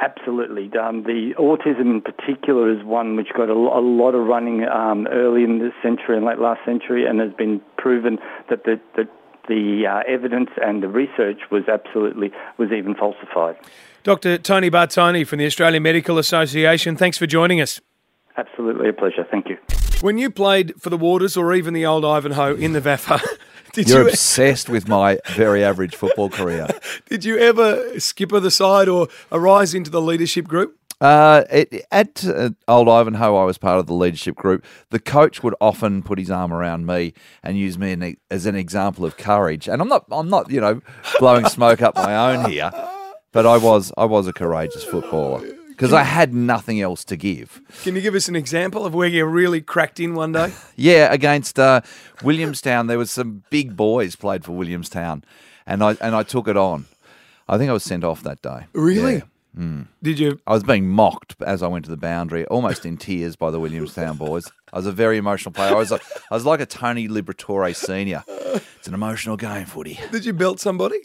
Absolutely. 0.00 0.70
Um, 0.78 1.02
the 1.04 1.34
autism 1.38 1.90
in 1.90 2.00
particular 2.00 2.70
is 2.70 2.84
one 2.84 3.16
which 3.16 3.28
got 3.36 3.48
a, 3.48 3.52
a 3.52 3.80
lot 3.80 4.14
of 4.14 4.26
running 4.26 4.64
um, 4.64 5.06
early 5.08 5.44
in 5.44 5.58
this 5.58 5.72
century 5.82 6.16
and 6.16 6.24
late 6.24 6.38
last 6.38 6.60
century 6.64 7.06
and 7.06 7.20
has 7.20 7.32
been 7.32 7.60
proven 7.76 8.18
that 8.50 8.64
the, 8.64 8.80
the, 8.96 9.08
the 9.48 9.86
uh, 9.86 10.02
evidence 10.12 10.50
and 10.62 10.82
the 10.82 10.88
research 10.88 11.40
was 11.50 11.62
absolutely, 11.68 12.30
was 12.58 12.70
even 12.72 12.94
falsified. 12.94 13.56
Dr. 14.02 14.38
Tony 14.38 14.70
Bartone 14.70 15.26
from 15.26 15.38
the 15.38 15.46
Australian 15.46 15.82
Medical 15.82 16.18
Association, 16.18 16.96
thanks 16.96 17.16
for 17.16 17.26
joining 17.26 17.60
us. 17.60 17.80
Absolutely 18.36 18.88
a 18.88 18.92
pleasure. 18.92 19.24
Thank 19.30 19.48
you. 19.48 19.56
When 20.00 20.18
you 20.18 20.30
played 20.30 20.74
for 20.78 20.90
the 20.90 20.98
Waters 20.98 21.36
or 21.36 21.54
even 21.54 21.72
the 21.72 21.86
old 21.86 22.04
Ivanhoe 22.04 22.56
in 22.56 22.72
the 22.72 22.80
VAFA, 22.80 23.22
did 23.84 23.88
You're 23.88 24.02
you 24.02 24.08
obsessed 24.08 24.68
with 24.68 24.86
my 24.86 25.18
very 25.32 25.64
average 25.64 25.96
football 25.96 26.30
career. 26.30 26.68
did 27.08 27.24
you 27.24 27.36
ever 27.38 27.98
skipper 27.98 28.38
the 28.38 28.50
side 28.50 28.88
or 28.88 29.08
arise 29.32 29.74
into 29.74 29.90
the 29.90 30.00
leadership 30.00 30.46
group? 30.46 30.78
Uh, 31.00 31.42
it, 31.50 31.84
at 31.90 32.24
uh, 32.24 32.50
Old 32.68 32.88
Ivanhoe, 32.88 33.36
I 33.36 33.42
was 33.42 33.58
part 33.58 33.80
of 33.80 33.86
the 33.86 33.92
leadership 33.92 34.36
group. 34.36 34.64
The 34.90 35.00
coach 35.00 35.42
would 35.42 35.56
often 35.60 36.04
put 36.04 36.20
his 36.20 36.30
arm 36.30 36.52
around 36.52 36.86
me 36.86 37.14
and 37.42 37.58
use 37.58 37.76
me 37.76 37.90
an, 37.90 38.16
as 38.30 38.46
an 38.46 38.54
example 38.54 39.04
of 39.04 39.16
courage. 39.16 39.68
And 39.68 39.82
I'm 39.82 39.88
not, 39.88 40.04
I'm 40.12 40.30
not, 40.30 40.52
you 40.52 40.60
know, 40.60 40.80
blowing 41.18 41.46
smoke 41.46 41.82
up 41.82 41.96
my 41.96 42.32
own 42.32 42.48
here, 42.48 42.70
but 43.32 43.44
I 43.44 43.56
was, 43.56 43.92
I 43.98 44.04
was 44.04 44.28
a 44.28 44.32
courageous 44.32 44.84
footballer 44.84 45.44
because 45.74 45.92
I 45.92 46.04
had 46.04 46.32
nothing 46.32 46.80
else 46.80 47.04
to 47.06 47.16
give. 47.16 47.60
Can 47.82 47.96
you 47.96 48.00
give 48.00 48.14
us 48.14 48.28
an 48.28 48.36
example 48.36 48.86
of 48.86 48.94
where 48.94 49.08
you 49.08 49.24
really 49.24 49.60
cracked 49.60 49.98
in 50.00 50.14
one 50.14 50.32
day? 50.32 50.52
Yeah, 50.76 51.12
against 51.12 51.58
uh, 51.58 51.82
Williamstown, 52.22 52.88
there 52.88 52.98
was 52.98 53.10
some 53.10 53.44
big 53.50 53.76
boys 53.76 54.16
played 54.16 54.44
for 54.44 54.52
Williamstown, 54.52 55.24
and 55.66 55.82
I 55.84 55.96
and 56.00 56.14
I 56.14 56.22
took 56.24 56.48
it 56.48 56.56
on. 56.56 56.86
I 57.48 57.58
think 57.58 57.70
I 57.70 57.72
was 57.72 57.84
sent 57.84 58.02
off 58.04 58.22
that 58.22 58.42
day. 58.42 58.66
Really? 58.72 59.14
Yeah. 59.14 59.20
Mm. 59.56 59.86
Did 60.02 60.18
you? 60.18 60.40
I 60.46 60.52
was 60.52 60.64
being 60.64 60.88
mocked 60.88 61.36
as 61.40 61.62
I 61.62 61.68
went 61.68 61.84
to 61.84 61.90
the 61.90 61.96
boundary, 61.96 62.44
almost 62.46 62.84
in 62.84 62.96
tears 62.96 63.36
by 63.36 63.50
the 63.52 63.60
Williamstown 63.60 64.16
boys. 64.16 64.44
I 64.72 64.78
was 64.78 64.86
a 64.86 64.92
very 64.92 65.16
emotional 65.16 65.52
player. 65.52 65.70
I 65.70 65.78
was 65.78 65.92
like, 65.92 66.02
I 66.30 66.34
was 66.34 66.44
like 66.44 66.60
a 66.60 66.66
Tony 66.66 67.06
Liberatore 67.08 67.74
senior. 67.74 68.24
It's 68.26 68.88
an 68.88 68.94
emotional 68.94 69.36
game, 69.36 69.66
footy. 69.66 70.00
Did 70.10 70.24
you 70.24 70.32
belt 70.32 70.58
somebody? 70.58 70.98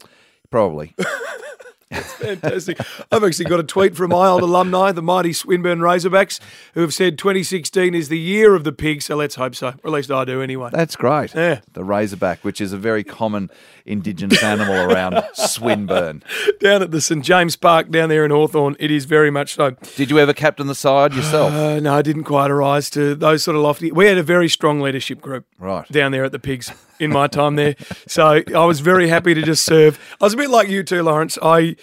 Probably. 0.49 0.95
Fantastic. 1.91 2.79
I've 3.11 3.23
actually 3.23 3.45
got 3.45 3.59
a 3.59 3.63
tweet 3.63 3.95
from 3.95 4.11
my 4.11 4.27
old 4.27 4.41
alumni, 4.43 4.91
the 4.91 5.01
mighty 5.01 5.33
Swinburne 5.33 5.79
Razorbacks, 5.79 6.39
who 6.73 6.81
have 6.81 6.93
said 6.93 7.17
2016 7.17 7.95
is 7.95 8.09
the 8.09 8.19
year 8.19 8.55
of 8.55 8.63
the 8.63 8.71
pig, 8.71 9.01
so 9.01 9.15
let's 9.15 9.35
hope 9.35 9.55
so. 9.55 9.67
Or 9.69 9.73
at 9.85 9.91
least 9.91 10.11
I 10.11 10.25
do 10.25 10.41
anyway. 10.41 10.69
That's 10.71 10.95
great. 10.95 11.33
Yeah. 11.33 11.61
The 11.73 11.83
razorback, 11.83 12.43
which 12.43 12.61
is 12.61 12.73
a 12.73 12.77
very 12.77 13.03
common 13.03 13.49
Indigenous 13.85 14.43
animal 14.43 14.75
around 14.75 15.19
Swinburne. 15.33 16.21
Down 16.59 16.83
at 16.83 16.91
the 16.91 17.01
St 17.01 17.23
James 17.25 17.55
Park 17.55 17.89
down 17.89 18.09
there 18.09 18.23
in 18.23 18.29
Hawthorn, 18.31 18.75
it 18.79 18.91
is 18.91 19.05
very 19.05 19.31
much 19.31 19.55
so. 19.55 19.71
Did 19.95 20.11
you 20.11 20.19
ever 20.19 20.33
captain 20.33 20.67
the 20.67 20.75
side 20.75 21.13
yourself? 21.13 21.51
Uh, 21.53 21.79
no, 21.79 21.95
I 21.95 22.01
didn't 22.03 22.25
quite 22.25 22.51
arise 22.51 22.89
to 22.91 23.15
those 23.15 23.43
sort 23.43 23.55
of 23.55 23.63
lofty. 23.63 23.91
We 23.91 24.05
had 24.05 24.17
a 24.17 24.23
very 24.23 24.47
strong 24.47 24.79
leadership 24.79 25.21
group 25.21 25.45
Right. 25.57 25.87
down 25.91 26.11
there 26.11 26.23
at 26.23 26.31
the 26.31 26.39
Pigs 26.39 26.71
in 26.99 27.09
my 27.11 27.27
time 27.27 27.55
there. 27.55 27.75
So 28.07 28.43
I 28.55 28.65
was 28.65 28.79
very 28.81 29.07
happy 29.07 29.33
to 29.33 29.41
just 29.41 29.63
serve. 29.63 29.99
I 30.21 30.25
was 30.25 30.33
a 30.33 30.37
bit 30.37 30.49
like 30.51 30.67
you 30.69 30.83
too, 30.83 31.01
Lawrence. 31.01 31.37
I 31.41 31.75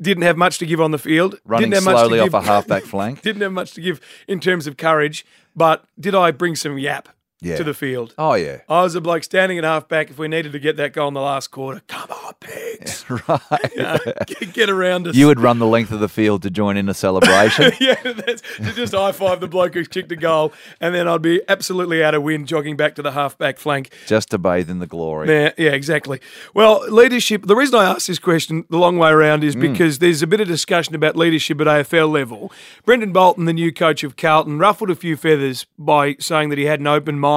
didn't 0.00 0.24
have 0.24 0.36
much 0.36 0.58
to 0.58 0.66
give 0.66 0.80
on 0.80 0.90
the 0.90 0.98
field. 0.98 1.38
Running 1.44 1.70
didn't 1.70 1.84
have 1.84 1.92
much 1.92 2.02
to 2.02 2.06
slowly 2.06 2.20
off 2.20 2.26
give- 2.26 2.34
a 2.34 2.42
halfback 2.42 2.82
flank. 2.84 3.22
Didn't 3.22 3.42
have 3.42 3.52
much 3.52 3.72
to 3.74 3.80
give 3.80 4.00
in 4.26 4.40
terms 4.40 4.66
of 4.66 4.76
courage, 4.76 5.24
but 5.54 5.84
did 5.98 6.14
I 6.14 6.30
bring 6.32 6.56
some 6.56 6.78
yap 6.78 7.08
Yeah. 7.44 7.56
to 7.56 7.64
the 7.64 7.74
field? 7.74 8.14
Oh, 8.18 8.34
yeah. 8.34 8.58
I 8.68 8.82
was 8.82 8.94
a 8.94 9.00
bloke 9.00 9.22
standing 9.24 9.58
at 9.58 9.64
halfback 9.64 10.10
if 10.10 10.18
we 10.18 10.28
needed 10.28 10.52
to 10.52 10.58
get 10.58 10.76
that 10.78 10.92
goal 10.92 11.08
in 11.08 11.14
the 11.14 11.20
last 11.20 11.50
quarter. 11.50 11.82
Come 11.88 12.10
on, 12.10 12.32
pigs. 12.40 13.04
right. 13.08 13.40
You 13.76 13.82
know, 13.82 13.98
get, 14.26 14.52
get 14.52 14.70
around 14.70 15.06
us. 15.08 15.14
You 15.14 15.26
would 15.26 15.40
run 15.40 15.58
the 15.58 15.66
length 15.66 15.92
of 15.92 16.00
the 16.00 16.08
field 16.08 16.42
to 16.42 16.50
join 16.50 16.76
in 16.76 16.88
a 16.88 16.94
celebration. 16.94 17.72
yeah, 17.80 17.94
that's, 18.02 18.42
to 18.56 18.72
just 18.72 18.94
high 18.94 19.12
five 19.12 19.40
the 19.40 19.48
bloke 19.48 19.74
who 19.74 19.84
kicked 19.84 20.10
a 20.12 20.16
goal, 20.16 20.52
and 20.80 20.94
then 20.94 21.06
I'd 21.08 21.22
be 21.22 21.40
absolutely 21.48 22.02
out 22.02 22.14
of 22.14 22.22
wind 22.22 22.46
jogging 22.48 22.76
back 22.76 22.94
to 22.96 23.02
the 23.02 23.12
halfback 23.12 23.58
flank. 23.58 23.92
just 24.06 24.30
to 24.30 24.38
bathe 24.38 24.70
in 24.70 24.78
the 24.78 24.86
glory. 24.86 25.28
Yeah, 25.28 25.52
yeah, 25.58 25.70
exactly. 25.72 26.20
Well, 26.54 26.84
leadership. 26.90 27.46
The 27.46 27.56
reason 27.56 27.78
I 27.78 27.84
asked 27.84 28.06
this 28.06 28.18
question 28.18 28.64
the 28.70 28.78
long 28.78 28.96
way 28.98 29.10
around 29.10 29.34
Mm. 29.42 29.46
is 29.48 29.56
because 29.56 29.98
there's 29.98 30.22
a 30.22 30.26
bit 30.26 30.40
of 30.40 30.46
discussion 30.48 30.94
about 30.94 31.16
leadership 31.16 31.60
at 31.60 31.66
AFL 31.66 32.10
level. 32.10 32.52
Brendon 32.86 33.12
Bolton, 33.12 33.44
the 33.46 33.52
new 33.52 33.72
coach 33.72 34.04
of 34.04 34.16
Carlton, 34.16 34.58
ruffled 34.58 34.90
a 34.90 34.94
few 34.94 35.16
feathers 35.16 35.66
by 35.78 36.14
saying 36.20 36.50
that 36.50 36.58
he 36.58 36.64
had 36.66 36.78
an 36.80 36.86
open 36.86 37.18
mind 37.18 37.33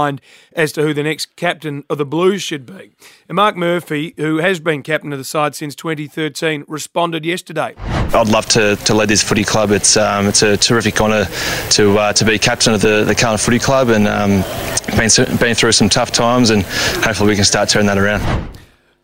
as 0.54 0.72
to 0.74 0.82
who 0.82 0.94
the 0.94 1.04
next 1.04 1.36
captain 1.36 1.84
of 1.90 1.98
the 1.98 2.06
Blues 2.06 2.42
should 2.42 2.66
be. 2.66 2.92
And 3.28 3.36
Mark 3.36 3.56
Murphy, 3.56 4.14
who 4.18 4.38
has 4.38 4.60
been 4.60 4.84
captain 4.84 5.12
of 5.12 5.18
the 5.20 5.24
side 5.24 5.56
since 5.56 5.76
2013, 5.76 6.66
responded 6.68 7.26
yesterday. 7.26 7.74
I'd 7.78 8.30
love 8.30 8.46
to, 8.48 8.76
to 8.76 8.94
lead 8.94 9.10
this 9.10 9.24
footy 9.24 9.44
club. 9.44 9.72
It's 9.72 9.98
um, 9.98 10.28
it's 10.28 10.42
a 10.42 10.56
terrific 10.58 11.00
honour 11.02 11.26
to 11.72 11.98
uh, 11.98 12.14
to 12.14 12.26
be 12.26 12.40
captain 12.40 12.74
of 12.74 12.82
the 12.82 13.04
the 13.04 13.16
Carlton 13.16 13.44
Footy 13.44 13.60
Club 13.60 13.90
and 13.90 14.08
um, 14.08 14.44
been 14.98 15.38
been 15.38 15.56
through 15.56 15.74
some 15.74 15.90
tough 15.90 16.12
times 16.12 16.50
and 16.50 16.64
hopefully 17.04 17.30
we 17.30 17.36
can 17.36 17.46
start 17.46 17.70
turning 17.70 17.88
that 17.88 17.98
around. 17.98 18.22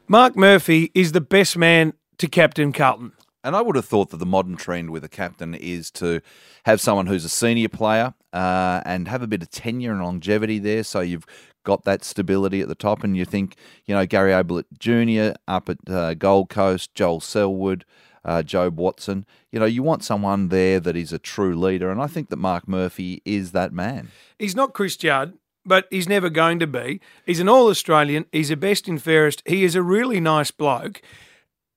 Mark 0.08 0.36
Murphy 0.36 0.92
is 0.94 1.12
the 1.12 1.22
best 1.22 1.58
man 1.58 1.94
to 2.18 2.28
captain 2.28 2.72
Carlton. 2.72 3.14
And 3.44 3.56
I 3.56 3.62
would 3.62 3.76
have 3.76 3.86
thought 3.86 4.10
that 4.12 4.18
the 4.18 4.26
modern 4.26 4.56
trend 4.56 4.92
with 4.92 5.04
a 5.04 5.10
captain 5.10 5.54
is 5.54 5.92
to 5.92 6.22
have 6.66 6.80
someone 6.80 7.08
who's 7.08 7.26
a 7.26 7.30
senior 7.30 7.68
player 7.68 8.14
uh, 8.34 8.82
and 8.86 9.08
have 9.08 9.22
a 9.22 9.28
bit 9.28 9.42
of 9.42 9.50
tenure 9.50 9.92
and 9.92 10.02
longevity 10.02 10.60
there. 10.60 10.84
So 10.84 11.00
you've 11.00 11.26
got 11.64 11.86
that 11.86 12.04
stability 12.04 12.62
at 12.62 12.68
the 12.68 12.76
top. 12.76 13.04
And 13.04 13.16
you 13.16 13.26
think, 13.26 13.56
you 13.86 13.96
know, 13.96 14.06
Gary 14.06 14.34
Ablett 14.34 14.66
Jr. 14.78 15.38
up 15.48 15.70
at 15.70 15.78
uh, 15.90 16.14
Gold 16.16 16.50
Coast, 16.50 16.94
Joel 16.94 17.22
Selwood, 17.22 17.86
uh, 18.26 18.44
Jobe 18.44 18.74
Watson. 18.74 19.26
You 19.52 19.60
know, 19.60 19.66
you 19.66 19.84
want 19.84 20.04
someone 20.04 20.50
there 20.50 20.80
that 20.80 20.96
is 20.96 21.14
a 21.14 21.20
true 21.20 21.56
leader. 21.56 21.90
And 21.92 22.02
I 22.02 22.08
think 22.08 22.30
that 22.30 22.38
Mark 22.38 22.68
Murphy 22.68 23.22
is 23.26 23.52
that 23.52 23.72
man. 23.72 24.10
He's 24.40 24.56
not 24.56 24.74
Chris 24.74 24.98
Judd, 24.98 25.34
but 25.66 25.88
he's 25.90 26.10
never 26.10 26.30
going 26.30 26.60
to 26.60 26.68
be. 26.68 27.02
He's 27.26 27.40
an 27.40 27.50
All 27.50 27.68
Australian. 27.68 28.26
He's 28.32 28.52
a 28.52 28.58
best 28.58 28.88
and 28.88 29.02
fairest. 29.02 29.44
He 29.46 29.64
is 29.64 29.76
a 29.76 29.84
really 29.84 30.20
nice 30.20 30.52
bloke. 30.52 31.02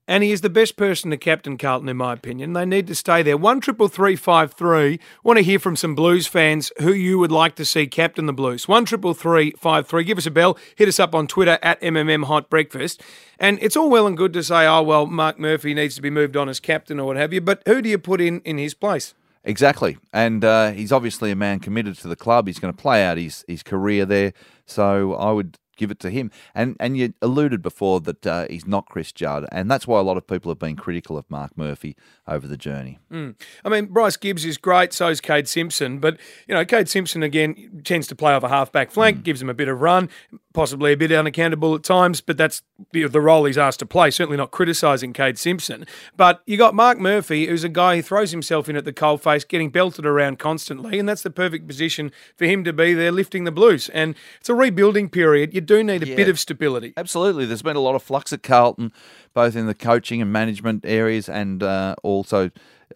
And 0.08 0.22
he 0.22 0.30
is 0.30 0.40
the 0.40 0.50
best 0.50 0.76
person 0.76 1.10
to 1.10 1.16
captain 1.16 1.58
Carlton, 1.58 1.88
in 1.88 1.96
my 1.96 2.12
opinion. 2.12 2.52
They 2.52 2.64
need 2.64 2.86
to 2.86 2.94
stay 2.94 3.22
there. 3.22 3.36
One 3.36 3.60
triple 3.60 3.88
three 3.88 4.16
five 4.16 4.52
three. 4.52 5.00
Want 5.24 5.38
to 5.38 5.44
hear 5.44 5.58
from 5.58 5.76
some 5.76 5.94
Blues 5.94 6.26
fans 6.26 6.70
who 6.80 6.92
you 6.92 7.18
would 7.18 7.32
like 7.32 7.56
to 7.56 7.64
see 7.64 7.86
captain 7.86 8.26
the 8.26 8.32
Blues. 8.32 8.68
One 8.68 8.84
triple 8.84 9.14
three 9.14 9.52
five 9.58 9.86
three. 9.86 10.04
Give 10.04 10.18
us 10.18 10.26
a 10.26 10.30
bell. 10.30 10.56
Hit 10.76 10.88
us 10.88 11.00
up 11.00 11.14
on 11.14 11.26
Twitter 11.26 11.58
at 11.62 11.80
MMM 11.80 12.24
Hot 12.26 12.48
Breakfast. 12.48 13.02
And 13.38 13.58
it's 13.60 13.76
all 13.76 13.90
well 13.90 14.06
and 14.06 14.16
good 14.16 14.32
to 14.34 14.42
say, 14.42 14.66
oh 14.66 14.82
well, 14.82 15.06
Mark 15.06 15.38
Murphy 15.38 15.74
needs 15.74 15.96
to 15.96 16.02
be 16.02 16.10
moved 16.10 16.36
on 16.36 16.48
as 16.48 16.60
captain 16.60 17.00
or 17.00 17.06
what 17.06 17.16
have 17.16 17.32
you. 17.32 17.40
But 17.40 17.62
who 17.66 17.82
do 17.82 17.88
you 17.88 17.98
put 17.98 18.20
in 18.20 18.40
in 18.42 18.58
his 18.58 18.74
place? 18.74 19.14
Exactly. 19.46 19.96
And 20.12 20.44
uh, 20.44 20.72
he's 20.72 20.90
obviously 20.90 21.30
a 21.30 21.36
man 21.36 21.60
committed 21.60 21.96
to 21.98 22.08
the 22.08 22.16
club. 22.16 22.48
He's 22.48 22.58
going 22.58 22.74
to 22.74 22.80
play 22.80 23.04
out 23.04 23.16
his, 23.16 23.44
his 23.46 23.62
career 23.62 24.04
there. 24.04 24.32
So 24.66 25.14
I 25.14 25.30
would 25.30 25.56
give 25.76 25.90
it 25.90 26.00
to 26.00 26.10
him. 26.10 26.30
And 26.54 26.76
and 26.80 26.96
you 26.96 27.14
alluded 27.22 27.62
before 27.62 28.00
that 28.00 28.26
uh, 28.26 28.46
he's 28.48 28.66
not 28.66 28.86
Chris 28.86 29.12
Judd, 29.12 29.46
and 29.52 29.70
that's 29.70 29.86
why 29.86 29.98
a 29.98 30.02
lot 30.02 30.16
of 30.16 30.26
people 30.26 30.50
have 30.50 30.58
been 30.58 30.76
critical 30.76 31.16
of 31.16 31.30
Mark 31.30 31.56
Murphy 31.56 31.96
over 32.26 32.46
the 32.46 32.56
journey. 32.56 32.98
Mm. 33.10 33.34
I 33.64 33.68
mean, 33.68 33.86
Bryce 33.86 34.16
Gibbs 34.16 34.44
is 34.44 34.58
great, 34.58 34.92
so 34.92 35.08
is 35.08 35.20
Cade 35.20 35.48
Simpson. 35.48 35.98
But, 35.98 36.18
you 36.46 36.54
know, 36.54 36.64
Cade 36.64 36.88
Simpson, 36.88 37.22
again, 37.22 37.82
tends 37.84 38.06
to 38.08 38.16
play 38.16 38.32
off 38.32 38.42
a 38.42 38.48
half 38.48 38.72
back 38.72 38.90
flank, 38.90 39.18
mm. 39.18 39.22
gives 39.22 39.40
him 39.40 39.48
a 39.48 39.54
bit 39.54 39.68
of 39.68 39.80
run, 39.80 40.08
possibly 40.56 40.92
a 40.92 40.96
bit 40.96 41.12
unaccountable 41.12 41.74
at 41.74 41.82
times, 41.84 42.22
but 42.22 42.38
that's 42.38 42.62
the, 42.92 43.06
the 43.06 43.20
role 43.20 43.44
he's 43.44 43.58
asked 43.58 43.78
to 43.80 43.86
play. 43.86 44.10
Certainly 44.10 44.38
not 44.38 44.50
criticising 44.50 45.12
Cade 45.12 45.38
Simpson. 45.38 45.84
But 46.16 46.42
you 46.46 46.56
got 46.56 46.74
Mark 46.74 46.98
Murphy, 46.98 47.46
who's 47.46 47.62
a 47.62 47.68
guy 47.68 47.96
who 47.96 48.02
throws 48.02 48.30
himself 48.30 48.68
in 48.68 48.74
at 48.74 48.86
the 48.86 48.92
coalface, 48.92 49.46
getting 49.46 49.68
belted 49.68 50.06
around 50.06 50.38
constantly, 50.38 50.98
and 50.98 51.06
that's 51.06 51.20
the 51.22 51.30
perfect 51.30 51.68
position 51.68 52.10
for 52.36 52.46
him 52.46 52.64
to 52.64 52.72
be 52.72 52.94
there 52.94 53.12
lifting 53.12 53.44
the 53.44 53.52
Blues. 53.52 53.90
And 53.90 54.16
it's 54.40 54.48
a 54.48 54.54
rebuilding 54.54 55.10
period. 55.10 55.52
You 55.54 55.60
do 55.60 55.84
need 55.84 56.02
a 56.02 56.08
Yeah. 56.08 56.16
bit 56.16 56.28
of 56.30 56.40
stability. 56.40 56.94
Absolutely. 56.96 57.44
There's 57.44 57.62
been 57.62 57.76
a 57.76 57.80
lot 57.80 57.94
of 57.94 58.02
flux 58.02 58.32
at 58.32 58.42
Carlton, 58.42 58.92
both 59.34 59.54
in 59.54 59.66
the 59.66 59.74
coaching 59.74 60.22
and 60.22 60.32
management 60.32 60.84
areas 60.86 61.28
and 61.28 61.62
uh, 61.62 61.94
also 62.02 62.50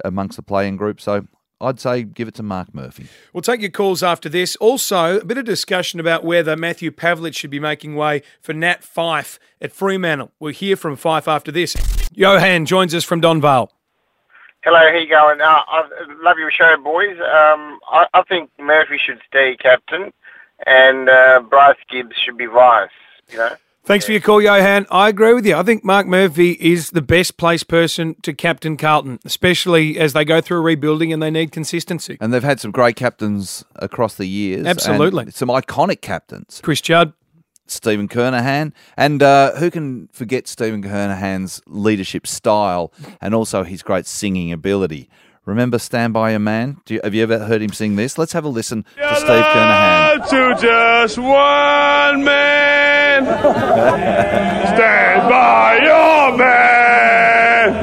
amongst 0.04 0.36
the 0.36 0.42
playing 0.42 0.76
group. 0.78 0.98
So 1.00 1.26
I'd 1.60 1.78
say 1.78 2.02
give 2.02 2.28
it 2.28 2.34
to 2.36 2.42
Mark 2.42 2.74
Murphy. 2.74 3.06
We'll 3.32 3.42
take 3.42 3.60
your 3.60 3.70
calls 3.70 4.02
after 4.02 4.28
this. 4.28 4.56
Also, 4.56 5.20
a 5.20 5.24
bit 5.24 5.38
of 5.38 5.44
discussion 5.44 6.00
about 6.00 6.24
whether 6.24 6.56
Matthew 6.56 6.90
Pavlich 6.90 7.36
should 7.36 7.50
be 7.50 7.60
making 7.60 7.96
way 7.96 8.22
for 8.40 8.52
Nat 8.52 8.82
Fyfe 8.82 9.38
at 9.60 9.72
Fremantle. 9.72 10.32
We'll 10.40 10.52
hear 10.52 10.76
from 10.76 10.96
Fyfe 10.96 11.28
after 11.28 11.52
this. 11.52 11.76
Johan 12.12 12.64
joins 12.66 12.94
us 12.94 13.04
from 13.04 13.20
Donvale. 13.20 13.68
Hello, 14.62 14.78
how 14.78 14.96
you 14.96 15.08
going? 15.08 15.40
Uh, 15.40 15.44
I 15.44 15.88
love 16.22 16.36
your 16.38 16.50
show, 16.50 16.76
boys. 16.82 17.16
Um, 17.18 17.78
I, 17.90 18.06
I 18.12 18.22
think 18.28 18.50
Murphy 18.58 18.98
should 18.98 19.20
stay 19.26 19.56
captain, 19.56 20.12
and 20.66 21.08
uh, 21.08 21.40
Bryce 21.48 21.78
Gibbs 21.90 22.16
should 22.16 22.36
be 22.36 22.46
vice. 22.46 22.90
You 23.30 23.38
know. 23.38 23.56
Thanks 23.90 24.06
for 24.06 24.12
your 24.12 24.20
call, 24.20 24.40
Johan. 24.40 24.86
I 24.88 25.08
agree 25.08 25.34
with 25.34 25.44
you. 25.44 25.56
I 25.56 25.64
think 25.64 25.82
Mark 25.82 26.06
Murphy 26.06 26.52
is 26.52 26.90
the 26.90 27.02
best 27.02 27.36
placed 27.36 27.66
person 27.66 28.14
to 28.22 28.32
captain 28.32 28.76
Carlton, 28.76 29.18
especially 29.24 29.98
as 29.98 30.12
they 30.12 30.24
go 30.24 30.40
through 30.40 30.58
a 30.58 30.60
rebuilding 30.60 31.12
and 31.12 31.20
they 31.20 31.28
need 31.28 31.50
consistency. 31.50 32.16
And 32.20 32.32
they've 32.32 32.40
had 32.40 32.60
some 32.60 32.70
great 32.70 32.94
captains 32.94 33.64
across 33.74 34.14
the 34.14 34.26
years. 34.26 34.64
Absolutely. 34.64 35.24
and 35.24 35.34
some 35.34 35.48
iconic 35.48 36.02
captains. 36.02 36.60
Chris 36.62 36.80
Judd. 36.80 37.14
Stephen 37.66 38.06
Kernahan. 38.06 38.72
And 38.96 39.24
uh, 39.24 39.56
who 39.56 39.72
can 39.72 40.06
forget 40.12 40.46
Stephen 40.46 40.84
Kernahan's 40.84 41.60
leadership 41.66 42.28
style 42.28 42.92
and 43.20 43.34
also 43.34 43.64
his 43.64 43.82
great 43.82 44.06
singing 44.06 44.52
ability? 44.52 45.10
Remember 45.50 45.80
Stand 45.80 46.12
By 46.12 46.30
Your 46.30 46.38
Man? 46.38 46.76
Do 46.84 46.94
you, 46.94 47.00
have 47.02 47.12
you 47.12 47.24
ever 47.24 47.40
heard 47.40 47.60
him 47.60 47.72
sing 47.72 47.96
this? 47.96 48.16
Let's 48.16 48.32
have 48.34 48.44
a 48.44 48.48
listen 48.48 48.84
to 48.84 49.16
Steve 49.16 49.26
Kernahan. 49.44 50.28
to 50.30 50.62
just 50.62 51.18
one 51.18 52.22
man. 52.22 53.24
Stand 54.76 55.28
by 55.28 55.78
your 55.82 56.38
man 56.38 57.74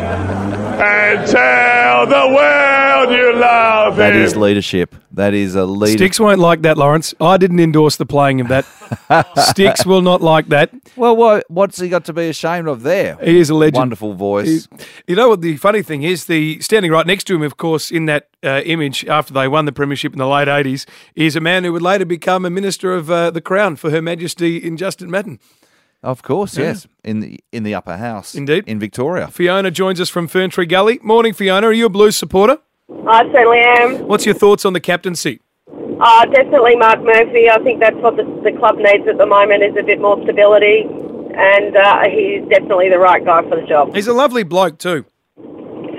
and 0.82 1.28
tell 1.28 2.08
the 2.08 2.34
world 2.34 2.77
you 3.04 3.34
love 3.36 3.96
That 3.98 4.14
him. 4.16 4.22
is 4.22 4.36
leadership. 4.36 4.96
That 5.12 5.34
is 5.34 5.56
a 5.56 5.66
leader. 5.66 5.98
Sticks 5.98 6.20
won't 6.20 6.40
like 6.40 6.62
that, 6.64 6.78
Lawrence. 6.78 7.14
I 7.20 7.38
didn't 7.38 7.60
endorse 7.60 7.98
the 7.98 8.06
playing 8.06 8.42
of 8.42 8.48
that. 8.50 8.66
Sticks 9.50 9.86
will 9.86 10.02
not 10.02 10.22
like 10.22 10.48
that. 10.50 10.72
Well, 10.96 11.16
what, 11.16 11.46
what's 11.50 11.80
he 11.80 11.90
got 11.90 12.06
to 12.06 12.14
be 12.14 12.30
ashamed 12.30 12.68
of 12.68 12.84
there? 12.84 13.18
He 13.24 13.40
is 13.40 13.50
a 13.50 13.56
legend. 13.56 13.78
Wonderful 13.78 14.14
voice. 14.14 14.48
He's- 14.48 14.68
you 15.08 15.16
know 15.16 15.30
what 15.30 15.42
the 15.42 15.58
funny 15.58 15.82
thing 15.82 16.04
is? 16.04 16.26
The 16.26 16.60
standing 16.62 16.92
right 16.92 17.06
next 17.08 17.26
to 17.26 17.36
him, 17.36 17.42
of 17.44 17.58
course, 17.58 17.92
in 17.92 18.06
that 18.06 18.30
uh, 18.44 18.62
image 18.66 19.06
after 19.08 19.34
they 19.34 19.48
won 19.48 19.66
the 19.66 19.72
premiership 19.72 20.14
in 20.14 20.20
the 20.20 20.28
late 20.28 20.48
eighties, 20.48 20.86
is 21.16 21.36
a 21.36 21.40
man 21.42 21.64
who 21.64 21.74
would 21.74 21.82
later 21.82 22.06
become 22.06 22.46
a 22.46 22.50
minister 22.50 22.94
of 22.94 23.10
uh, 23.10 23.32
the 23.32 23.42
Crown 23.42 23.76
for 23.76 23.90
Her 23.90 24.02
Majesty 24.02 24.58
in 24.58 24.78
Justin 24.78 25.10
Madden. 25.10 25.40
Of 26.04 26.22
course, 26.22 26.56
Yeah. 26.58 26.66
yes. 26.66 26.88
In 27.04 27.22
the 27.22 27.40
in 27.52 27.64
the 27.64 27.74
upper 27.74 27.98
house. 27.98 28.36
Indeed. 28.36 28.66
In 28.68 28.80
Victoria. 28.80 29.28
Fiona 29.30 29.72
joins 29.72 30.00
us 30.00 30.10
from 30.10 30.28
Ferntree 30.28 30.70
Gully. 30.70 31.00
Morning, 31.02 31.34
Fiona. 31.34 31.68
Are 31.68 31.74
you 31.74 31.88
a 31.88 31.90
Blues 31.90 32.16
supporter? 32.16 32.60
I 33.08 33.24
certainly 33.32 33.60
am. 33.60 34.08
What's 34.08 34.26
your 34.26 34.36
thoughts 34.36 34.66
on 34.66 34.74
the 34.74 34.80
captaincy? 34.80 35.42
Uh, 36.00 36.26
definitely 36.26 36.76
Mark 36.76 37.02
Murphy. 37.02 37.50
I 37.50 37.60
think 37.64 37.80
that's 37.80 37.96
what 37.98 38.16
the, 38.18 38.24
the 38.44 38.58
club 38.58 38.78
needs 38.78 39.08
at 39.08 39.18
the 39.18 39.26
moment 39.26 39.64
is 39.64 39.76
a 39.78 39.84
bit 39.84 40.00
more 40.00 40.22
stability, 40.24 40.82
and 40.84 41.76
uh, 41.76 42.04
he's 42.10 42.48
definitely 42.50 42.90
the 42.90 43.00
right 43.00 43.24
guy 43.24 43.42
for 43.50 43.60
the 43.60 43.66
job. 43.68 43.94
He's 43.96 44.08
a 44.08 44.14
lovely 44.14 44.44
bloke 44.44 44.78
too. 44.78 45.06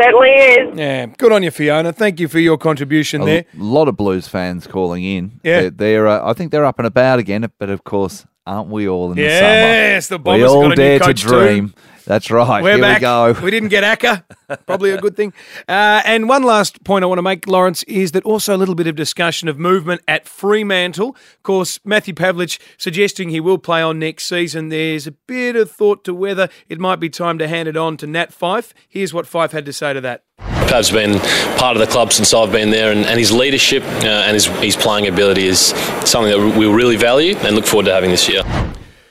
Certainly 0.00 0.30
is. 0.30 0.78
Yeah, 0.78 1.06
good 1.06 1.32
on 1.32 1.42
you, 1.42 1.50
Fiona. 1.50 1.92
Thank 1.92 2.20
you 2.20 2.28
for 2.28 2.38
your 2.38 2.56
contribution 2.56 3.22
A 3.22 3.24
there. 3.24 3.44
lot 3.56 3.88
of 3.88 3.96
Blues 3.96 4.28
fans 4.28 4.66
calling 4.68 5.02
in. 5.02 5.40
Yeah. 5.42 5.62
They're, 5.62 5.70
they're 5.70 6.08
uh, 6.08 6.30
I 6.30 6.32
think 6.34 6.52
they're 6.52 6.64
up 6.64 6.78
and 6.78 6.86
about 6.86 7.18
again, 7.18 7.50
but 7.58 7.68
of 7.68 7.82
course, 7.82 8.24
aren't 8.48 8.68
we 8.68 8.88
all 8.88 9.10
in 9.12 9.16
the 9.16 9.28
summer? 9.28 9.48
Yes, 9.48 10.08
the? 10.08 10.18
Bombers 10.18 10.40
we 10.40 10.48
all 10.48 10.62
got 10.62 10.66
a 10.66 10.68
new 10.70 10.74
dare 10.76 10.98
to 10.98 11.04
coach 11.04 11.22
too. 11.22 11.28
dream. 11.28 11.74
That's 12.08 12.30
right. 12.30 12.62
We're 12.62 12.72
Here 12.76 12.80
back. 12.80 13.00
we 13.00 13.00
go. 13.02 13.44
We 13.44 13.50
didn't 13.50 13.68
get 13.68 13.84
Acker. 13.84 14.24
Probably 14.66 14.92
a 14.92 14.98
good 14.98 15.14
thing. 15.14 15.34
Uh, 15.68 16.00
and 16.06 16.26
one 16.26 16.42
last 16.42 16.82
point 16.82 17.02
I 17.04 17.06
want 17.06 17.18
to 17.18 17.22
make, 17.22 17.46
Lawrence, 17.46 17.82
is 17.82 18.12
that 18.12 18.24
also 18.24 18.56
a 18.56 18.58
little 18.58 18.74
bit 18.74 18.86
of 18.86 18.96
discussion 18.96 19.46
of 19.46 19.58
movement 19.58 20.00
at 20.08 20.26
Fremantle. 20.26 21.10
Of 21.10 21.42
course, 21.42 21.78
Matthew 21.84 22.14
Pavlich 22.14 22.58
suggesting 22.78 23.28
he 23.28 23.40
will 23.40 23.58
play 23.58 23.82
on 23.82 23.98
next 23.98 24.24
season. 24.24 24.70
There's 24.70 25.06
a 25.06 25.12
bit 25.12 25.54
of 25.54 25.70
thought 25.70 26.02
to 26.04 26.14
whether 26.14 26.48
it 26.70 26.80
might 26.80 26.96
be 26.98 27.10
time 27.10 27.36
to 27.38 27.46
hand 27.46 27.68
it 27.68 27.76
on 27.76 27.98
to 27.98 28.06
Nat 28.06 28.32
Fyfe. 28.32 28.72
Here's 28.88 29.12
what 29.12 29.26
Fyfe 29.26 29.50
had 29.50 29.66
to 29.66 29.72
say 29.74 29.92
to 29.92 30.00
that. 30.00 30.24
Pav's 30.68 30.90
been 30.90 31.18
part 31.58 31.76
of 31.76 31.80
the 31.80 31.90
club 31.90 32.12
since 32.12 32.34
I've 32.34 32.52
been 32.52 32.68
there, 32.70 32.92
and, 32.92 33.06
and 33.06 33.18
his 33.18 33.32
leadership 33.32 33.82
uh, 33.82 34.24
and 34.26 34.34
his, 34.34 34.44
his 34.58 34.76
playing 34.76 35.06
ability 35.06 35.46
is 35.46 35.68
something 36.04 36.30
that 36.30 36.58
we 36.58 36.66
really 36.66 36.96
value 36.96 37.34
and 37.38 37.56
look 37.56 37.64
forward 37.64 37.86
to 37.86 37.92
having 37.94 38.10
this 38.10 38.28
year. 38.28 38.42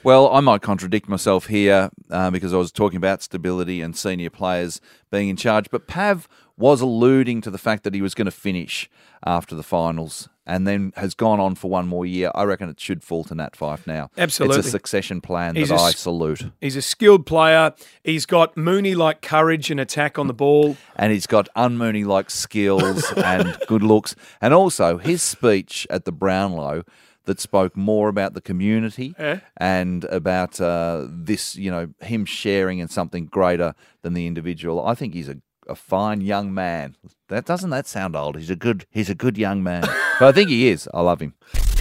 Well, 0.04 0.32
I 0.32 0.38
might 0.38 0.62
contradict 0.62 1.08
myself 1.08 1.48
here 1.48 1.90
uh, 2.10 2.30
because 2.30 2.54
I 2.54 2.58
was 2.58 2.70
talking 2.70 2.96
about 2.96 3.22
stability 3.22 3.82
and 3.82 3.96
senior 3.96 4.30
players 4.30 4.80
being 5.10 5.28
in 5.28 5.36
charge, 5.36 5.68
but 5.70 5.88
Pav 5.88 6.28
was 6.58 6.80
alluding 6.80 7.40
to 7.42 7.50
the 7.50 7.58
fact 7.58 7.84
that 7.84 7.94
he 7.94 8.02
was 8.02 8.14
going 8.14 8.26
to 8.26 8.30
finish 8.32 8.90
after 9.24 9.54
the 9.54 9.62
finals 9.62 10.28
and 10.44 10.66
then 10.66 10.92
has 10.96 11.14
gone 11.14 11.38
on 11.38 11.54
for 11.54 11.70
one 11.70 11.86
more 11.86 12.04
year. 12.04 12.30
I 12.34 12.42
reckon 12.44 12.68
it 12.68 12.80
should 12.80 13.02
fall 13.04 13.22
to 13.24 13.34
Nat 13.34 13.54
Fyfe 13.56 13.86
now. 13.86 14.10
Absolutely. 14.18 14.58
It's 14.58 14.66
a 14.66 14.70
succession 14.70 15.20
plan 15.20 15.54
He's 15.56 15.68
that 15.68 15.78
a 15.78 15.82
I 15.82 15.90
salute. 15.92 16.50
He's 16.60 16.74
a 16.74 16.82
skilled 16.82 17.26
player. 17.26 17.74
He's 18.02 18.26
got 18.26 18.56
Mooney 18.56 18.94
like 18.94 19.22
courage 19.22 19.70
and 19.70 19.78
attack 19.78 20.18
on 20.18 20.26
the 20.26 20.34
ball. 20.34 20.76
and 20.96 21.12
he's 21.12 21.26
got 21.26 21.48
unmoony 21.56 22.04
like 22.04 22.28
skills 22.30 23.12
and 23.16 23.56
good 23.68 23.82
looks, 23.82 24.16
and 24.40 24.52
also 24.52 24.98
his 24.98 25.22
speech 25.22 25.86
at 25.90 26.04
the 26.06 26.12
Brownlow 26.12 26.82
that 27.26 27.38
spoke 27.40 27.76
more 27.76 28.08
about 28.08 28.32
the 28.32 28.40
community 28.40 29.14
Yeah. 29.18 29.40
and 29.58 30.04
about 30.06 30.58
uh, 30.62 31.04
this, 31.10 31.56
you 31.56 31.70
know, 31.70 31.88
him 32.00 32.24
sharing 32.24 32.78
in 32.78 32.88
something 32.88 33.26
greater 33.26 33.74
than 34.02 34.14
the 34.14 34.26
individual. 34.26 34.84
I 34.86 34.94
think 34.94 35.12
he's 35.12 35.28
a, 35.28 35.36
a 35.68 35.74
fine 35.74 36.20
young 36.20 36.52
man. 36.52 36.96
That 37.28 37.44
doesn't 37.44 37.70
that 37.70 37.86
sound 37.86 38.16
old? 38.16 38.36
He's 38.36 38.50
a 38.50 38.56
good 38.56 38.86
he's 38.90 39.10
a 39.10 39.14
good 39.14 39.36
young 39.36 39.62
man. 39.62 39.82
but 40.18 40.28
I 40.28 40.32
think 40.32 40.50
he 40.50 40.68
is. 40.68 40.88
I 40.94 41.00
love 41.00 41.20
him. 41.20 41.34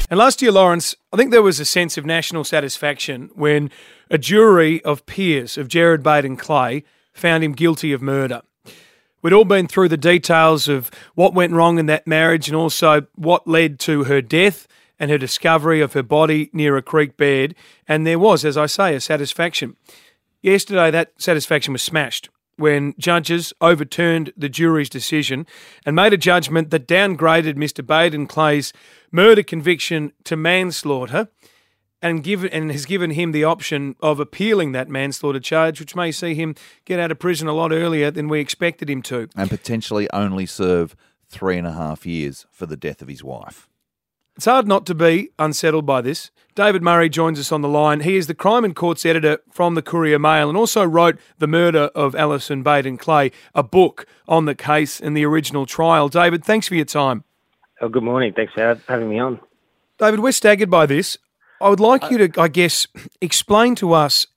And 0.10 0.18
last 0.18 0.42
year, 0.42 0.52
Lawrence, 0.52 0.96
I 1.12 1.18
think 1.18 1.32
there 1.32 1.42
was 1.42 1.60
a 1.60 1.66
sense 1.66 1.98
of 1.98 2.06
national 2.06 2.44
satisfaction 2.44 3.30
when 3.34 3.70
a 4.10 4.18
jury 4.18 4.84
of 4.84 5.06
peers 5.06 5.58
of 5.58 5.68
Gerard 5.68 6.02
Baden 6.02 6.38
Clay 6.38 6.84
found 7.14 7.44
him 7.44 7.52
guilty 7.54 7.92
of 7.92 8.02
murder. 8.02 8.42
We'd 9.22 9.34
all 9.34 9.46
been 9.46 9.68
through 9.68 9.90
the 9.90 9.98
details 9.98 10.68
of 10.68 10.92
what 11.16 11.34
went 11.34 11.54
wrong 11.54 11.80
in 11.80 11.88
that 11.88 12.08
marriage 12.08 12.48
and 12.48 12.56
also 12.56 13.08
what 13.16 13.48
led 13.48 13.80
to 13.80 14.06
her 14.06 14.22
death 14.22 14.68
and 15.00 15.12
her 15.12 15.18
discovery 15.18 15.82
of 15.82 15.94
her 15.94 16.04
body 16.04 16.50
near 16.54 16.78
a 16.78 16.82
creek 16.82 17.18
bed. 17.18 17.56
And 17.88 18.06
there 18.06 18.20
was, 18.20 18.46
as 18.46 18.56
I 18.58 18.68
say, 18.68 18.96
a 18.96 19.02
satisfaction. 19.02 19.76
yesterday 20.42 20.92
that 20.92 21.12
satisfaction 21.18 21.74
was 21.74 21.82
smashed 21.82 22.30
when 22.58 22.94
judges 22.98 23.54
overturned 23.62 24.34
the 24.36 24.50
jury's 24.50 24.90
decision 24.90 25.46
and 25.86 25.96
made 25.96 26.14
a 26.14 26.18
judgment 26.18 26.70
that 26.72 26.88
downgraded 26.88 27.56
Mr. 27.56 27.86
Baden 27.86 28.28
Clay's 28.28 28.74
murder 29.12 29.44
conviction 29.44 30.12
to 30.26 30.36
manslaughter 30.36 31.30
and 32.02 32.24
given 32.24 32.50
and 32.52 32.72
has 32.72 32.86
given 32.86 33.12
him 33.12 33.32
the 33.32 33.44
option 33.44 33.96
of 34.02 34.20
appealing 34.20 34.72
that 34.72 34.90
manslaughter 34.90 35.40
charge, 35.40 35.80
which 35.80 35.96
may 35.96 36.12
see 36.12 36.36
him 36.36 36.56
get 36.86 37.00
out 37.00 37.12
of 37.12 37.20
prison 37.20 37.48
a 37.48 37.54
lot 37.54 37.72
earlier 37.72 38.12
than 38.12 38.28
we 38.28 38.40
expected 38.40 38.90
him 38.90 39.02
to. 39.04 39.30
And 39.36 39.50
potentially 39.50 40.08
only 40.14 40.46
serve 40.46 40.96
three 41.28 41.58
and 41.58 41.68
a 41.68 41.74
half 41.74 42.06
years 42.06 42.46
for 42.52 42.66
the 42.66 42.78
death 42.78 43.02
of 43.02 43.08
his 43.08 43.24
wife. 43.24 43.68
It's 44.38 44.46
hard 44.46 44.68
not 44.68 44.86
to 44.86 44.94
be 44.94 45.32
unsettled 45.40 45.88
by 45.88 46.02
this. 46.02 46.30
David 46.54 46.84
Murray 46.84 47.10
joins 47.10 47.40
us 47.40 47.52
on 47.52 47.62
the 47.62 47.68
line. 47.68 48.02
He 48.02 48.18
is 48.18 48.28
the 48.28 48.36
crime 48.36 48.64
and 48.64 48.76
courts 48.76 49.04
editor 49.04 49.40
from 49.52 49.74
the 49.74 49.82
Courier 49.82 50.20
Mail 50.20 50.48
and 50.48 50.56
also 50.56 50.84
wrote 50.84 51.18
The 51.40 51.48
Murder 51.48 51.90
of 51.96 52.16
Alison 52.16 52.62
Baden 52.62 52.98
Clay, 52.98 53.32
a 53.56 53.64
book 53.64 54.06
on 54.28 54.46
the 54.46 54.54
case 54.54 55.00
and 55.00 55.18
the 55.18 55.26
original 55.26 55.66
trial. 55.66 56.08
David, 56.08 56.46
thanks 56.46 56.68
for 56.68 56.76
your 56.76 56.86
time. 56.86 57.24
Oh, 57.82 57.90
good 57.90 58.04
morning. 58.04 58.32
Thanks 58.32 58.54
for 58.54 58.80
having 58.88 59.10
me 59.10 59.18
on. 59.18 59.40
David, 59.98 60.20
we're 60.20 60.32
staggered 60.32 60.70
by 60.70 60.86
this. 60.86 61.18
I 61.60 61.70
would 61.70 61.80
like 61.80 62.04
uh, 62.04 62.10
you 62.10 62.28
to, 62.28 62.40
I 62.40 62.48
guess, 62.48 62.86
explain 63.20 63.74
to 63.76 63.94
us 63.94 64.28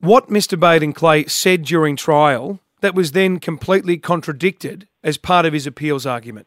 what 0.00 0.30
Mr. 0.30 0.58
Baden 0.58 0.94
Clay 0.94 1.26
said 1.26 1.62
during 1.62 1.96
trial 1.96 2.60
that 2.80 2.94
was 2.94 3.12
then 3.12 3.38
completely 3.38 3.98
contradicted 3.98 4.88
as 5.04 5.18
part 5.18 5.44
of 5.44 5.52
his 5.52 5.66
appeals 5.66 6.06
argument. 6.06 6.46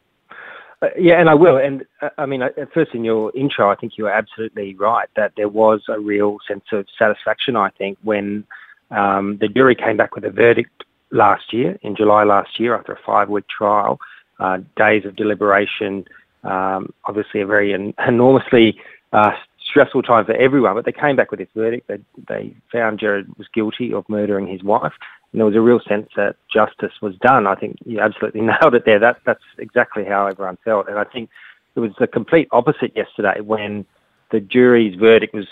Uh, 0.82 0.88
yeah, 0.98 1.20
and 1.20 1.30
I 1.30 1.34
will. 1.34 1.58
And 1.58 1.86
uh, 2.02 2.10
I 2.18 2.26
mean, 2.26 2.42
uh, 2.42 2.50
first 2.74 2.94
in 2.94 3.04
your 3.04 3.36
intro, 3.36 3.70
I 3.70 3.76
think 3.76 3.98
you 3.98 4.06
were 4.06 4.12
absolutely 4.12 4.76
right 4.76 5.10
that 5.16 5.34
there 5.36 5.50
was 5.50 5.82
a 5.90 6.00
real 6.00 6.38
sense 6.48 6.64
of 6.72 6.86
satisfaction, 6.98 7.56
I 7.56 7.70
think, 7.72 7.98
when 8.04 8.46
um, 8.92 9.38
the 9.42 9.48
jury 9.48 9.76
came 9.76 9.98
back 9.98 10.16
with 10.16 10.24
a 10.24 10.30
verdict 10.30 10.84
last 11.12 11.52
year, 11.54 11.78
in 11.82 11.96
July 11.96 12.24
last 12.24 12.60
year, 12.60 12.76
after 12.76 12.94
a 12.94 13.00
five 13.06 13.30
week 13.30 13.46
trial, 13.48 14.00
uh, 14.40 14.60
days 14.78 15.06
of 15.06 15.16
deliberation, 15.16 16.06
um, 16.44 16.94
obviously 17.06 17.42
a 17.42 17.46
very 17.46 17.74
en- 17.74 17.94
enormously 18.08 18.80
uh, 19.12 19.32
stressful 19.70 20.04
time 20.04 20.26
for 20.26 20.34
everyone, 20.34 20.76
but 20.76 20.86
they 20.86 20.92
came 20.92 21.16
back 21.16 21.32
with 21.32 21.40
this 21.40 21.50
verdict. 21.56 21.88
They, 21.88 22.00
they 22.28 22.56
found 22.72 23.00
Jared 23.00 23.28
was 23.38 23.48
guilty 23.54 23.94
of 23.94 24.08
murdering 24.08 24.48
his 24.48 24.64
wife. 24.64 24.94
And 25.32 25.40
there 25.40 25.46
was 25.46 25.56
a 25.56 25.62
real 25.62 25.80
sense 25.88 26.10
that 26.16 26.36
justice 26.52 26.94
was 27.02 27.16
done. 27.18 27.48
I 27.48 27.56
think 27.56 27.78
you 27.86 28.00
absolutely 28.00 28.42
nailed 28.62 28.76
it 28.76 28.86
there. 28.86 29.00
That, 29.00 29.18
that's 29.26 29.44
exactly 29.58 30.06
how 30.06 30.28
everyone 30.28 30.58
felt. 30.64 30.88
And 30.88 30.98
I 30.98 31.04
think 31.04 31.30
it 31.76 31.80
was 31.80 31.92
the 32.00 32.08
complete 32.08 32.48
opposite 32.52 32.96
yesterday 32.96 33.42
when 33.42 33.86
the 34.32 34.40
jury's 34.40 34.96
verdict 34.96 35.34
was 35.34 35.48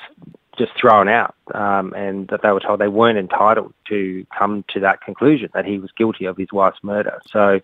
just 0.57 0.71
thrown 0.79 1.07
out 1.07 1.35
um, 1.53 1.93
and 1.95 2.27
that 2.29 2.41
they 2.41 2.51
were 2.51 2.59
told 2.59 2.79
they 2.79 2.87
weren't 2.87 3.17
entitled 3.17 3.73
to 3.87 4.25
come 4.37 4.65
to 4.73 4.79
that 4.79 5.01
conclusion, 5.01 5.49
that 5.53 5.65
he 5.65 5.77
was 5.77 5.91
guilty 5.95 6.25
of 6.25 6.35
his 6.35 6.51
wife's 6.51 6.79
murder. 6.83 7.19
So 7.31 7.59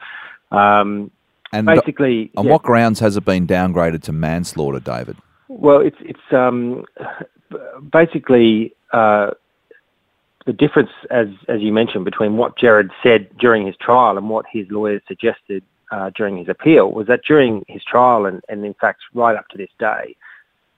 um, 0.51 1.11
And 1.51 1.65
basically... 1.65 2.31
on 2.37 2.45
yeah. 2.45 2.51
what 2.51 2.61
grounds 2.61 2.99
has 2.99 3.17
it 3.17 3.25
been 3.25 3.47
downgraded 3.47 4.03
to 4.03 4.11
manslaughter, 4.11 4.79
David? 4.79 5.17
Well, 5.47 5.81
it's 5.81 5.97
it's 5.99 6.31
um, 6.31 6.85
basically 7.91 8.73
uh, 8.91 9.31
the 10.45 10.53
difference, 10.53 10.89
as 11.09 11.27
as 11.47 11.61
you 11.61 11.71
mentioned, 11.71 12.05
between 12.05 12.37
what 12.37 12.57
Jared 12.57 12.91
said 13.01 13.29
during 13.37 13.65
his 13.65 13.75
trial 13.77 14.17
and 14.17 14.29
what 14.29 14.45
his 14.51 14.67
lawyers 14.69 15.01
suggested 15.07 15.63
uh, 15.91 16.09
during 16.15 16.37
his 16.37 16.49
appeal 16.49 16.91
was 16.91 17.07
that 17.07 17.21
during 17.27 17.63
his 17.67 17.83
trial 17.83 18.25
and, 18.25 18.41
and 18.49 18.65
in 18.65 18.73
fact 18.73 19.01
right 19.13 19.35
up 19.35 19.47
to 19.49 19.57
this 19.57 19.69
day, 19.79 20.15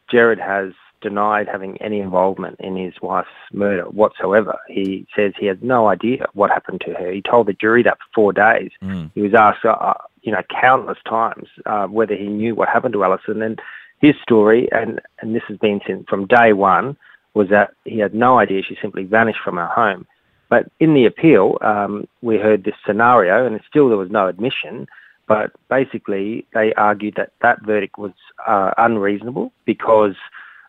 Jared 0.09 0.39
has 0.39 0.73
denied 1.01 1.47
having 1.47 1.77
any 1.81 1.99
involvement 1.99 2.59
in 2.59 2.75
his 2.75 2.93
wife's 3.01 3.29
murder 3.53 3.83
whatsoever. 3.83 4.57
He 4.67 5.05
says 5.15 5.33
he 5.39 5.45
has 5.45 5.57
no 5.61 5.87
idea 5.87 6.25
what 6.33 6.49
happened 6.49 6.81
to 6.85 6.93
her. 6.93 7.11
He 7.11 7.21
told 7.21 7.47
the 7.47 7.53
jury 7.53 7.83
that 7.83 7.97
for 7.99 8.05
four 8.13 8.33
days. 8.33 8.71
He 9.13 9.21
was 9.21 9.33
asked, 9.33 9.65
uh, 9.65 9.93
you 10.23 10.31
know, 10.31 10.41
countless 10.61 10.97
times 11.07 11.47
uh, 11.65 11.87
whether 11.87 12.15
he 12.15 12.27
knew 12.27 12.55
what 12.55 12.69
happened 12.69 12.93
to 12.93 13.03
Alison, 13.03 13.41
and 13.41 13.61
his 14.01 14.15
story, 14.21 14.67
and, 14.71 14.99
and 15.21 15.35
this 15.35 15.43
has 15.47 15.57
been 15.57 15.79
since 15.85 16.05
from 16.09 16.25
day 16.27 16.53
one, 16.53 16.97
was 17.35 17.49
that 17.49 17.73
he 17.83 17.99
had 17.99 18.15
no 18.15 18.39
idea 18.39 18.63
she 18.63 18.77
simply 18.81 19.03
vanished 19.03 19.39
from 19.43 19.57
her 19.57 19.67
home. 19.67 20.07
But 20.49 20.71
in 20.79 20.93
the 20.93 21.05
appeal, 21.05 21.57
um, 21.61 22.07
we 22.21 22.37
heard 22.37 22.63
this 22.63 22.75
scenario, 22.85 23.45
and 23.45 23.59
still 23.69 23.89
there 23.89 23.97
was 23.97 24.09
no 24.09 24.27
admission. 24.27 24.87
But 25.27 25.51
basically, 25.69 26.45
they 26.53 26.73
argued 26.73 27.15
that 27.17 27.33
that 27.41 27.61
verdict 27.63 27.97
was 27.97 28.13
uh, 28.47 28.71
unreasonable 28.77 29.51
because 29.65 30.15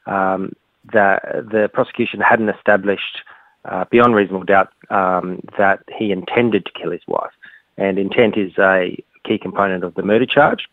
um, 0.07 0.53
the 0.93 1.21
the 1.51 1.71
prosecution 1.73 2.21
hadn't 2.21 2.49
established 2.49 3.23
uh, 3.67 3.85
beyond 3.91 4.15
reasonable 4.15 4.45
doubt 4.45 4.73
um, 4.91 5.41
that 5.59 5.81
he 5.97 6.11
intended 6.11 6.65
to 6.65 6.73
kill 6.73 6.91
his 6.91 7.03
wife, 7.07 7.33
and 7.77 7.99
intent 7.99 8.37
is 8.37 8.53
a 8.59 9.03
key 9.25 9.39
component 9.39 9.85
of 9.85 9.95
the 9.95 10.03
murder 10.03 10.27
charge. 10.27 10.69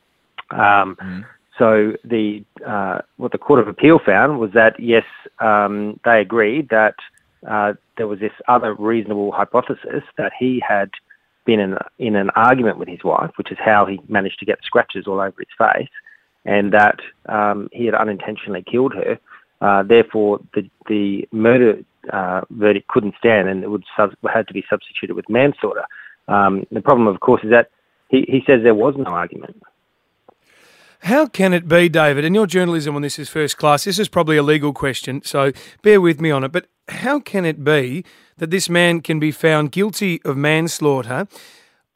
Um, 0.51 1.25
So 1.57 1.93
the 2.03 2.43
uh, 2.65 3.01
what 3.17 3.31
the 3.31 3.37
Court 3.37 3.59
of 3.59 3.67
Appeal 3.67 3.99
found 3.99 4.39
was 4.39 4.51
that 4.53 4.79
yes, 4.79 5.05
um, 5.39 5.99
they 6.03 6.21
agreed 6.21 6.69
that 6.69 6.95
uh, 7.47 7.73
there 7.97 8.07
was 8.07 8.19
this 8.19 8.31
other 8.47 8.73
reasonable 8.73 9.31
hypothesis 9.31 10.03
that 10.17 10.31
he 10.37 10.61
had 10.67 10.89
been 11.45 11.59
in, 11.59 11.77
in 11.99 12.15
an 12.15 12.29
argument 12.31 12.77
with 12.77 12.87
his 12.87 13.03
wife, 13.03 13.31
which 13.35 13.51
is 13.51 13.57
how 13.59 13.85
he 13.85 13.99
managed 14.07 14.39
to 14.39 14.45
get 14.45 14.59
scratches 14.63 15.07
all 15.07 15.19
over 15.19 15.35
his 15.37 15.47
face, 15.57 15.89
and 16.45 16.73
that 16.73 16.99
um, 17.27 17.69
he 17.71 17.85
had 17.85 17.95
unintentionally 17.95 18.63
killed 18.63 18.93
her. 18.93 19.19
Uh, 19.61 19.83
therefore, 19.83 20.39
the 20.55 20.69
the 20.87 21.27
murder 21.31 21.79
uh, 22.11 22.41
verdict 22.49 22.87
couldn't 22.87 23.15
stand, 23.17 23.47
and 23.47 23.63
it 23.63 23.69
would 23.69 23.83
sub- 23.95 24.15
had 24.33 24.47
to 24.47 24.53
be 24.53 24.65
substituted 24.69 25.13
with 25.13 25.29
manslaughter. 25.29 25.85
Um, 26.27 26.65
the 26.71 26.81
problem, 26.81 27.07
of 27.07 27.19
course, 27.19 27.43
is 27.43 27.51
that 27.51 27.69
he, 28.09 28.25
he 28.27 28.43
says 28.45 28.61
there 28.63 28.75
was 28.75 28.95
no 28.97 29.05
argument. 29.05 29.62
How 31.03 31.25
can 31.27 31.53
it 31.53 31.67
be, 31.67 31.89
David? 31.89 32.23
And 32.23 32.33
your 32.33 32.47
journalism 32.47 32.95
on 32.95 33.01
this 33.01 33.19
is 33.19 33.27
first 33.29 33.57
class. 33.57 33.83
This 33.83 33.99
is 33.99 34.07
probably 34.07 34.37
a 34.37 34.43
legal 34.43 34.71
question, 34.71 35.21
so 35.23 35.51
bear 35.81 35.99
with 35.99 36.21
me 36.21 36.31
on 36.31 36.45
it. 36.45 36.53
But 36.53 36.67
how 36.87 37.19
can 37.19 37.43
it 37.43 37.61
be 37.63 38.05
that 38.37 38.51
this 38.51 38.69
man 38.69 39.01
can 39.01 39.19
be 39.19 39.31
found 39.31 39.73
guilty 39.73 40.21
of 40.23 40.37
manslaughter 40.37 41.27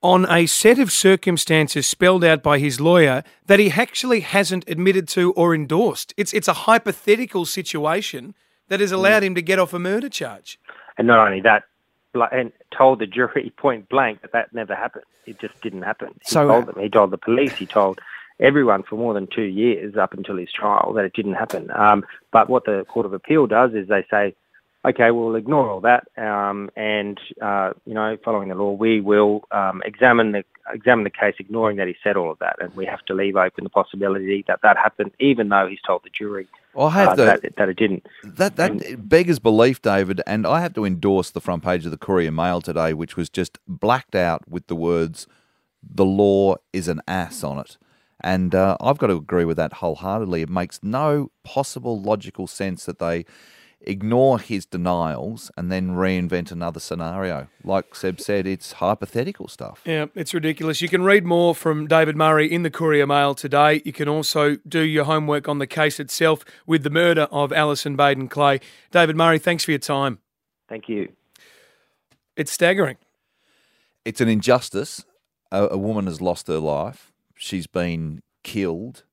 on 0.04 0.30
a 0.30 0.46
set 0.46 0.78
of 0.78 0.92
circumstances 0.92 1.88
spelled 1.88 2.24
out 2.24 2.44
by 2.44 2.60
his 2.60 2.82
lawyer 2.82 3.24
that 3.46 3.60
he 3.60 3.72
actually 3.72 4.20
hasn't 4.20 4.68
admitted 4.68 5.08
to 5.10 5.32
or 5.34 5.56
endorsed? 5.56 6.14
It's 6.18 6.34
it's 6.34 6.50
a 6.50 6.54
hypothetical 6.68 7.46
situation 7.46 8.36
that 8.68 8.82
has 8.82 8.92
allowed 8.92 9.24
him 9.24 9.36
to 9.36 9.42
get 9.42 9.58
off 9.58 9.74
a 9.74 9.80
murder 9.80 10.10
charge. 10.10 10.60
And 10.98 11.08
not 11.08 11.26
only 11.26 11.40
that, 11.42 11.64
bl- 12.12 12.24
and 12.30 12.52
told 12.78 13.00
the 13.00 13.08
jury 13.08 13.54
point 13.58 13.88
blank 13.88 14.22
that 14.22 14.34
that 14.34 14.54
never 14.54 14.76
happened. 14.76 15.06
It 15.26 15.40
just 15.40 15.62
didn't 15.62 15.84
happen. 15.84 16.10
He 16.26 16.30
So- 16.32 16.46
told 16.48 16.64
uh, 16.68 16.72
them. 16.74 16.84
He 16.84 16.90
told 16.90 17.12
the 17.12 17.18
police. 17.18 17.54
He 17.56 17.66
told 17.66 18.00
everyone 18.40 18.84
for 18.84 18.96
more 18.96 19.14
than 19.14 19.28
two 19.28 19.44
years 19.44 19.96
up 19.96 20.14
until 20.14 20.38
his 20.38 20.52
trial 20.52 20.94
that 20.94 21.06
it 21.06 21.14
didn't 21.14 21.34
happen. 21.34 21.72
Um, 21.76 22.06
but 22.32 22.50
what 22.50 22.66
the 22.66 22.86
Court 22.88 23.06
of 23.06 23.14
Appeal 23.14 23.48
does 23.48 23.74
is 23.74 23.88
they 23.88 24.06
say, 24.10 24.36
okay, 24.86 25.12
we'll 25.12 25.36
ignore 25.36 25.70
all 25.70 25.82
that, 25.82 26.08
um, 26.18 26.70
and 26.76 27.20
uh, 27.42 27.74
you 27.86 27.94
know, 27.94 28.18
following 28.24 28.50
the 28.50 28.56
law, 28.56 28.72
we 28.72 29.02
will 29.02 29.44
um, 29.52 29.82
examine 29.86 30.32
the 30.32 30.44
examine 30.74 31.04
the 31.04 31.10
case, 31.10 31.36
ignoring 31.40 31.78
that 31.78 31.88
he 31.88 31.96
said 32.04 32.18
all 32.18 32.30
of 32.32 32.40
that, 32.40 32.58
and 32.60 32.74
we 32.76 32.86
have 32.86 33.04
to 33.06 33.14
leave 33.14 33.36
open 33.36 33.64
the 33.64 33.70
possibility 33.70 34.44
that 34.48 34.60
that 34.62 34.78
happened, 34.78 35.12
even 35.20 35.50
though 35.50 35.68
he's 35.68 35.82
told 35.86 36.04
the 36.04 36.10
jury 36.10 36.48
Well, 36.74 36.88
I 36.88 36.92
have 36.92 37.08
uh, 37.10 37.16
to- 37.16 37.24
that, 37.42 37.56
that 37.56 37.70
it 37.70 37.78
didn't. 37.78 38.06
That 38.24 38.56
that 38.58 39.10
beggars 39.10 39.40
belief, 39.40 39.82
David, 39.82 40.22
and 40.28 40.46
I 40.46 40.62
have 40.62 40.74
to 40.76 40.86
endorse 40.86 41.32
the 41.32 41.42
front 41.42 41.64
page 41.64 41.86
of 41.86 41.92
the 41.92 41.98
Courier 41.98 42.32
Mail 42.32 42.62
today, 42.62 42.94
which 42.94 43.18
was 43.18 43.30
just 43.30 43.60
blacked 43.68 44.16
out 44.16 44.48
with 44.48 44.68
the 44.68 44.76
words 44.76 45.28
"the 45.84 46.06
law 46.06 46.56
is 46.72 46.88
an 46.88 47.02
ass" 47.08 47.44
on 47.44 47.60
it. 47.60 47.78
And 48.22 48.56
uh, 48.56 48.78
I've 48.82 48.98
got 48.98 49.08
to 49.08 49.16
agree 49.16 49.46
with 49.46 49.58
that 49.58 49.74
wholeheartedly. 49.74 50.42
It 50.42 50.50
makes 50.50 50.80
no 50.82 51.32
possible 51.44 52.02
logical 52.02 52.48
sense 52.48 52.86
that 52.86 53.00
they 53.00 53.26
ignore 53.82 54.40
his 54.40 54.66
denials 54.66 55.52
and 55.56 55.72
then 55.72 55.92
reinvent 55.92 56.52
another 56.52 56.80
scenario. 56.80 57.48
Like 57.64 57.96
Seb 57.96 58.20
said, 58.20 58.48
it's 58.48 58.74
hypothetical 58.74 59.48
stuff. 59.48 59.82
Yeah, 59.86 60.08
it's 60.16 60.34
ridiculous. 60.34 60.82
You 60.82 60.90
can 60.90 61.04
read 61.04 61.26
more 61.26 61.54
from 61.54 61.88
David 61.88 62.16
Murray 62.16 62.52
in 62.52 62.64
the 62.64 62.72
Courier 62.72 63.08
Mail 63.08 63.36
today. 63.36 63.82
You 63.86 63.94
can 63.94 64.10
also 64.10 64.58
do 64.68 64.82
your 64.82 65.06
homework 65.06 65.48
on 65.48 65.60
the 65.60 65.68
case 65.68 66.00
itself 66.00 66.44
with 66.66 66.84
the 66.84 66.90
murder 66.90 67.28
of 67.32 67.54
Alison 67.54 67.96
Baden 67.96 68.28
Clay. 68.30 68.60
David 68.92 69.16
Murray, 69.16 69.40
thanks 69.40 69.64
for 69.64 69.72
your 69.72 69.80
time. 69.80 70.20
Thank 70.68 70.90
you. 70.90 71.14
It's 72.36 72.52
staggering. 72.52 72.98
It's 74.06 74.22
an 74.22 74.28
injustice. 74.28 75.06
A, 75.52 75.68
a 75.70 75.78
woman 75.78 76.08
has 76.08 76.20
lost 76.20 76.48
her 76.48 76.60
life. 76.60 77.14
She's 77.38 77.68
been 77.68 78.22
killed. 78.44 79.04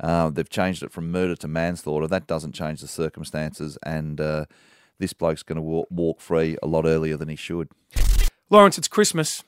Uh, 0.00 0.30
they've 0.30 0.48
changed 0.48 0.82
it 0.82 0.90
from 0.92 1.10
murder 1.12 1.36
to 1.36 1.48
manslaughter. 1.48 2.06
That 2.08 2.26
doesn't 2.26 2.52
change 2.52 2.80
the 2.80 2.88
circumstances, 2.88 3.78
and 3.84 4.20
uh, 4.20 4.46
this 4.98 5.12
bloke's 5.12 5.42
going 5.42 5.56
to 5.56 5.62
walk, 5.62 5.88
walk 5.90 6.20
free 6.20 6.56
a 6.62 6.66
lot 6.66 6.84
earlier 6.86 7.16
than 7.16 7.28
he 7.28 7.36
should. 7.36 7.68
Lawrence, 8.50 8.78
it's 8.78 8.88
Christmas. 8.88 9.44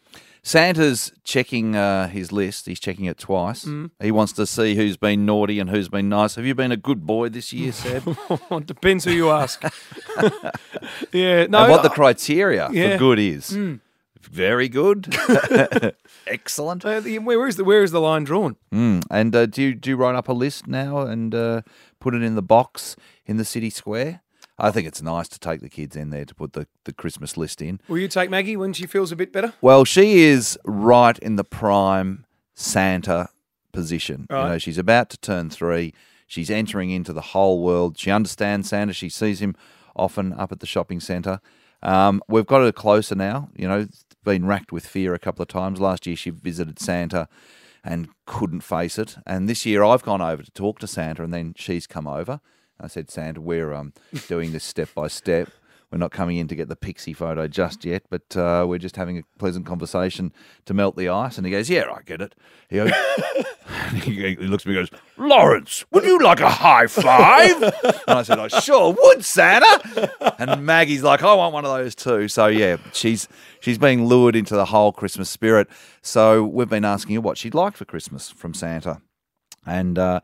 Santa's 0.46 1.10
checking 1.24 1.74
uh, 1.74 2.06
his 2.08 2.30
list. 2.30 2.66
He's 2.66 2.78
checking 2.78 3.06
it 3.06 3.16
twice. 3.18 3.64
Mm. 3.64 3.90
He 4.00 4.10
wants 4.10 4.32
to 4.34 4.46
see 4.46 4.74
who's 4.74 4.98
been 4.98 5.24
naughty 5.24 5.58
and 5.58 5.70
who's 5.70 5.88
been 5.88 6.10
nice. 6.10 6.34
Have 6.34 6.44
you 6.44 6.54
been 6.54 6.70
a 6.70 6.76
good 6.76 7.06
boy 7.06 7.30
this 7.30 7.50
year, 7.52 7.72
Seb? 7.72 8.14
Depends 8.66 9.04
who 9.04 9.10
you 9.12 9.30
ask. 9.30 9.62
yeah, 11.12 11.46
no. 11.46 11.62
and 11.62 11.70
what 11.70 11.82
the 11.82 11.88
criteria 11.90 12.68
Yeah. 12.70 12.92
for 12.92 12.98
good 12.98 13.18
is? 13.18 13.50
Mm. 13.50 13.80
Very 14.26 14.68
good. 14.68 15.14
Excellent. 16.26 16.84
Uh, 16.84 17.00
where 17.00 17.46
is 17.46 17.56
the 17.56 17.64
where 17.64 17.82
is 17.82 17.90
the 17.90 18.00
line 18.00 18.24
drawn? 18.24 18.56
Mm. 18.72 19.04
And 19.10 19.34
uh, 19.34 19.46
do 19.46 19.62
you 19.62 19.74
do 19.74 19.90
you 19.90 19.96
write 19.96 20.14
up 20.14 20.28
a 20.28 20.32
list 20.32 20.66
now 20.66 20.98
and 20.98 21.34
uh, 21.34 21.62
put 22.00 22.14
it 22.14 22.22
in 22.22 22.34
the 22.34 22.42
box 22.42 22.96
in 23.26 23.36
the 23.36 23.44
city 23.44 23.70
square? 23.70 24.22
I 24.58 24.70
think 24.70 24.86
it's 24.86 25.02
nice 25.02 25.28
to 25.28 25.38
take 25.38 25.60
the 25.60 25.68
kids 25.68 25.96
in 25.96 26.10
there 26.10 26.24
to 26.24 26.34
put 26.34 26.52
the, 26.52 26.68
the 26.84 26.92
Christmas 26.92 27.36
list 27.36 27.60
in. 27.60 27.80
Will 27.88 27.98
you 27.98 28.08
take 28.08 28.30
Maggie 28.30 28.56
when 28.56 28.72
she 28.72 28.86
feels 28.86 29.10
a 29.10 29.16
bit 29.16 29.32
better? 29.32 29.52
Well, 29.60 29.84
she 29.84 30.22
is 30.22 30.56
right 30.64 31.18
in 31.18 31.36
the 31.36 31.42
prime 31.44 32.24
Santa 32.54 33.30
position. 33.72 34.26
You 34.30 34.36
know, 34.36 34.58
she's 34.58 34.78
about 34.78 35.10
to 35.10 35.18
turn 35.18 35.50
three. 35.50 35.92
She's 36.26 36.50
entering 36.50 36.90
into 36.90 37.12
the 37.12 37.20
whole 37.20 37.62
world. 37.62 37.98
She 37.98 38.10
understands 38.10 38.68
Santa. 38.68 38.92
She 38.92 39.08
sees 39.08 39.40
him 39.40 39.56
often 39.96 40.32
up 40.32 40.52
at 40.52 40.60
the 40.60 40.66
shopping 40.66 41.00
centre. 41.00 41.40
Um, 41.82 42.22
we've 42.28 42.46
got 42.46 42.62
her 42.62 42.72
closer 42.72 43.14
now. 43.14 43.50
You 43.54 43.68
know, 43.68 43.86
been 44.24 44.46
racked 44.46 44.72
with 44.72 44.86
fear 44.86 45.14
a 45.14 45.18
couple 45.18 45.42
of 45.42 45.48
times. 45.48 45.80
Last 45.80 46.06
year 46.06 46.16
she 46.16 46.30
visited 46.30 46.78
Santa 46.78 47.28
and 47.84 48.08
couldn't 48.26 48.62
face 48.62 48.98
it. 48.98 49.16
And 49.26 49.48
this 49.48 49.66
year 49.66 49.84
I've 49.84 50.02
gone 50.02 50.22
over 50.22 50.42
to 50.42 50.50
talk 50.50 50.78
to 50.80 50.86
Santa, 50.86 51.22
and 51.22 51.32
then 51.32 51.54
she's 51.56 51.86
come 51.86 52.06
over. 52.06 52.40
I 52.80 52.88
said, 52.88 53.10
Santa, 53.10 53.40
we're 53.40 53.72
um, 53.72 53.92
doing 54.26 54.52
this 54.52 54.64
step 54.64 54.88
by 54.94 55.08
step. 55.08 55.50
We're 55.94 55.98
not 55.98 56.10
coming 56.10 56.38
in 56.38 56.48
to 56.48 56.56
get 56.56 56.68
the 56.68 56.74
pixie 56.74 57.12
photo 57.12 57.46
just 57.46 57.84
yet, 57.84 58.02
but 58.10 58.36
uh, 58.36 58.66
we're 58.68 58.80
just 58.80 58.96
having 58.96 59.16
a 59.16 59.22
pleasant 59.38 59.64
conversation 59.64 60.32
to 60.64 60.74
melt 60.74 60.96
the 60.96 61.08
ice. 61.08 61.38
And 61.38 61.46
he 61.46 61.52
goes, 61.52 61.70
Yeah, 61.70 61.84
I 61.88 62.02
get 62.02 62.20
it. 62.20 62.34
He, 62.68 62.78
goes, 62.78 62.90
he 64.02 64.34
looks 64.38 64.66
at 64.66 64.70
me 64.70 64.76
and 64.76 64.90
goes, 64.90 65.00
Lawrence, 65.16 65.84
would 65.92 66.02
you 66.02 66.18
like 66.18 66.40
a 66.40 66.50
high 66.50 66.88
five? 66.88 67.62
and 67.62 68.02
I 68.08 68.24
said, 68.24 68.40
I 68.40 68.48
sure 68.48 68.92
would, 68.92 69.24
Santa. 69.24 70.34
And 70.40 70.66
Maggie's 70.66 71.04
like, 71.04 71.22
I 71.22 71.32
want 71.32 71.54
one 71.54 71.64
of 71.64 71.70
those 71.70 71.94
too. 71.94 72.26
So 72.26 72.48
yeah, 72.48 72.78
she's 72.92 73.28
she's 73.60 73.78
being 73.78 74.04
lured 74.06 74.34
into 74.34 74.56
the 74.56 74.64
whole 74.64 74.90
Christmas 74.90 75.30
spirit. 75.30 75.68
So 76.02 76.42
we've 76.42 76.68
been 76.68 76.84
asking 76.84 77.14
her 77.14 77.20
what 77.20 77.38
she'd 77.38 77.54
like 77.54 77.76
for 77.76 77.84
Christmas 77.84 78.30
from 78.30 78.52
Santa. 78.52 79.00
And 79.64 79.96
uh, 79.96 80.22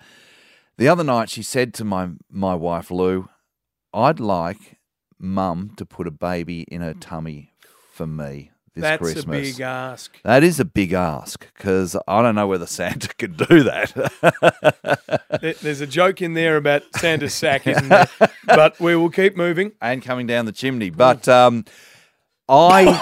the 0.78 0.88
other 0.88 1.04
night 1.04 1.30
she 1.30 1.44
said 1.44 1.72
to 1.74 1.84
my 1.84 2.08
my 2.28 2.56
wife 2.56 2.90
Lou, 2.90 3.28
I'd 3.94 4.18
like 4.18 4.79
mum 5.20 5.72
to 5.76 5.84
put 5.86 6.06
a 6.06 6.10
baby 6.10 6.62
in 6.68 6.80
her 6.80 6.94
tummy 6.94 7.52
for 7.92 8.06
me 8.06 8.50
this 8.74 8.82
Christmas. 8.98 8.98
That's 8.98 8.98
Christmas. 9.26 9.48
a 9.48 9.52
big 9.52 9.60
ask. 9.60 10.22
That 10.22 10.42
is 10.44 10.60
a 10.60 10.64
big 10.64 10.92
ask 10.92 11.46
because 11.56 11.96
I 12.08 12.22
don't 12.22 12.34
know 12.34 12.46
whether 12.46 12.66
Santa 12.66 13.08
could 13.18 13.36
do 13.36 13.62
that. 13.64 15.20
There- 15.40 15.54
There's 15.54 15.80
a 15.80 15.86
joke 15.86 16.22
in 16.22 16.34
there 16.34 16.56
about 16.56 16.82
Santa's 16.96 17.34
sack, 17.34 17.66
isn't 17.66 17.88
there? 17.88 18.08
But 18.46 18.78
we 18.80 18.96
will 18.96 19.10
keep 19.10 19.36
moving. 19.36 19.72
and 19.80 20.02
coming 20.02 20.26
down 20.26 20.44
the 20.46 20.52
chimney. 20.52 20.90
But 20.90 21.28
um, 21.28 21.64
I 22.48 23.00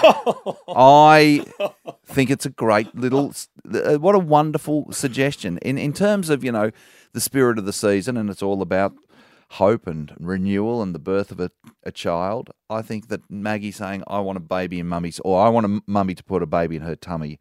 I 0.67 1.45
think 2.05 2.29
it's 2.29 2.45
a 2.45 2.49
great 2.51 2.93
little 2.95 3.33
uh, 3.73 3.95
what 3.97 4.15
a 4.15 4.19
wonderful 4.19 4.91
suggestion 4.91 5.57
in 5.59 5.77
in 5.77 5.93
terms 5.93 6.29
of 6.29 6.43
you 6.43 6.51
know 6.51 6.71
the 7.13 7.21
spirit 7.21 7.57
of 7.57 7.65
the 7.65 7.73
season 7.73 8.15
and 8.17 8.29
it's 8.29 8.43
all 8.43 8.61
about 8.61 8.93
hope 9.53 9.87
and 9.87 10.13
renewal 10.19 10.81
and 10.81 10.93
the 10.93 10.99
birth 10.99 11.31
of 11.31 11.39
a, 11.39 11.51
a 11.83 11.91
child. 11.91 12.51
I 12.69 12.81
think 12.81 13.07
that 13.07 13.29
Maggie 13.29 13.71
saying 13.71 14.03
I 14.07 14.19
want 14.19 14.37
a 14.37 14.41
baby 14.41 14.79
in 14.79 14.87
mummy's 14.87 15.19
or 15.21 15.43
I 15.43 15.49
want 15.49 15.65
a 15.65 15.81
mummy 15.87 16.15
to 16.15 16.23
put 16.23 16.43
a 16.43 16.45
baby 16.45 16.75
in 16.75 16.83
her 16.83 16.95
tummy 16.95 17.39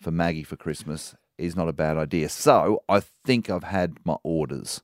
for 0.00 0.10
Maggie 0.10 0.42
for 0.42 0.56
Christmas 0.56 1.14
is 1.38 1.56
not 1.56 1.68
a 1.68 1.72
bad 1.72 1.96
idea. 1.96 2.28
So 2.28 2.82
I 2.88 3.02
think 3.24 3.50
I've 3.50 3.64
had 3.64 3.98
my 4.04 4.16
orders. 4.22 4.82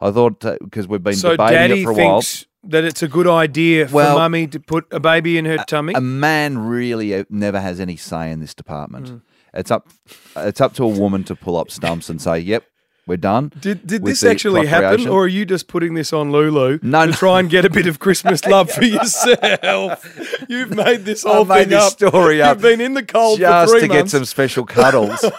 I 0.00 0.10
thought 0.10 0.40
because 0.40 0.86
we've 0.86 1.02
been 1.02 1.14
so 1.14 1.30
debating 1.32 1.54
Daddy 1.56 1.80
it 1.80 1.84
for 1.84 1.90
a 1.92 1.94
while. 1.94 2.20
thinks 2.20 2.46
that 2.64 2.84
it's 2.84 3.02
a 3.02 3.08
good 3.08 3.26
idea 3.26 3.88
Well- 3.90 4.14
for 4.14 4.20
Mummy 4.20 4.46
to 4.48 4.60
put 4.60 4.86
a 4.92 5.00
baby 5.00 5.38
in 5.38 5.44
her 5.46 5.58
tummy. 5.58 5.94
A 5.94 6.00
man 6.00 6.58
really 6.58 7.14
uh, 7.14 7.24
never 7.30 7.60
has 7.60 7.80
any 7.80 7.96
say 7.96 8.30
in 8.30 8.40
this 8.40 8.54
department. 8.54 9.06
Mm. 9.06 9.22
It's 9.54 9.70
up, 9.70 9.88
it's 10.36 10.60
up 10.60 10.74
to 10.74 10.84
a 10.84 10.88
woman 10.88 11.24
to 11.24 11.34
pull 11.34 11.56
up 11.56 11.70
stumps 11.70 12.10
and 12.10 12.20
say, 12.20 12.38
"Yep, 12.40 12.64
we're 13.06 13.16
done." 13.16 13.52
Did 13.60 13.86
did 13.86 14.04
this 14.04 14.24
actually 14.24 14.66
happen, 14.66 15.08
or 15.08 15.24
are 15.24 15.28
you 15.28 15.44
just 15.46 15.68
putting 15.68 15.94
this 15.94 16.12
on 16.12 16.32
Lulu 16.32 16.78
No, 16.82 17.06
to 17.06 17.10
no. 17.10 17.12
try 17.12 17.40
and 17.40 17.48
get 17.48 17.64
a 17.64 17.70
bit 17.70 17.86
of 17.86 17.98
Christmas 17.98 18.44
love 18.46 18.70
for 18.70 18.84
yourself? 18.84 20.04
You've 20.48 20.74
made 20.74 21.04
this 21.04 21.22
whole 21.22 21.44
made 21.44 21.60
thing 21.60 21.68
this 21.70 21.84
up. 21.84 21.92
story 21.92 22.42
up 22.42 22.56
You've 22.56 22.62
been 22.62 22.80
in 22.80 22.94
the 22.94 23.04
cold 23.04 23.38
just 23.38 23.78
to 23.78 23.88
get 23.88 24.10
some 24.10 24.24
special 24.24 24.64
cuddles. 24.64 25.24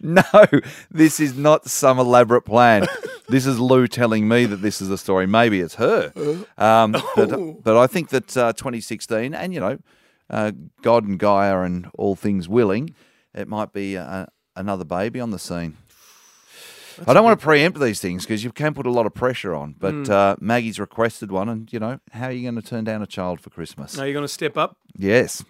no, 0.00 0.22
this 0.90 1.20
is 1.20 1.36
not 1.36 1.66
some 1.68 1.98
elaborate 1.98 2.42
plan. 2.44 2.86
This 3.28 3.46
is 3.46 3.58
Lou 3.58 3.86
telling 3.86 4.28
me 4.28 4.44
that 4.44 4.56
this 4.56 4.80
is 4.82 4.90
a 4.90 4.98
story. 4.98 5.26
Maybe 5.26 5.60
it's 5.60 5.76
her, 5.76 6.12
um, 6.58 6.92
but 7.16 7.62
but 7.62 7.76
I 7.76 7.86
think 7.86 8.10
that 8.10 8.36
uh, 8.36 8.52
2016, 8.52 9.34
and 9.34 9.54
you 9.54 9.60
know, 9.60 9.78
uh, 10.30 10.52
God 10.82 11.04
and 11.04 11.18
Gaia 11.18 11.60
and 11.62 11.88
all 11.94 12.16
things 12.16 12.48
willing, 12.48 12.94
it 13.34 13.48
might 13.48 13.72
be 13.72 13.96
uh, 13.96 14.26
another 14.56 14.84
baby 14.84 15.20
on 15.20 15.30
the 15.30 15.38
scene. 15.38 15.76
I 17.06 17.12
don't 17.12 17.24
want 17.24 17.38
to 17.38 17.44
preempt 17.44 17.78
these 17.80 18.00
things 18.00 18.24
because 18.24 18.44
you 18.44 18.52
can 18.52 18.74
put 18.74 18.86
a 18.86 18.90
lot 18.90 19.06
of 19.06 19.14
pressure 19.14 19.54
on. 19.54 19.74
But 19.78 19.94
Mm. 19.94 20.10
uh, 20.10 20.36
Maggie's 20.40 20.78
requested 20.78 21.30
one, 21.32 21.48
and 21.48 21.72
you 21.72 21.78
know, 21.80 22.00
how 22.12 22.26
are 22.26 22.32
you 22.32 22.42
going 22.42 22.60
to 22.60 22.68
turn 22.68 22.84
down 22.84 23.02
a 23.02 23.06
child 23.06 23.40
for 23.40 23.50
Christmas? 23.50 23.98
Are 23.98 24.04
you're 24.06 24.12
going 24.14 24.24
to 24.24 24.28
step 24.28 24.56
up? 24.56 24.76
Yes. 24.96 25.44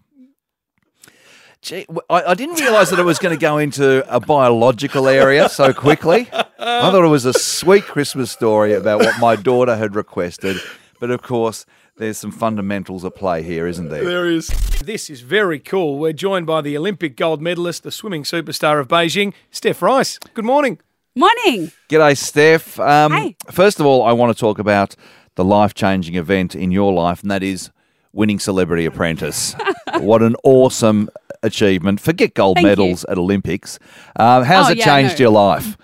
Gee, 1.63 1.87
I, 2.11 2.23
I 2.25 2.35
didn't 2.35 2.61
realise 2.61 2.91
that 2.91 2.99
it 2.99 3.05
was 3.05 3.19
going 3.19 3.35
to 3.35 3.41
go 3.41 3.57
into 3.57 4.05
a 4.15 4.21
biological 4.21 5.09
area 5.09 5.49
so 5.49 5.73
quickly. 5.73 6.29
I 6.33 6.91
thought 6.91 7.05
it 7.05 7.09
was 7.09 7.25
a 7.25 7.33
sweet 7.33 7.85
Christmas 7.85 8.31
story 8.31 8.75
about 8.75 9.01
what 9.01 9.19
my 9.19 9.35
daughter 9.37 9.75
had 9.77 9.95
requested. 9.95 10.59
But 11.01 11.11
of 11.11 11.23
course, 11.23 11.65
there's 11.97 12.19
some 12.19 12.33
fundamentals 12.33 13.03
at 13.05 13.15
play 13.15 13.43
here, 13.43 13.67
isn't 13.67 13.89
there? 13.89 14.05
There 14.05 14.27
is. 14.27 14.49
This 14.85 15.09
is 15.09 15.21
very 15.23 15.59
cool. 15.59 15.99
We're 15.99 16.13
joined 16.13 16.47
by 16.47 16.61
the 16.61 16.77
Olympic 16.77 17.17
gold 17.17 17.41
medalist, 17.41 17.83
the 17.83 17.91
swimming 17.91 18.25
superstar 18.25 18.79
of 18.79 18.87
Beijing, 18.89 19.33
Steph 19.51 19.81
Rice. 19.81 20.19
Good 20.35 20.45
morning. 20.45 20.79
Morning. 21.17 21.71
G'day, 21.89 22.17
Steph. 22.17 22.79
Um, 22.81 23.35
First 23.51 23.79
of 23.81 23.87
all, 23.87 24.03
I 24.03 24.13
want 24.13 24.37
to 24.37 24.41
talk 24.41 24.59
about 24.59 24.97
the 25.37 25.45
life 25.45 25.75
changing 25.75 26.17
event 26.17 26.55
in 26.55 26.71
your 26.73 26.93
life, 26.93 27.23
and 27.23 27.31
that 27.31 27.43
is 27.43 27.71
winning 28.13 28.39
Celebrity 28.41 28.85
Apprentice. 28.85 29.55
what 30.01 30.23
an 30.23 30.35
awesome 30.43 31.09
achievement. 31.43 32.01
Forget 32.01 32.35
gold 32.35 32.57
Thank 32.57 32.65
you. 32.65 32.69
medals 32.71 33.05
at 33.05 33.17
Olympics. 33.19 33.79
Um, 34.17 34.43
how's 34.45 34.69
Oh, 34.69 34.73
it 34.73 34.79
yeah, 34.79 34.85
changed 34.85 35.19
no. 35.19 35.25
your 35.25 35.31
life? 35.33 35.77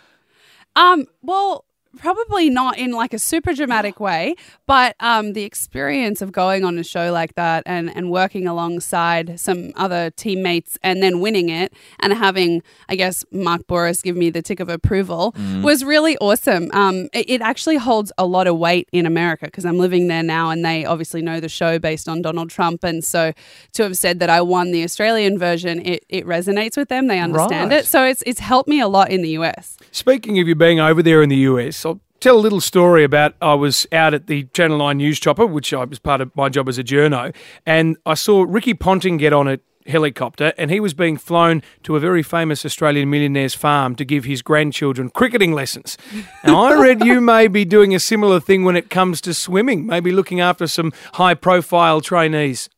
Um, 0.75 1.07
well, 1.23 1.65
probably 1.99 2.49
not 2.51 2.79
in 2.79 2.93
like 2.93 3.13
a 3.13 3.19
super 3.19 3.53
dramatic 3.53 3.99
way, 4.01 4.35
but 4.67 4.95
um, 5.01 5.33
the 5.33 5.43
experience 5.43 6.23
of 6.23 6.33
going 6.33 6.65
on 6.65 6.79
a 6.79 6.85
show 6.85 7.13
like 7.13 7.35
that 7.35 7.63
and, 7.67 7.95
and 7.97 8.11
working 8.11 8.47
alongside 8.47 9.39
some 9.41 9.73
other 9.77 10.11
teammates 10.11 10.79
and 10.83 11.03
then 11.03 11.21
winning 11.21 11.49
it 11.49 11.73
and 11.99 12.13
having, 12.13 12.63
I 12.89 12.97
guess, 12.97 13.25
Mark 13.33 13.67
Bouris 13.67 14.03
give 14.03 14.17
me 14.17 14.31
the 14.31 14.43
tick 14.43 14.61
of 14.61 14.69
approval 14.69 15.35
Mm. 15.41 15.63
was 15.63 15.85
really 15.85 16.17
awesome. 16.19 16.71
Um, 16.73 17.09
it, 17.13 17.29
it 17.31 17.41
actually 17.41 17.77
holds 17.77 18.13
a 18.19 18.27
lot 18.27 18.47
of 18.47 18.59
weight 18.59 18.89
in 18.93 19.07
America 19.07 19.47
because 19.47 19.65
I'm 19.65 19.79
living 19.79 20.09
there 20.09 20.23
now 20.23 20.51
and 20.51 20.65
they 20.65 20.85
obviously 20.85 21.23
know 21.23 21.41
the 21.41 21.49
show 21.49 21.79
based 21.79 22.09
on 22.09 22.21
Donald 22.23 22.51
Trump. 22.51 22.85
And 22.85 23.05
so 23.05 23.33
to 23.75 23.83
have 23.83 23.97
said 23.97 24.19
that 24.21 24.31
I 24.31 24.41
won 24.43 24.71
the 24.73 24.83
Australian 24.85 25.39
version, 25.39 25.85
it, 25.85 26.05
it 26.09 26.27
resonates 26.27 26.77
with 26.77 26.89
them. 26.89 27.07
They 27.07 27.19
understand 27.21 27.71
Right. 27.71 27.81
it. 27.81 27.87
So 27.87 28.05
it's, 28.05 28.23
it's 28.27 28.41
helped 28.41 28.69
me 28.69 28.81
a 28.81 28.89
lot 28.89 29.11
in 29.11 29.23
the 29.23 29.31
US. 29.39 29.77
Speaking 29.93 30.39
of 30.41 30.49
you 30.49 30.55
being 30.55 30.81
over 30.81 31.03
there 31.03 31.23
in 31.23 31.29
the 31.29 31.37
US, 31.37 31.77
tell 32.21 32.37
a 32.37 32.41
little 32.41 32.61
story 32.61 33.03
about 33.03 33.35
I 33.41 33.55
was 33.55 33.87
out 33.93 34.15
at 34.15 34.27
the 34.27 34.45
Channel 34.53 34.79
9 34.79 34.97
News 34.99 35.19
Chopper, 35.19 35.47
which 35.47 35.73
I 35.73 35.85
was 35.85 35.99
part 35.99 36.21
of 36.21 36.35
my 36.37 36.49
job 36.49 36.69
as 36.69 36.79
a 36.79 36.85
journo, 36.85 37.35
and 37.67 37.97
I 38.05 38.15
saw 38.15 38.45
Ricky 38.47 38.75
Ponting 38.75 39.17
get 39.17 39.33
on 39.33 39.49
a 39.49 39.59
helicopter 39.87 40.53
and 40.59 40.71
he 40.71 40.79
was 40.79 40.93
being 40.93 41.17
flown 41.17 41.63
to 41.83 41.97
a 41.97 42.01
very 42.01 42.23
famous 42.23 42.65
Australian 42.67 43.09
millionaire's 43.09 43.55
farm 43.55 43.97
to 43.97 44.05
give 44.05 44.25
his 44.25 44.43
grandchildren 44.43 45.09
cricketing 45.09 45.53
lessons. 45.53 45.97
Now, 46.45 46.63
I 46.63 46.79
read 46.79 47.05
you 47.05 47.21
may 47.23 47.49
be 47.49 47.65
doing 47.65 47.95
a 47.95 47.99
similar 47.99 48.41
thing 48.41 48.65
when 48.65 48.77
it 48.77 48.91
comes 48.91 49.21
to 49.23 49.35
swimming, 49.35 49.87
maybe 49.87 50.13
looking 50.13 50.41
after 50.41 50.67
some 50.67 50.93
high 51.15 51.35
profile 51.35 52.03
trainees. 52.03 52.69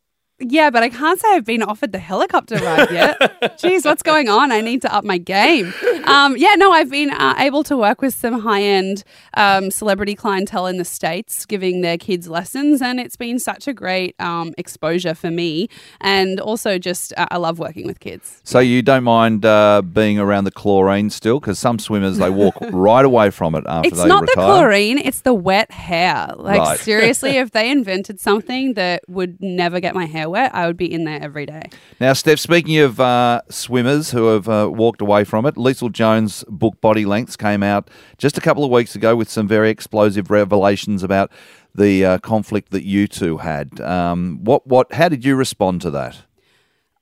Yeah, 0.43 0.70
but 0.70 0.82
I 0.82 0.88
can't 0.88 1.20
say 1.20 1.28
I've 1.30 1.45
been 1.45 1.62
offered 1.62 1.93
the 1.93 1.99
helicopter 1.99 2.57
ride 2.57 2.90
yet. 2.90 3.18
Jeez, 3.59 3.84
what's 3.84 4.03
going 4.03 4.28
on? 4.28 4.51
I 4.53 4.61
need 4.61 4.82
to 4.82 4.93
up 4.95 5.05
my 5.05 5.18
game. 5.18 5.72
Um, 6.05 6.36
yeah, 6.36 6.55
no, 6.57 6.72
I've 6.72 6.90
been 6.90 7.11
uh, 7.11 7.34
able 7.38 7.62
to 7.64 7.76
work 7.76 8.03
with 8.03 8.14
some 8.14 8.40
high 8.40 8.62
end 8.62 9.05
um, 9.34 9.70
celebrity 9.70 10.14
clientele 10.14 10.66
in 10.66 10.78
the 10.78 10.84
States, 10.84 11.47
giving 11.47 11.80
their 11.80 11.97
kids 11.97 12.28
lessons, 12.28 12.82
and 12.82 12.99
it's 12.99 13.16
been 13.16 13.38
such 13.38 13.68
a 13.68 13.72
great 13.72 14.14
um, 14.20 14.53
exposure 14.59 15.14
for 15.14 15.30
me. 15.30 15.68
And 16.01 16.40
also, 16.40 16.78
just 16.78 17.12
uh, 17.16 17.26
I 17.30 17.36
love 17.36 17.59
working 17.59 17.86
with 17.86 18.01
kids. 18.01 18.40
So 18.45 18.59
you 18.59 18.82
don't 18.82 19.05
mind 19.05 19.45
uh, 19.45 19.82
being 19.82 20.18
around 20.18 20.45
the 20.45 20.51
chlorine 20.51 21.11
still? 21.11 21.38
Because 21.40 21.59
some 21.59 21.78
swimmers, 21.78 22.18
they 22.18 22.30
walk 22.30 22.57
right 22.72 23.05
away 23.05 23.30
from 23.30 23.55
it 23.55 23.64
after 23.66 23.88
It's 23.88 24.03
they 24.03 24.09
not 24.09 24.26
the 24.26 24.32
chlorine, 24.34 24.99
it's 24.99 25.20
the 25.20 25.34
wet 25.34 25.70
hair. 25.70 26.30
Like, 26.36 26.61
Right. 26.61 26.78
seriously, 26.80 27.30
if 27.38 27.53
they 27.53 27.70
invented 27.70 28.20
something 28.20 28.74
that 28.74 29.03
would 29.09 29.40
never 29.40 29.80
get 29.80 29.95
my 29.95 30.07
hair 30.07 30.28
wet, 30.33 30.53
I 30.55 30.66
would 30.66 30.76
be 30.76 30.93
in 30.93 31.05
there 31.05 31.22
every 31.22 31.47
day. 31.47 31.62
Now, 32.01 32.12
Steph, 32.14 32.41
speaking 32.41 32.78
of 32.78 32.99
uh, 32.99 33.43
swimmers 33.49 34.11
who 34.11 34.26
have 34.26 34.49
uh, 34.49 34.68
walked 34.72 35.01
away 35.01 35.22
from 35.22 35.47
it, 35.47 35.55
Leisel 35.55 35.93
Jones' 35.93 36.45
book 36.49 36.80
Body 36.80 37.05
Lengths 37.05 37.37
came 37.37 37.62
out 37.62 37.89
just 38.18 38.37
a 38.37 38.41
couple 38.41 38.64
of 38.64 38.70
weeks 38.70 38.97
ago 38.97 39.14
with 39.14 39.30
some 39.30 39.47
very 39.47 39.70
explosive 39.70 40.30
revelations 40.30 41.03
about 41.03 41.30
the 41.74 42.05
uh, 42.05 42.18
conflict 42.18 42.70
that 42.72 42.85
you 42.85 43.07
two 43.07 43.39
had. 43.39 43.80
Um, 43.80 44.41
what, 44.43 44.66
what, 44.66 44.93
how 44.95 45.09
did 45.09 45.24
you 45.24 45.37
respond 45.37 45.80
to 45.83 45.91
that? 45.91 46.22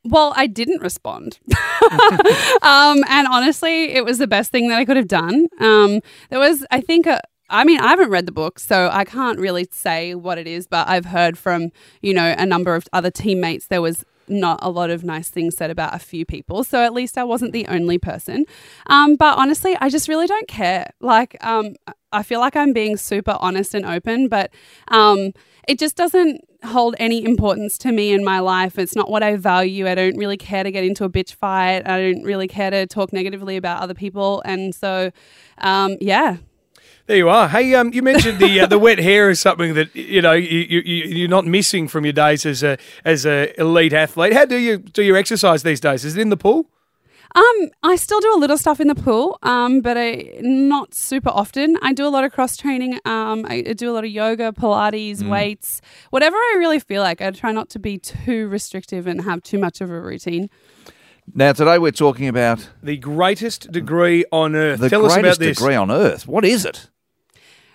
Well, 0.03 0.33
I 0.35 0.47
didn't 0.47 0.81
respond. 0.81 1.39
um, 2.63 3.05
and 3.09 3.27
honestly, 3.29 3.93
it 3.93 4.05
was 4.05 4.17
the 4.19 4.27
best 4.27 4.51
thing 4.51 4.69
that 4.69 4.79
I 4.79 4.85
could 4.85 4.97
have 4.97 5.09
done. 5.09 5.49
Um, 5.61 6.01
there 6.31 6.39
was, 6.39 6.65
I 6.71 6.81
think, 6.81 7.07
a, 7.07 7.21
I 7.51 7.65
mean, 7.65 7.81
I 7.81 7.89
haven't 7.89 8.11
read 8.11 8.27
the 8.27 8.33
book, 8.33 8.59
so 8.59 8.89
I 8.93 9.05
can't 9.05 9.39
really 9.39 9.67
say 9.71 10.15
what 10.15 10.39
it 10.39 10.47
is, 10.47 10.67
but 10.67 10.89
I've 10.89 11.07
heard 11.07 11.37
from, 11.37 11.73
you 12.01 12.15
know, 12.15 12.35
a 12.39 12.47
number 12.47 12.75
of 12.75 12.87
other 12.93 13.11
teammates 13.11 13.67
there 13.67 13.83
was 13.83 14.05
not 14.29 14.61
a 14.63 14.71
lot 14.71 14.91
of 14.91 15.03
nice 15.03 15.29
things 15.29 15.57
said 15.57 15.71
about 15.71 15.95
a 15.95 15.99
few 15.99 16.25
people. 16.25 16.63
So 16.63 16.83
at 16.83 16.95
least 16.95 17.19
I 17.19 17.25
wasn't 17.25 17.53
the 17.53 17.67
only 17.67 17.99
person. 17.99 18.47
Um, 18.87 19.17
but 19.17 19.37
honestly, 19.37 19.77
I 19.81 19.89
just 19.89 20.09
really 20.09 20.29
don't 20.29 20.49
care. 20.49 20.91
Like, 21.01 21.37
um, 21.45 21.75
I 22.13 22.23
feel 22.23 22.41
like 22.41 22.57
I'm 22.57 22.73
being 22.73 22.97
super 22.97 23.37
honest 23.41 23.75
and 23.75 23.85
open, 23.85 24.29
but 24.29 24.53
um, 24.89 25.33
it 25.69 25.79
just 25.79 25.97
doesn't 25.97 26.43
hold 26.65 26.95
any 26.99 27.25
importance 27.25 27.79
to 27.79 27.93
me 27.93 28.13
in 28.13 28.25
my 28.25 28.39
life. 28.41 28.79
It's 28.79 28.95
not 28.95 29.11
what 29.11 29.23
I 29.23 29.37
value. 29.37 29.89
I 29.89 29.95
don't 29.95 30.17
really 30.17 30.37
care 30.37 30.63
to 30.63 30.71
get 30.71 30.85
into 30.85 31.05
a 31.05 31.11
bitch 31.11 31.35
fight. 31.35 31.83
I 31.87 32.01
don't 32.01 32.23
really 32.23 32.49
care 32.49 32.71
to 32.71 32.87
talk 32.87 33.13
negatively 33.13 33.57
about 33.57 33.83
other 33.83 33.95
people. 33.95 34.43
And 34.45 34.75
so, 34.75 35.11
um, 35.59 35.97
yeah, 36.01 36.37
there 37.11 37.17
you 37.19 37.29
are. 37.29 37.49
Hey, 37.49 37.75
um, 37.75 37.93
you 37.93 38.03
mentioned 38.03 38.39
the 38.39 38.61
uh, 38.61 38.67
the 38.67 38.79
wet 38.79 39.01
hair 39.01 39.31
is 39.31 39.41
something 39.41 39.75
that 39.75 39.95
you 39.97 40.23
know 40.23 40.33
you, 40.33 40.61
you 40.69 40.81
you're 41.19 41.29
not 41.29 41.45
missing 41.45 41.89
from 41.89 42.05
your 42.05 42.13
days 42.13 42.47
as 42.47 42.63
a 42.63 42.79
as 43.05 43.27
a 43.27 43.53
elite 43.61 43.93
athlete. 43.93 44.33
How 44.33 44.45
do 44.45 44.57
you 44.57 44.79
do 44.79 45.03
your 45.03 45.17
exercise 45.17 45.65
these 45.65 45.81
days? 45.81 46.05
Is 46.05 46.17
it 46.17 46.21
in 46.21 46.29
the 46.29 46.37
pool? 46.37 46.67
Um, 47.35 47.71
I 47.83 47.97
still 47.97 48.21
do 48.21 48.33
a 48.35 48.39
little 48.39 48.57
stuff 48.59 48.81
in 48.81 48.87
the 48.89 48.95
pool, 48.95 49.39
um, 49.43 49.81
but 49.81 49.97
I, 49.97 50.35
not 50.41 50.95
super 50.95 51.31
often. 51.31 51.77
I 51.83 51.93
do 51.93 52.07
a 52.07 52.11
lot 52.17 52.25
of 52.25 52.33
cross 52.33 52.57
training. 52.57 52.99
Um, 53.05 53.45
I 53.49 53.63
do 53.63 53.91
a 53.91 53.95
lot 53.95 54.05
of 54.05 54.11
yoga, 54.11 54.53
Pilates, 54.53 55.19
Mm. 55.19 55.31
weights, 55.31 55.81
whatever 56.11 56.37
I 56.37 56.57
really 56.59 56.79
feel 56.81 57.03
like. 57.03 57.21
I 57.21 57.31
try 57.31 57.53
not 57.53 57.69
to 57.71 57.79
be 57.79 57.99
too 57.99 58.49
restrictive 58.49 59.07
and 59.07 59.23
have 59.23 59.43
too 59.45 59.59
much 59.59 59.81
of 59.81 59.91
a 59.91 60.01
routine. 60.01 60.49
Now, 61.33 61.53
today 61.53 61.79
we're 61.79 61.93
talking 61.93 62.27
about 62.27 62.69
The 62.83 62.97
greatest 62.97 63.71
degree 63.71 64.25
on 64.33 64.57
earth. 64.57 64.81
the 64.81 64.89
Tell 64.89 65.07
us 65.07 65.13
about 65.13 65.21
greatest 65.23 65.41
this. 65.41 65.57
degree 65.59 65.77
on 65.77 65.91
earth. 65.93 66.27
What 66.27 66.45
is 66.45 66.65
it? 66.65 66.89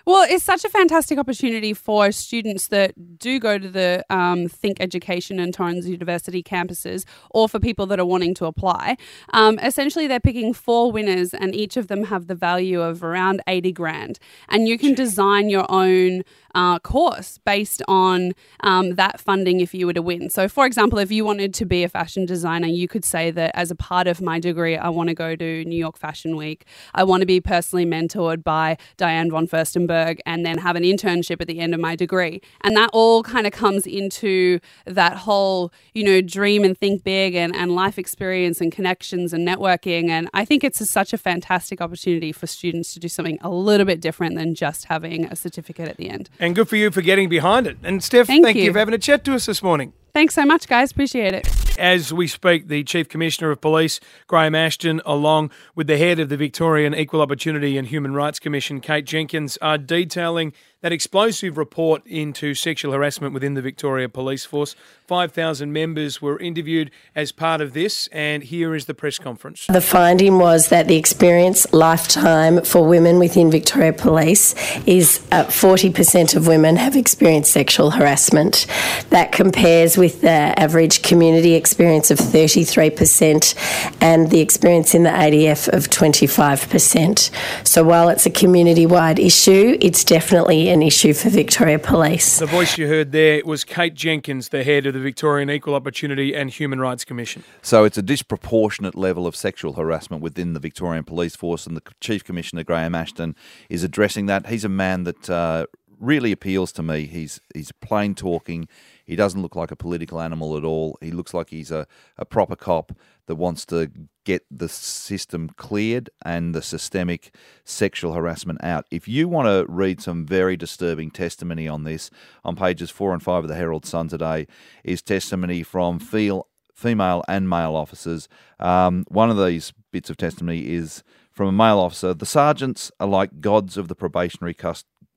Well, 0.08 0.24
it's 0.30 0.44
such 0.44 0.64
a 0.64 0.68
fantastic 0.68 1.18
opportunity 1.18 1.74
for 1.74 2.12
students 2.12 2.68
that 2.68 3.18
do 3.18 3.40
go 3.40 3.58
to 3.58 3.68
the 3.68 4.06
um, 4.08 4.46
Think 4.46 4.76
Education 4.78 5.40
and 5.40 5.52
Torrens 5.52 5.88
University 5.88 6.44
campuses, 6.44 7.04
or 7.30 7.48
for 7.48 7.58
people 7.58 7.86
that 7.86 7.98
are 7.98 8.06
wanting 8.06 8.32
to 8.34 8.46
apply. 8.46 8.98
Um, 9.32 9.58
essentially, 9.58 10.06
they're 10.06 10.20
picking 10.20 10.54
four 10.54 10.92
winners, 10.92 11.34
and 11.34 11.56
each 11.56 11.76
of 11.76 11.88
them 11.88 12.04
have 12.04 12.28
the 12.28 12.36
value 12.36 12.80
of 12.80 13.02
around 13.02 13.42
80 13.48 13.72
grand. 13.72 14.20
And 14.48 14.68
you 14.68 14.78
can 14.78 14.94
design 14.94 15.50
your 15.50 15.66
own 15.68 16.22
uh, 16.56 16.78
course 16.78 17.38
based 17.44 17.82
on 17.86 18.32
um, 18.60 18.94
that 18.94 19.20
funding 19.20 19.60
if 19.60 19.74
you 19.74 19.86
were 19.86 19.92
to 19.92 20.00
win. 20.00 20.30
So, 20.30 20.48
for 20.48 20.64
example, 20.64 20.98
if 20.98 21.12
you 21.12 21.22
wanted 21.24 21.52
to 21.54 21.66
be 21.66 21.84
a 21.84 21.88
fashion 21.88 22.24
designer, 22.24 22.66
you 22.66 22.88
could 22.88 23.04
say 23.04 23.30
that 23.30 23.50
as 23.54 23.70
a 23.70 23.74
part 23.74 24.06
of 24.06 24.22
my 24.22 24.40
degree, 24.40 24.74
I 24.74 24.88
want 24.88 25.10
to 25.10 25.14
go 25.14 25.36
to 25.36 25.64
New 25.66 25.76
York 25.76 25.98
Fashion 25.98 26.34
Week. 26.34 26.64
I 26.94 27.04
want 27.04 27.20
to 27.20 27.26
be 27.26 27.42
personally 27.42 27.84
mentored 27.84 28.42
by 28.42 28.78
Diane 28.96 29.30
von 29.30 29.46
Furstenberg 29.46 30.18
and 30.24 30.46
then 30.46 30.56
have 30.56 30.76
an 30.76 30.82
internship 30.82 31.42
at 31.42 31.46
the 31.46 31.60
end 31.60 31.74
of 31.74 31.80
my 31.80 31.94
degree. 31.94 32.40
And 32.62 32.74
that 32.76 32.88
all 32.94 33.22
kind 33.22 33.46
of 33.46 33.52
comes 33.52 33.86
into 33.86 34.58
that 34.86 35.18
whole, 35.18 35.72
you 35.92 36.04
know, 36.04 36.22
dream 36.22 36.64
and 36.64 36.76
think 36.76 37.04
big 37.04 37.34
and, 37.34 37.54
and 37.54 37.74
life 37.74 37.98
experience 37.98 38.62
and 38.62 38.72
connections 38.72 39.34
and 39.34 39.46
networking. 39.46 40.08
And 40.08 40.30
I 40.32 40.46
think 40.46 40.64
it's 40.64 40.80
a, 40.80 40.86
such 40.86 41.12
a 41.12 41.18
fantastic 41.18 41.82
opportunity 41.82 42.32
for 42.32 42.46
students 42.46 42.94
to 42.94 43.00
do 43.00 43.08
something 43.08 43.38
a 43.42 43.50
little 43.50 43.84
bit 43.84 44.00
different 44.00 44.36
than 44.36 44.54
just 44.54 44.86
having 44.86 45.26
a 45.26 45.36
certificate 45.36 45.88
at 45.88 45.98
the 45.98 46.08
end. 46.08 46.30
And 46.46 46.54
good 46.54 46.68
for 46.68 46.76
you 46.76 46.92
for 46.92 47.02
getting 47.02 47.28
behind 47.28 47.66
it. 47.66 47.76
And 47.82 48.04
Steph, 48.04 48.28
Thank 48.28 48.44
thank, 48.44 48.56
you. 48.56 48.62
you. 48.62 48.72
for 48.72 48.78
having 48.78 48.94
a 48.94 48.98
chat 48.98 49.24
to 49.24 49.34
us 49.34 49.46
this 49.46 49.64
morning. 49.64 49.92
Thanks 50.14 50.32
so 50.32 50.46
much, 50.46 50.68
guys. 50.68 50.92
Appreciate 50.92 51.34
it. 51.34 51.76
As 51.76 52.12
we 52.12 52.28
speak, 52.28 52.68
the 52.68 52.84
Chief 52.84 53.08
Commissioner 53.08 53.50
of 53.50 53.60
Police, 53.60 53.98
Graham 54.28 54.54
Ashton, 54.54 55.02
along 55.04 55.50
with 55.74 55.88
the 55.88 55.98
head 55.98 56.20
of 56.20 56.28
the 56.28 56.36
Victorian 56.36 56.94
Equal 56.94 57.20
Opportunity 57.20 57.76
and 57.76 57.88
Human 57.88 58.14
Rights 58.14 58.38
Commission, 58.38 58.80
Kate 58.80 59.04
Jenkins, 59.04 59.58
are 59.60 59.76
detailing 59.76 60.52
that 60.86 60.92
explosive 60.92 61.58
report 61.58 62.06
into 62.06 62.54
sexual 62.54 62.92
harassment 62.92 63.34
within 63.34 63.54
the 63.54 63.60
Victoria 63.60 64.08
Police 64.08 64.44
Force. 64.44 64.76
5,000 65.08 65.72
members 65.72 66.22
were 66.22 66.38
interviewed 66.38 66.92
as 67.12 67.32
part 67.32 67.60
of 67.60 67.72
this, 67.72 68.08
and 68.12 68.44
here 68.44 68.72
is 68.72 68.86
the 68.86 68.94
press 68.94 69.18
conference. 69.18 69.66
The 69.66 69.80
finding 69.80 70.38
was 70.38 70.68
that 70.68 70.86
the 70.86 70.94
experience 70.96 71.72
lifetime 71.72 72.62
for 72.62 72.86
women 72.86 73.18
within 73.18 73.50
Victoria 73.50 73.92
Police 73.92 74.54
is 74.86 75.26
uh, 75.32 75.46
40% 75.46 76.36
of 76.36 76.46
women 76.46 76.76
have 76.76 76.94
experienced 76.94 77.50
sexual 77.50 77.90
harassment. 77.90 78.66
That 79.10 79.32
compares 79.32 79.96
with 79.96 80.20
the 80.20 80.54
average 80.56 81.02
community 81.02 81.54
experience 81.54 82.12
of 82.12 82.18
33% 82.18 83.92
and 84.00 84.30
the 84.30 84.38
experience 84.38 84.94
in 84.94 85.02
the 85.02 85.10
ADF 85.10 85.66
of 85.66 85.88
25%. 85.88 87.30
So 87.66 87.82
while 87.82 88.08
it's 88.08 88.26
a 88.26 88.30
community 88.30 88.86
wide 88.86 89.18
issue, 89.18 89.76
it's 89.80 90.04
definitely 90.04 90.75
an 90.76 90.82
issue 90.82 91.14
for 91.14 91.30
Victoria 91.30 91.78
Police. 91.78 92.38
The 92.38 92.44
voice 92.44 92.76
you 92.76 92.86
heard 92.86 93.10
there 93.10 93.40
was 93.46 93.64
Kate 93.64 93.94
Jenkins, 93.94 94.50
the 94.50 94.62
head 94.62 94.84
of 94.84 94.92
the 94.92 95.00
Victorian 95.00 95.48
Equal 95.48 95.74
Opportunity 95.74 96.34
and 96.34 96.50
Human 96.50 96.80
Rights 96.80 97.02
Commission. 97.02 97.42
So 97.62 97.84
it's 97.84 97.96
a 97.96 98.02
disproportionate 98.02 98.94
level 98.94 99.26
of 99.26 99.34
sexual 99.34 99.72
harassment 99.72 100.22
within 100.22 100.52
the 100.52 100.60
Victorian 100.60 101.04
Police 101.04 101.34
Force, 101.34 101.66
and 101.66 101.78
the 101.78 101.82
Chief 102.02 102.22
Commissioner 102.22 102.62
Graham 102.62 102.94
Ashton 102.94 103.34
is 103.70 103.82
addressing 103.82 104.26
that. 104.26 104.48
He's 104.48 104.66
a 104.66 104.68
man 104.68 105.04
that 105.04 105.30
uh, 105.30 105.64
really 105.98 106.30
appeals 106.30 106.72
to 106.72 106.82
me. 106.82 107.06
He's 107.06 107.40
he's 107.54 107.72
plain 107.72 108.14
talking. 108.14 108.68
He 109.06 109.16
doesn't 109.16 109.40
look 109.40 109.56
like 109.56 109.70
a 109.70 109.76
political 109.76 110.20
animal 110.20 110.58
at 110.58 110.64
all. 110.64 110.98
He 111.00 111.10
looks 111.10 111.32
like 111.32 111.48
he's 111.48 111.70
a, 111.70 111.86
a 112.18 112.26
proper 112.26 112.56
cop 112.56 112.92
that 113.26 113.36
wants 113.36 113.66
to 113.66 113.90
get 114.24 114.44
the 114.50 114.68
system 114.68 115.48
cleared 115.56 116.10
and 116.24 116.54
the 116.54 116.62
systemic 116.62 117.34
sexual 117.64 118.12
harassment 118.12 118.62
out. 118.62 118.84
If 118.90 119.06
you 119.06 119.28
want 119.28 119.46
to 119.46 119.70
read 119.72 120.00
some 120.00 120.26
very 120.26 120.56
disturbing 120.56 121.10
testimony 121.10 121.68
on 121.68 121.84
this, 121.84 122.10
on 122.44 122.56
pages 122.56 122.90
four 122.90 123.12
and 123.12 123.22
five 123.22 123.44
of 123.44 123.48
the 123.48 123.54
Herald 123.54 123.86
Sun 123.86 124.08
today 124.08 124.46
is 124.84 125.02
testimony 125.02 125.62
from 125.62 125.98
female 125.98 127.24
and 127.28 127.48
male 127.48 127.76
officers. 127.76 128.28
Um, 128.58 129.04
one 129.08 129.30
of 129.30 129.44
these 129.44 129.72
bits 129.92 130.10
of 130.10 130.16
testimony 130.16 130.68
is 130.72 131.02
from 131.32 131.48
a 131.48 131.52
male 131.52 131.78
officer. 131.78 132.14
The 132.14 132.26
sergeants 132.26 132.90
are 132.98 133.06
like 133.06 133.40
gods 133.40 133.76
of 133.76 133.88
the 133.88 133.94
probationary 133.94 134.56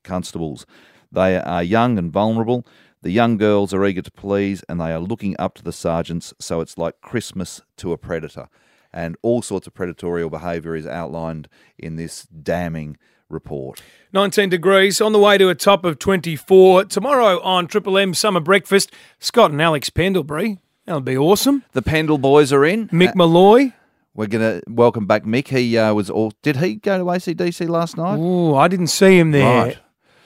constables. 0.04 0.66
They 1.12 1.38
are 1.38 1.64
young 1.64 1.98
and 1.98 2.12
vulnerable. 2.12 2.68
The 3.02 3.12
young 3.12 3.38
girls 3.38 3.74
are 3.74 3.86
eager 3.86 4.02
to 4.02 4.12
please 4.12 4.64
and 4.68 4.80
they 4.82 4.92
are 4.92 5.00
looking 5.00 5.36
up 5.40 5.56
to 5.56 5.64
the 5.64 5.72
sergeants, 5.72 6.34
so 6.40 6.60
it's 6.60 6.78
like 6.78 7.00
Christmas 7.02 7.62
to 7.78 7.94
a 7.94 7.98
predator. 7.98 8.50
And 8.92 9.16
all 9.22 9.42
sorts 9.42 9.68
of 9.68 9.74
predatorial 9.74 10.30
behaviour 10.30 10.76
is 10.76 10.86
outlined 10.86 11.48
in 11.78 11.96
this 11.96 12.24
damning 12.26 12.98
report. 13.30 13.82
19 14.12 14.50
degrees 14.50 15.00
on 15.00 15.14
the 15.14 15.20
way 15.20 15.38
to 15.38 15.50
a 15.50 15.56
top 15.56 15.86
of 15.86 16.00
24. 16.00 16.86
Tomorrow 16.86 17.40
on 17.42 17.68
Triple 17.68 17.98
M 17.98 18.14
Summer 18.14 18.40
Breakfast, 18.40 18.92
Scott 19.20 19.52
and 19.52 19.62
Alex 19.62 19.90
Pendlebury. 19.90 20.58
That'll 20.86 21.02
be 21.02 21.18
awesome. 21.18 21.64
The 21.74 21.84
Pendle 21.84 22.18
boys 22.18 22.52
are 22.52 22.66
in. 22.66 22.90
Mick 22.90 23.16
Molloy. 23.16 23.74
We're 24.16 24.28
going 24.28 24.60
to 24.60 24.64
welcome 24.70 25.06
back 25.06 25.24
Mick. 25.24 25.48
He 25.48 25.78
uh, 25.78 25.94
was 25.94 26.10
all. 26.10 26.34
Did 26.42 26.58
he 26.58 26.76
go 26.76 26.98
to 26.98 27.04
ACDC 27.04 27.70
last 27.70 27.96
night? 27.96 28.18
Oh, 28.20 28.56
I 28.56 28.68
didn't 28.68 28.88
see 28.88 29.18
him 29.18 29.32
there. 29.32 29.66
Right. 29.66 29.78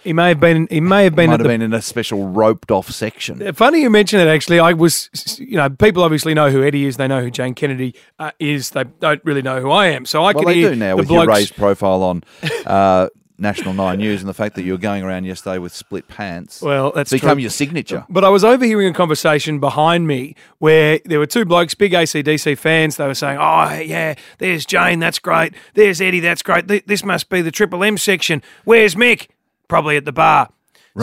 He 0.04 0.14
may 0.14 0.30
have 0.30 0.39
been. 0.39 0.68
He 0.70 0.82
may 0.82 1.06
have 1.06 1.16
been. 1.16 1.28
Might 1.28 1.34
have 1.34 1.43
the, 1.43 1.49
been 1.49 1.62
in 1.62 1.74
a 1.74 1.82
special 1.82 2.28
roped 2.30 2.72
off 2.72 2.89
section. 2.89 3.54
Funny 3.54 3.82
you 3.82 3.89
mention 3.89 4.20
that. 4.20 4.28
Actually, 4.28 4.60
I 4.60 4.74
was. 4.74 5.10
You 5.39 5.58
know, 5.58 5.70
people 5.70 6.04
obviously 6.04 6.34
know 6.34 6.49
who 6.49 6.64
Eddie 6.64 6.86
is. 6.86 6.97
They 6.97 7.08
know 7.08 7.22
who 7.22 7.32
Jane 7.32 7.54
Kennedy 7.54 7.95
uh, 8.20 8.32
is. 8.39 8.72
They 8.72 8.84
don't 8.99 9.24
really 9.24 9.41
know 9.41 9.62
who 9.62 9.72
I 9.72 9.88
am. 9.88 10.06
So 10.06 10.22
I 10.24 10.34
well, 10.34 10.43
can 10.43 10.45
they 10.45 10.56
hear 10.56 10.70
do 10.72 10.76
now 10.76 10.91
the 10.91 10.97
with 10.97 11.08
blokes. 11.08 11.26
your 11.26 11.36
raised 11.36 11.56
profile 11.56 12.04
on 12.04 12.24
uh, 12.66 13.10
National 13.38 13.74
Nine 13.74 13.99
News 13.99 14.22
and 14.22 14.30
the 14.30 14.34
fact 14.34 14.56
that 14.56 14.64
you 14.64 14.74
were 14.74 14.80
going 14.80 15.04
around 15.04 15.26
yesterday 15.26 15.58
with 15.58 15.74
split 15.74 16.08
pants. 16.08 16.62
Well, 16.62 16.91
that's 16.91 17.12
become 17.12 17.36
true. 17.36 17.43
your 17.43 17.49
signature. 17.49 18.06
But 18.10 18.24
I 18.24 18.30
was 18.30 18.43
overhearing 18.43 18.88
a 18.88 18.93
conversation 18.93 19.60
behind 19.60 20.08
me 20.08 20.36
where 20.60 20.99
there 21.06 21.20
were 21.20 21.26
two 21.26 21.45
blokes, 21.45 21.74
big 21.74 21.93
ACDC 21.93 22.58
fans. 22.58 22.97
They 22.97 23.08
were 23.08 23.16
saying, 23.16 23.38
"Oh, 23.39 23.80
yeah, 23.80 24.16
there's 24.38 24.66
Jane, 24.66 24.99
that's 24.99 25.20
great. 25.20 25.54
There's 25.74 26.01
Eddie, 26.01 26.20
that's 26.20 26.41
great. 26.41 26.68
This 26.68 27.04
must 27.04 27.30
be 27.30 27.41
the 27.41 27.51
Triple 27.51 27.84
M 27.84 27.97
section. 27.97 28.41
Where's 28.64 28.95
Mick? 28.95 29.28
Probably 29.74 29.97
at 29.97 30.05
the 30.05 30.11
bar." 30.11 30.49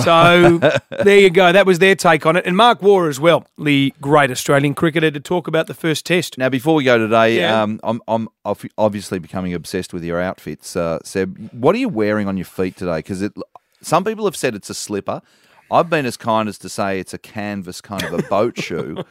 So 0.05 0.59
there 1.05 1.19
you 1.19 1.31
go. 1.31 1.51
That 1.51 1.67
was 1.67 1.81
their 1.81 1.97
take 1.97 2.25
on 2.25 2.37
it. 2.37 2.47
And 2.47 2.57
Mark 2.57 2.81
Waugh 2.81 3.09
as 3.09 3.19
well, 3.19 3.45
the 3.59 3.93
great 4.01 4.31
Australian 4.31 4.75
cricketer, 4.75 5.11
to 5.11 5.19
talk 5.19 5.49
about 5.49 5.67
the 5.67 5.75
first 5.75 6.07
test. 6.07 6.39
Now, 6.39 6.49
before 6.49 6.77
we 6.77 6.85
go 6.85 6.97
today, 6.97 7.39
Yeah. 7.39 7.61
um, 7.63 7.81
I'm, 7.83 8.01
I'm 8.07 8.29
obviously 8.79 9.19
becoming 9.19 9.53
obsessed 9.53 9.93
with 9.93 10.05
your 10.05 10.21
outfits. 10.21 10.77
Uh, 10.77 11.01
Seb, 11.03 11.51
what 11.53 11.75
are 11.75 11.79
you 11.79 11.89
wearing 11.89 12.29
on 12.29 12.37
your 12.37 12.45
feet 12.45 12.77
today? 12.77 12.99
Because 12.99 13.29
some 13.83 14.05
people 14.05 14.25
have 14.27 14.37
said 14.37 14.55
it's 14.55 14.71
a 14.71 14.75
slipper. 14.75 15.23
I've 15.73 15.91
been 15.91 16.07
as 16.07 16.17
kind 16.17 16.49
as 16.49 16.59
to 16.59 16.69
say 16.69 17.01
it's 17.01 17.15
a 17.15 17.19
canvas 17.19 17.81
kind 17.81 18.03
of 18.05 18.13
a 18.13 18.23
boat 18.29 18.59
shoe. 18.63 19.03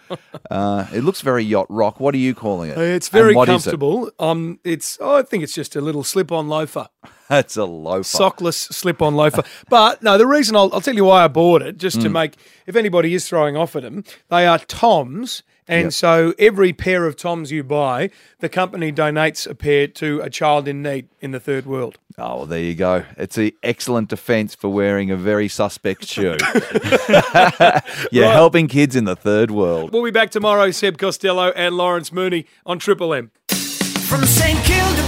Uh, 0.49 0.85
it 0.93 1.03
looks 1.03 1.19
very 1.21 1.43
yacht 1.43 1.67
rock. 1.69 1.99
What 1.99 2.13
are 2.15 2.17
you 2.19 2.33
calling 2.33 2.69
it? 2.69 2.77
It's 2.77 3.09
very 3.09 3.33
is 3.33 3.41
it? 3.43 3.45
comfortable. 3.45 4.11
Um, 4.19 4.59
it's 4.63 4.97
oh, 5.01 5.17
I 5.17 5.23
think 5.23 5.43
it's 5.43 5.53
just 5.53 5.75
a 5.75 5.81
little 5.81 6.03
slip-on 6.05 6.47
loafer, 6.49 6.87
That's 7.29 7.55
a 7.57 7.65
loafer. 7.65 8.03
sockless 8.17 8.73
slip-on 8.73 9.15
loafer. 9.15 9.43
but 9.69 10.01
no, 10.03 10.17
the 10.17 10.25
reason 10.27 10.55
I'll, 10.55 10.69
I'll 10.73 10.81
tell 10.81 10.95
you 10.95 11.05
why 11.05 11.23
I 11.23 11.27
bought 11.27 11.61
it, 11.61 11.77
just 11.77 12.01
to 12.01 12.09
Mm. 12.09 12.13
make 12.13 12.33
if 12.65 12.75
anybody 12.75 13.13
is 13.13 13.27
throwing 13.29 13.55
off 13.55 13.75
at 13.75 13.83
them, 13.83 14.03
they 14.29 14.45
are 14.47 14.59
Toms. 14.59 15.43
And 15.67 15.83
Yep. 15.85 15.93
so 15.93 16.33
every 16.39 16.73
pair 16.73 17.05
of 17.05 17.15
Toms 17.15 17.51
you 17.51 17.63
buy, 17.63 18.09
the 18.39 18.49
company 18.49 18.91
donates 18.91 19.47
a 19.47 19.53
pair 19.53 19.85
to 19.85 20.19
a 20.21 20.29
child 20.31 20.67
in 20.67 20.81
need 20.81 21.07
in 21.21 21.29
the 21.29 21.39
third 21.39 21.67
world. 21.67 21.99
Oh, 22.17 22.37
well, 22.37 22.45
there 22.47 22.59
you 22.59 22.73
go. 22.73 23.03
It's 23.17 23.37
an 23.37 23.51
excellent 23.61 24.09
defense 24.09 24.55
for 24.55 24.69
wearing 24.69 25.11
a 25.11 25.15
very 25.15 25.47
suspect 25.47 26.07
shoe. 26.07 26.37
You're 28.11 28.25
Right. 28.25 28.33
helping 28.33 28.67
kids 28.67 28.95
in 28.95 29.05
the 29.05 29.15
third 29.15 29.51
world. 29.51 29.93
We'll 29.93 30.03
be 30.03 30.09
back 30.11 30.31
tomorrow, 30.31 30.71
Seb 30.71 30.97
Costello 30.97 31.49
and 31.55 31.77
Lawrence 31.77 32.11
Mooney 32.11 32.47
on 32.65 32.79
Triple 32.79 33.13
M. 33.13 33.29
From 34.07 34.25
St 34.25 34.57
Kilda 34.65 35.03